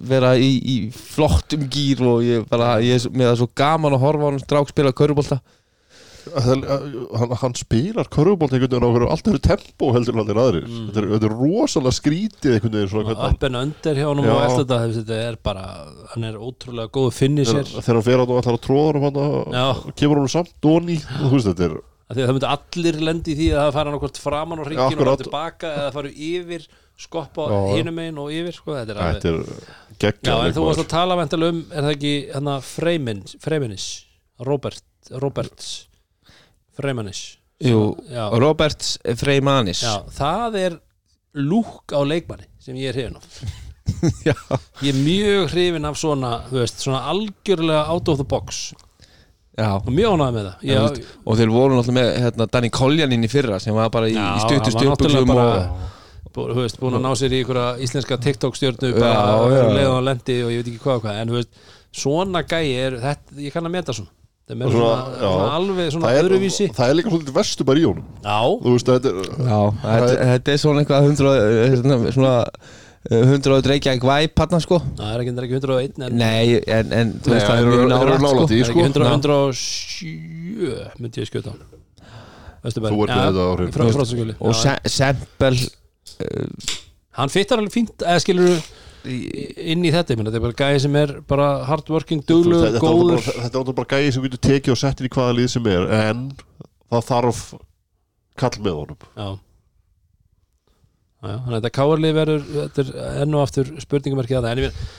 [0.00, 4.04] vera í, í flottum gýr og ég bara, ég er mér er svo gaman að
[4.06, 5.40] horfa á hann strák spila körubólta
[6.44, 10.66] hann, hann spilar körfubolt einhvern veginn á hverju allt eru tempo heldur en allir aðrir
[10.70, 10.86] Mm.
[10.90, 14.32] þetta, er, þetta er rosalega skrítið einhvern veginn svona hvernig Upp en under hjá Já.
[14.34, 15.64] og eftir þetta þetta er bara,
[16.14, 19.54] hann er ótrúlega góð hann finisher þegar hann fer hann og ætlar að tróða hann
[19.56, 19.66] Já.
[19.80, 21.78] hann kemur hann samt doni og þú veist þetta er
[22.26, 25.10] það myndi allir lendi í því að það fara hann okkur framan á ringin og
[25.12, 26.64] hann tilbaka eða fara yfir,
[27.00, 27.58] skoppa Já.
[27.78, 30.90] hinum megin og yfir sko, þetta er þetta er Já, geggjað en þú varst að
[30.90, 33.86] tala um, er það ekki hérna Freymin, Freyminis
[34.40, 34.82] Robert,
[35.22, 35.70] Roberts
[36.80, 37.22] Freyminis
[37.60, 37.80] Jú,
[38.40, 39.82] Roberts Freymanis.
[39.84, 40.76] Já, það er
[41.36, 43.18] lúk á leikmanni sem ég er hrifin
[44.28, 44.32] Já.
[44.80, 48.70] Ég er mjög hrifin af svona, veist, svona algjörlega out of the box.
[49.58, 49.74] Já.
[49.76, 50.62] og mjög ánægð með það.
[50.64, 53.90] Ég, veist, og þeir voru náttúrulega með hérna, Danny Koljan inn í fyrra sem var
[53.92, 55.90] bara í, í stuttu hann var náttúrulega stjöpuksum bara-
[56.30, 59.66] og, veist, búin að ná sér í einhverja íslenska TikTok stjórnu bara já.
[59.74, 61.20] leið á lendi og ég veit ekki hvað og hvað.
[61.20, 61.52] En veist,
[61.92, 64.14] svona gæi er þetta, ég kann að meta svona
[64.50, 66.68] Svona, svona, alveg svona það er, öðruvísi.
[66.76, 70.14] það er líka svolítið vestu bara í honum já, þú veist þetta er Já, þetta,
[70.30, 72.34] þetta er svona eitthvað 100 svona, svona
[73.10, 74.80] eh, 100 Reykjavík væp hann sko.
[74.98, 76.44] Það er ekki, það er ekki 101 en Nei,
[76.78, 77.78] en, en þú veist það er sko.
[77.80, 77.90] í.
[77.94, 79.14] það er ekki 100, sko.
[79.20, 81.56] 107 myndi ég skjóta
[82.60, 85.56] Þú ert með þetta Og se Sempel
[87.20, 88.60] hann fittar alveg fínt eða skilur
[89.04, 93.20] inn í þetta, ég meina, þetta er bara gæði sem er bara hardworking, er góður.
[93.24, 95.68] þetta er náttúrulega bara gæði sem getur tekið og sett inn í hvaða lið sem
[95.72, 96.24] er en
[96.90, 97.44] það þarf
[98.40, 99.06] kall með honum.
[99.16, 99.30] Já.
[101.20, 104.52] Þannig að þetta káarlið verður þetta er enn og aftur spurningumarkið að það.
[104.52, 104.98] En ég meina,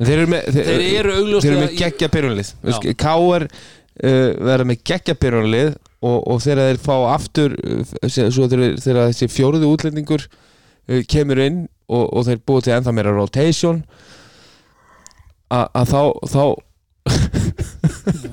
[0.00, 2.52] Þeir eru með Þeir, þeir eru þeir eru með geggja byrjunlið.
[2.98, 8.78] Káar uh, verða með geggja byrjunlið og, og þegar þeir fá aftur uh, svo þegar,
[8.80, 10.49] þegar þessi fjóruðu útlendingur uh,
[11.10, 11.60] kemur inn
[11.90, 13.84] og, og þeir búið til ennþá meira rotation.
[15.50, 16.44] Að þá þá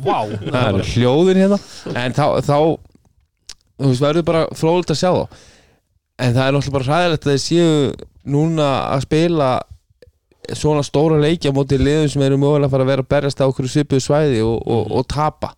[0.04, 0.20] Vá,
[0.54, 1.60] það er hljóðin hérna.
[1.98, 2.58] En þá, þá
[3.78, 5.40] þú veist, verður bara fróðult að sjá þá.
[6.18, 7.72] En það er náttúrulega bara hræðilegt að þeir séu
[8.28, 9.50] núna að spila
[10.58, 13.42] svona stóra leiki á móti liðum sem eru mögulega að fara að vera að berjast
[13.44, 15.52] á okkur svipuðu svæði og, og, og tapa.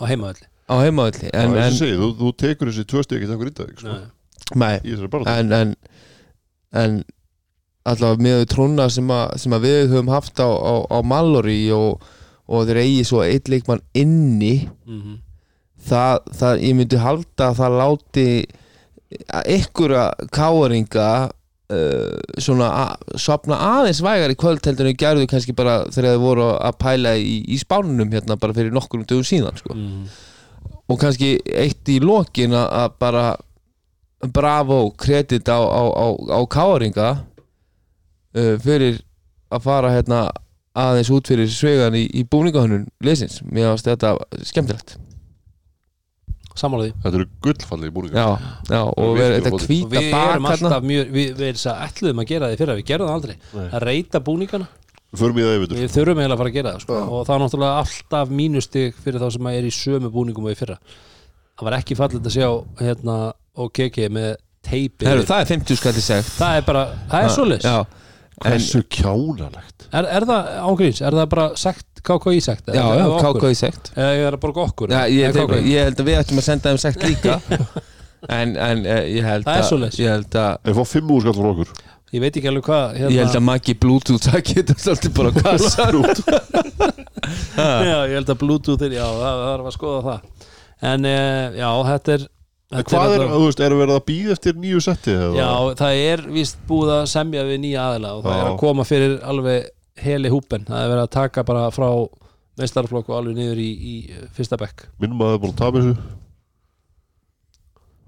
[0.00, 3.26] Á heimaðalli á heimaðalli en, en, en, en, segi, þú, þú tekur þessi tvö stegi
[3.26, 3.96] ekki í dag sko,
[5.32, 5.74] en, en,
[6.76, 7.00] en
[7.88, 9.08] allavega með trúna sem,
[9.40, 12.04] sem að við höfum haft á, á, á Mallory og,
[12.50, 15.18] og þeir eigi svo eitt leikmann inni mm
[15.86, 18.26] það, það, ég myndi halda að það láti
[19.40, 25.82] einhverja káringa uh, svona að sopna aðeins vægar í kvöld heldur en gerðu kannski bara
[25.90, 29.58] þegar þið voru að pæla í, í spánunum hérna bara fyrir nokkur um dögum síðan
[29.58, 29.76] sko.
[30.90, 33.32] og kannski eitt í lokin að bara
[34.28, 36.06] bravo, kredit á, á, á,
[36.36, 37.10] á káringa
[38.36, 39.00] uh, fyrir
[39.50, 40.24] að fara hérna
[40.76, 44.12] aðeins út fyrir svegan í, í búningahönnun leysins, mér finnst þetta
[44.46, 44.98] skemmtilegt.
[46.58, 50.80] Samálaði þetta eru gullfallið búningar já, já, og við, þetta við bak hérna?
[50.82, 52.76] við, við erum að ætluðum að gera það í fyrra.
[52.80, 53.66] Við gerðum það aldrei, Nei.
[53.70, 54.68] að reyta búningana.
[55.10, 56.98] Við förum í það yfir við þurfum eiginlega að fara að gera það sko.
[57.00, 60.58] Og það er náttúrulega alltaf mínustig fyrir þá sem er í sömu búningum og í
[60.58, 60.76] fyrra.
[61.58, 62.50] Það var ekki fallið að sjá
[62.82, 63.16] hérna
[63.58, 64.34] og keki með
[64.66, 65.08] teipi.
[65.08, 67.34] Heru, það er 50 skall í seg það er bara, það er
[68.40, 69.86] en, hversu kjánalegt?
[69.90, 73.90] Er, er það ángríns, er það bara sagt KKI sagt já, já, KK í sekt.
[73.96, 74.94] Eða ég er að borga okkur?
[74.94, 77.38] Já, ég, Eða ég, held að við ættum að senda þeim sekt líka.
[78.28, 79.96] En, en eh, ég held Það er að svoleiðis.
[79.96, 81.70] ég held að fá fimm úr skall frá okkur.
[82.12, 85.30] Ég veit ekki alveg hvað hérna, ég held að Maggi Bluetooth það getur svolítið bara
[85.30, 85.86] að kassa
[87.88, 90.50] já, ég held að bluetooth er, já, það það er að skoða það.
[90.90, 92.26] En uh, já, þetta er
[92.70, 95.30] hvað er, þú veist, erum við að býða eftir nýju setti eða?
[95.40, 98.40] Já, það er víst búið að semja við nýja aðila og það Já.
[98.44, 99.68] er að koma fyrir alveg
[100.00, 101.88] heli húpen, það er verið að taka bara frá
[102.60, 103.94] meistarflokk og alveg niður í, í
[104.36, 105.96] fyrsta bekk minn maður er búin að tapa þessu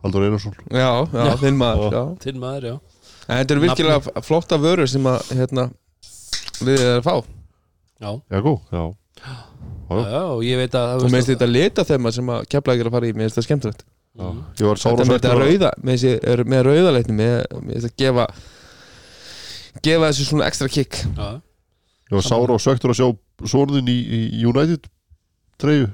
[0.02, 2.02] Haldur Einarsson já, já, þinn maður já.
[2.24, 2.74] Þinn maður, já
[3.22, 5.68] en þetta eru virkilega flotta vörur sem að hérna,
[6.62, 7.14] við erum að fá
[8.02, 9.34] Já, já, góð, já já,
[9.92, 9.98] Já.
[10.10, 12.86] já og ég veit að og mér finnst þetta lita þeim sem að kepla ekki
[12.88, 13.90] að fara í mér finnst þetta skemmtilegt Já.
[14.12, 18.02] Ég var sára þetta með þetta rauða með, þessi, er, með rauðaleitni með, með þetta
[18.02, 18.26] gefa
[19.80, 21.00] gefa þessu svona ekstra kick.
[21.16, 21.28] Já,
[22.10, 23.08] ég var sára og svektur að sjá
[23.48, 24.88] svonuðin í, í United
[25.62, 25.90] treyju.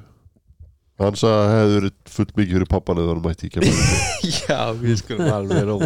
[0.99, 3.83] Hann sagði að það hefði verið full mikið fyrir pappan eða hann mætti í kemur
[4.49, 5.77] já, við skulum alveg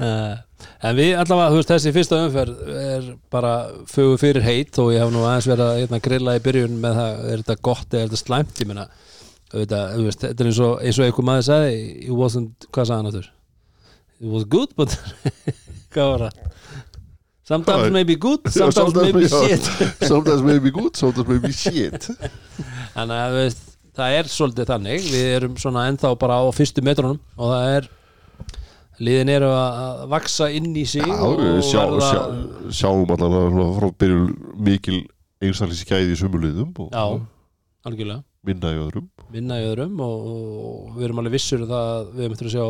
[0.00, 0.32] Uh,
[0.86, 3.50] en við allavega, þú veist, þessi fyrsta umferð er bara
[3.90, 6.96] fögu fyrir heit og ég hef nú aðeins verið að hérna, grilla í byrjun með
[6.96, 8.86] það, er þetta gott eða er þetta slæmt, ég meina
[9.50, 12.98] auðvitað, veist, þetta er eins og, eins og einhver maður sagði, it wasn't, hvað sagði
[13.00, 13.30] hann aftur?
[14.20, 14.94] It was good, but
[15.94, 16.56] hvað var það?
[17.50, 17.94] Sometimes Hvað?
[17.96, 19.40] maybe good, sometimes sometimes- maybe já.
[19.48, 19.70] shit.
[20.12, 22.06] sometimes maybe good, sometimes maybe shit.
[22.94, 23.64] Þannig að veist,
[23.98, 27.88] það er svolítið þannig, við erum svona ennþá bara á fyrstu metrunum og það er
[29.00, 32.22] liðin eru að vaksa inn í sig Já, við sjá, verða- sjá,
[32.84, 34.30] sjáum svona frá byrjun
[34.68, 34.98] mikil
[35.40, 37.04] einstaklis gæði í sumuliðum og Já,
[37.88, 39.10] algjörlega minna í öðrum.
[39.34, 42.50] Vinna í öðrum og, og við erum alveg vissur um það að við erum eftir
[42.50, 42.66] að sjá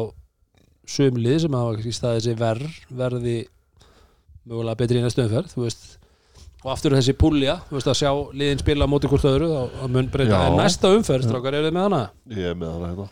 [0.91, 3.37] sömlið sem hafa kannski staðið sér verð verði
[4.51, 5.57] mögulega betri í næstu umferð
[6.61, 10.11] og aftur þessi púlja, að sjá liðin spila á móti hvort öðru þá að mun
[10.13, 10.41] breyta.
[10.51, 12.01] En næsta umferð, strákar, eru þið með hana?
[12.37, 13.07] ég er með hana hérna.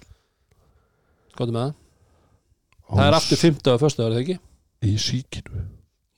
[1.33, 1.79] Skoðum með það?
[2.89, 4.39] Það er aftur 50 og föstu, er það ekki?
[4.85, 5.65] í síkinu.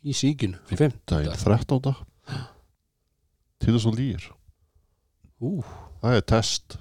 [0.00, 1.94] Í síkinu, 5 daginn 13.
[3.60, 4.26] til þess að lýr
[5.40, 5.50] Ú,
[6.00, 6.76] það er test.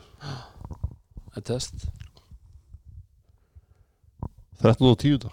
[1.29, 1.87] Það er test.
[4.59, 4.87] 13.
[4.89, 5.29] og 10.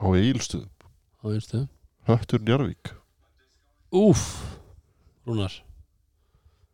[0.00, 0.70] á Egilstuðum
[1.22, 1.60] á einstu
[2.08, 2.90] Höttur Njarvík
[3.94, 4.24] Úf,
[5.26, 5.54] Rúnar.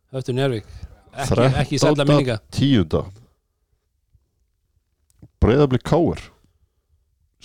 [0.09, 0.65] Höftur Njárvík
[1.13, 2.09] ekki, ekki sætla 13.
[2.09, 2.39] minninga.
[2.49, 3.03] tíunda
[5.37, 6.23] Breiðablik Káir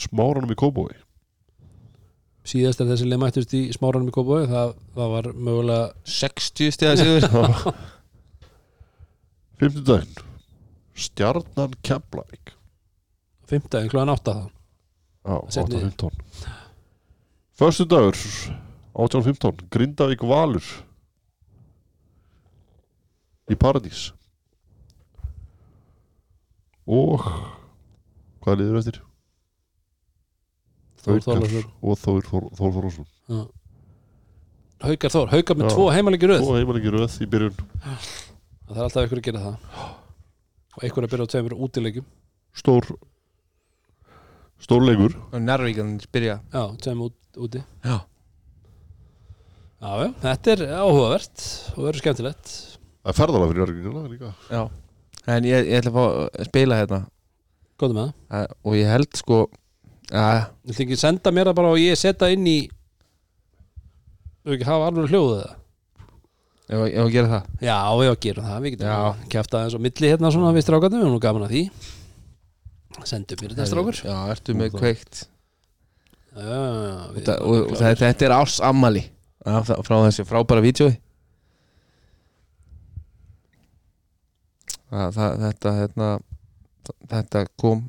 [0.00, 0.96] Smáranum í Kóbói
[2.48, 6.96] síðast er þessi leið mættust í smáranum í Kópavogi það, það var mögulega 60 stiga
[6.96, 7.28] sigur
[9.62, 10.16] Fimmtudaginn.
[10.98, 12.50] Stjarnan Keflavík.
[13.46, 14.48] 15, klúan 8 það
[15.22, 16.10] Já, Seinni- 8.15
[17.54, 18.16] Föstu dagur
[18.94, 20.64] 18.15 Grindavík Valur.
[23.50, 24.10] Í Paradís.
[26.86, 27.22] Og
[28.42, 28.98] hvað liður eftir?
[31.02, 33.08] Þór Þórlarsson og Þór Þór Þór Þórsson
[34.82, 35.74] Haukar Þór, Haukar með Já.
[35.76, 36.42] tvo heimalegi röð.
[36.42, 37.54] Og heimalegi röð í byrjun
[38.72, 39.56] það er alltaf ykkur að gera það.
[40.72, 42.06] Og ykkur að byrja á tveimur útilegjum
[42.56, 42.88] stór
[44.62, 45.16] stór leikur.
[45.32, 46.38] Og Nærvíkan byrja.
[46.52, 47.16] Já, tveimur út,
[47.46, 47.62] úti.
[47.84, 47.96] Já.
[49.82, 51.46] já, þetta er áhugavert
[51.76, 52.52] og verður skemmtilegt.
[53.02, 54.34] Það er ferðalega fyrir Jörgingina líka.
[54.52, 54.62] Já.
[55.32, 56.04] en ég, ég ætla að fá
[56.42, 57.00] að spila hérna.
[57.80, 58.14] Góðum með það.
[58.38, 59.40] Að- og ég held sko
[60.12, 60.38] að
[60.68, 62.58] Viltu ekki senda mér það bara og ég setja inn í
[64.42, 65.58] Þú ekki hafa alveg hljóðið það
[66.72, 67.50] ef ef að gera það?
[67.68, 71.02] Já, við að gera það, við getum kæft aðeins á milli hérna svona við strákarnir,
[71.02, 71.62] við erum nú gaman að því.
[73.08, 74.02] Sendum mér þetta strákur.
[74.06, 75.22] Já, ertu með kveikt?
[76.32, 79.02] Já, já, já, og, það, og, og það, þetta er árs ammali
[79.42, 80.62] frá þessu frábæra
[85.12, 86.12] það, þetta hérna,
[87.10, 87.88] þetta kom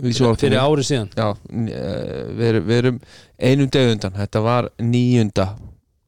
[0.00, 1.08] Fyrir ári síðan.
[1.18, 3.00] Já, eh, við erum, við erum
[3.36, 5.46] einum deg undan, þetta var 9.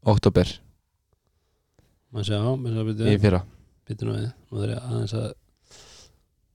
[0.08, 0.52] oktober
[2.12, 3.40] Maður sjá, maður sjá, í byrju fyrra
[3.88, 5.28] Byrju nú við, nú þarf ég aðeins að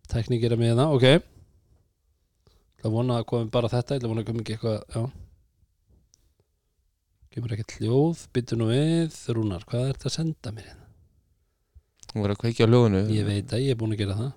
[0.08, 1.08] Tekník er að með það, ok
[2.82, 5.04] Það vona að komi bara þetta Ég ætla að vona að komi ekki eitthvað, já
[7.34, 10.84] Kemur ekkert hljóð Byrju nú við, Rúnar, hvað er þetta að senda mér hérna?
[12.14, 14.32] hún var að kveikja á hljóðinu Ég veit að ég er búin að gera það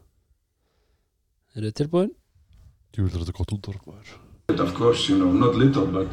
[1.57, 2.11] Eru þið tilbúin?
[2.97, 4.15] ég vil þetta gott útvarp maður.
[4.61, 6.11] Of course, you know, not little, but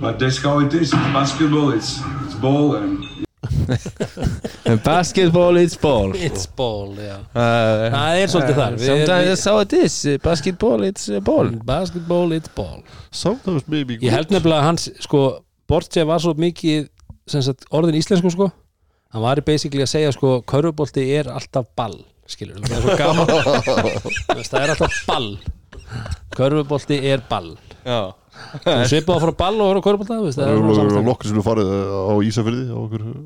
[0.00, 0.92] but that's how it is.
[0.92, 1.70] It's basketball.
[1.72, 2.98] It's it's ball, and
[4.84, 6.12] basketball is ball.
[6.16, 7.16] It's ball, já.
[7.34, 8.76] Uh, Það er svolítið þar.
[8.78, 9.96] Við- Sometimes that's how it is.
[10.24, 11.50] Basketball, it's a ball.
[11.64, 12.82] Basketball, it's ball.
[13.14, 15.24] Sometimes maybe Ég held nefnilega að hans, sko
[15.70, 16.88] Bortse var svo mikið
[17.30, 18.50] sem sagt, orðin íslensku, sko.
[19.14, 21.94] Hann var í basically að segja, sko Körfubolti er alltaf ball,
[22.28, 23.26] skilur Það er svo gaman.
[23.30, 25.30] Þú veist, Það er alltaf ball.
[26.34, 27.54] Körfubolti er ball.
[27.84, 28.00] Já
[28.90, 30.18] Svipað á að fara ball og horfa kvörubólta
[31.04, 32.64] Lokkin sem þú farið eh, á Ísafjörði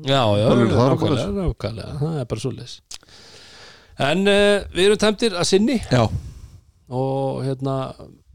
[0.09, 2.79] Já, já, nákvæmlega Það er bara svo les
[3.99, 5.75] En uh, við erum tæmtir að sinni.
[5.91, 6.05] Já.
[6.89, 7.73] Og hérna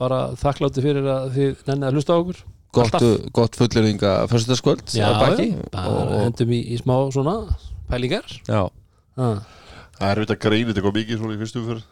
[0.01, 2.43] bara þakklátti fyrir að þið nennið að hlusta á okkur.
[2.75, 7.37] Gott, eh, gott fulleringa fyrstaskvöld Já, bara hendum í, í smá svona
[7.89, 8.27] pælingar.
[8.51, 8.67] Já.
[9.15, 11.85] Það er auðvitað greinit eitthvað mikið svona í fyrstum fyrir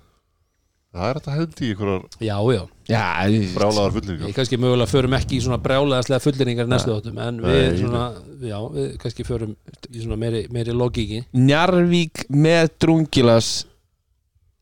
[0.92, 2.62] það er þetta hendi í einhverjar Já, já,
[2.92, 3.02] Já,
[3.32, 4.04] ég- brálaðar við
[4.36, 8.02] kannski mögulega förum ekki í svona brjálæðaslega fulleringar í næstu áttum en við Nei, svona,
[8.50, 9.52] já, við kannski förum
[9.88, 11.20] í svona meiri, meiri logíki.
[11.32, 13.48] Njarvík með drungilas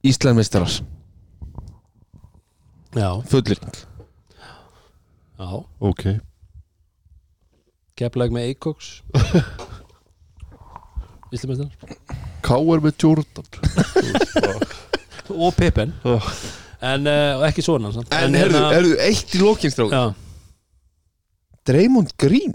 [0.06, 0.72] Íslandmeistarar
[2.94, 3.76] Já, Fullurðing
[5.40, 5.50] já,
[5.80, 6.02] ok.
[7.96, 8.86] Keflag með Eikoks.
[11.34, 11.70] Íslamestar
[12.42, 12.80] K.R.
[12.82, 13.46] með Jordan
[15.36, 15.94] og Pippen.
[16.04, 16.18] Já.
[16.90, 18.12] en uh, ekki svona samt.
[18.16, 20.04] En herðu, herðu, eitt í lokinstrák já,
[21.68, 22.54] Dreymond Green?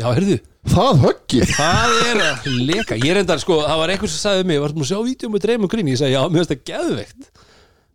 [0.00, 1.44] Já, herðu það höggi.
[1.54, 2.98] Það er að leka.
[3.00, 5.44] Ég reyndar sko, það var einhver sem sagði við mig Vartum að sjá vídeo með
[5.46, 7.30] dreymum grín Ég sagði, já, mér finnst það geðveikt.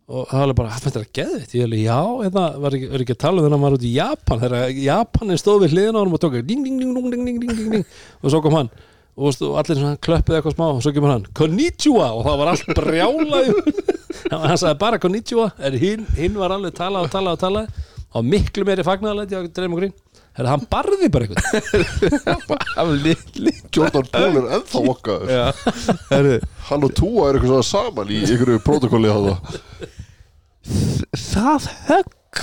[0.06, 1.54] Og það var bara, það finnst það geðveikt?
[1.54, 3.94] Ég hefði, já, eða var ekki, var ekki að tala um þennan var út í
[3.94, 4.42] Japan?
[4.42, 7.40] Þegar Japanin stóð við hliðina á honum og tók ding, ding, ding, ding, ding, ding,
[7.42, 7.88] ding, ding, ding.
[8.22, 8.70] Og svo kom hann
[9.16, 12.08] og, og allir svona klöppuð eitthvað smá og svo kemur hann, konnichiwa!
[12.16, 13.52] Og það var allt brjálað
[14.32, 17.84] hann sagði bara konnichiwa en hinn, hinn var alveg talað og talað og talað.
[18.16, 19.96] Og miklu meiri fagnaðalæti á dreymum grín.
[20.36, 21.46] Herra, hann barði bara eitthvað
[23.72, 29.30] Jordan Poole er ennþá okkaður hann og Túa er eitthvað saman í einhverju protokolli að
[31.16, 32.42] það högg.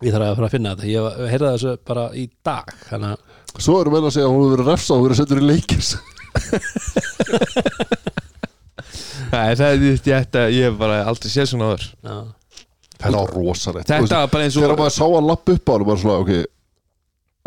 [0.00, 0.88] Ég þarf að fara að finna þetta.
[0.88, 4.42] Ég heyrði þessu bara í dag Þannig að svo erum við að segja að hún
[4.44, 5.88] hefur verið refsað og verið sendur í leikis
[9.30, 9.56] það er
[10.04, 11.84] þetta Ég hef bara aldrei séð svona áður.
[12.04, 12.14] Já,
[12.96, 13.90] þetta var rosalegt.
[13.90, 16.22] Þetta var bara eins og þegar maður sá hann lapp upp á hann bara svona
[16.24, 16.32] ok.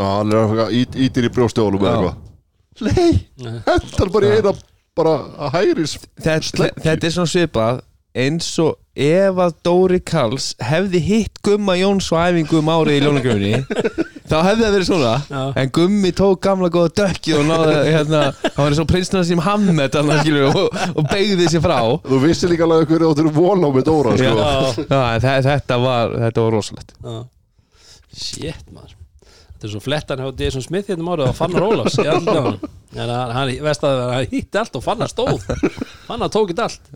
[0.03, 2.21] Að hann er að ít, ítir í brjóstjóðunum eða eitthvað.
[2.83, 3.11] Nei,
[3.43, 3.57] Nei.
[3.67, 4.53] hentar bara í eina
[4.97, 5.13] bara
[5.45, 7.83] að hægris þetta, þetta er svona svipað
[8.17, 13.03] eins og ef að Dóri Karls hefði hitt Gumma Jóns á æfingu um árið í
[13.05, 13.61] ljónagröfinni
[14.29, 15.41] þá hefði það verið svona Já.
[15.61, 19.41] en Gummi tók gamla góða dökki og náði hérna, hann var eins og prinsna sem
[19.43, 21.77] Hammed annað, skilur, og, og beigði sér frá
[22.07, 24.23] Þú vissi líka alveg hverju áttur von á með Dóra sko.
[24.23, 27.17] Já, Já, en þe- þetta var þetta var rosalegt Já.
[28.13, 28.95] Shit maður
[29.53, 32.35] Þetta er svo flettan hjá Jason Smith hérna um árið og Fannar Ólafs í andlitið
[32.35, 32.71] á honum.
[32.93, 35.45] En hann, hann, veist að hann hitti allt og Fannar stóð
[36.09, 36.89] Fannar tók þetta allt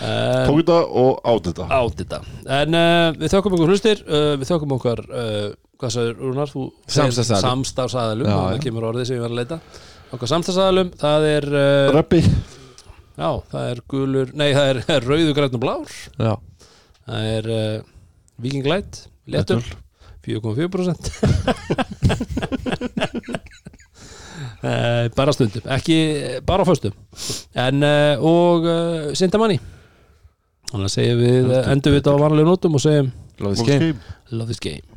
[0.00, 2.20] uh, Tók þetta og át þetta Át þetta
[2.62, 5.44] En uh, við þökkum okkur hlustir uh, Við þökkum okkar uh,
[5.84, 6.48] Hvað sagður Rúnar?
[6.88, 8.24] Samstarfsaðilum.
[8.30, 9.58] Já, Það kemur orðið sem ég var að leita.
[10.14, 15.34] Okkar samstarfsaðilum Það er uh, Reppi Já, það er gulur Nei, það er, er rauðu
[15.36, 15.94] græn og blár.
[16.16, 16.32] Já,
[17.04, 17.74] Það er uh,
[18.44, 19.02] Viking Light
[19.34, 19.64] Letur
[20.24, 21.10] 4,4%
[24.64, 25.98] uh, Bara stundum Ekki
[26.48, 26.96] bara á föstum.
[27.52, 29.60] En uh, og uh, Sindamanni
[30.70, 33.12] Þannig að segjum við Endur við þetta á vanlega nótum og segjum
[33.42, 33.98] lóðið skeim Game.
[34.34, 34.93] Love this game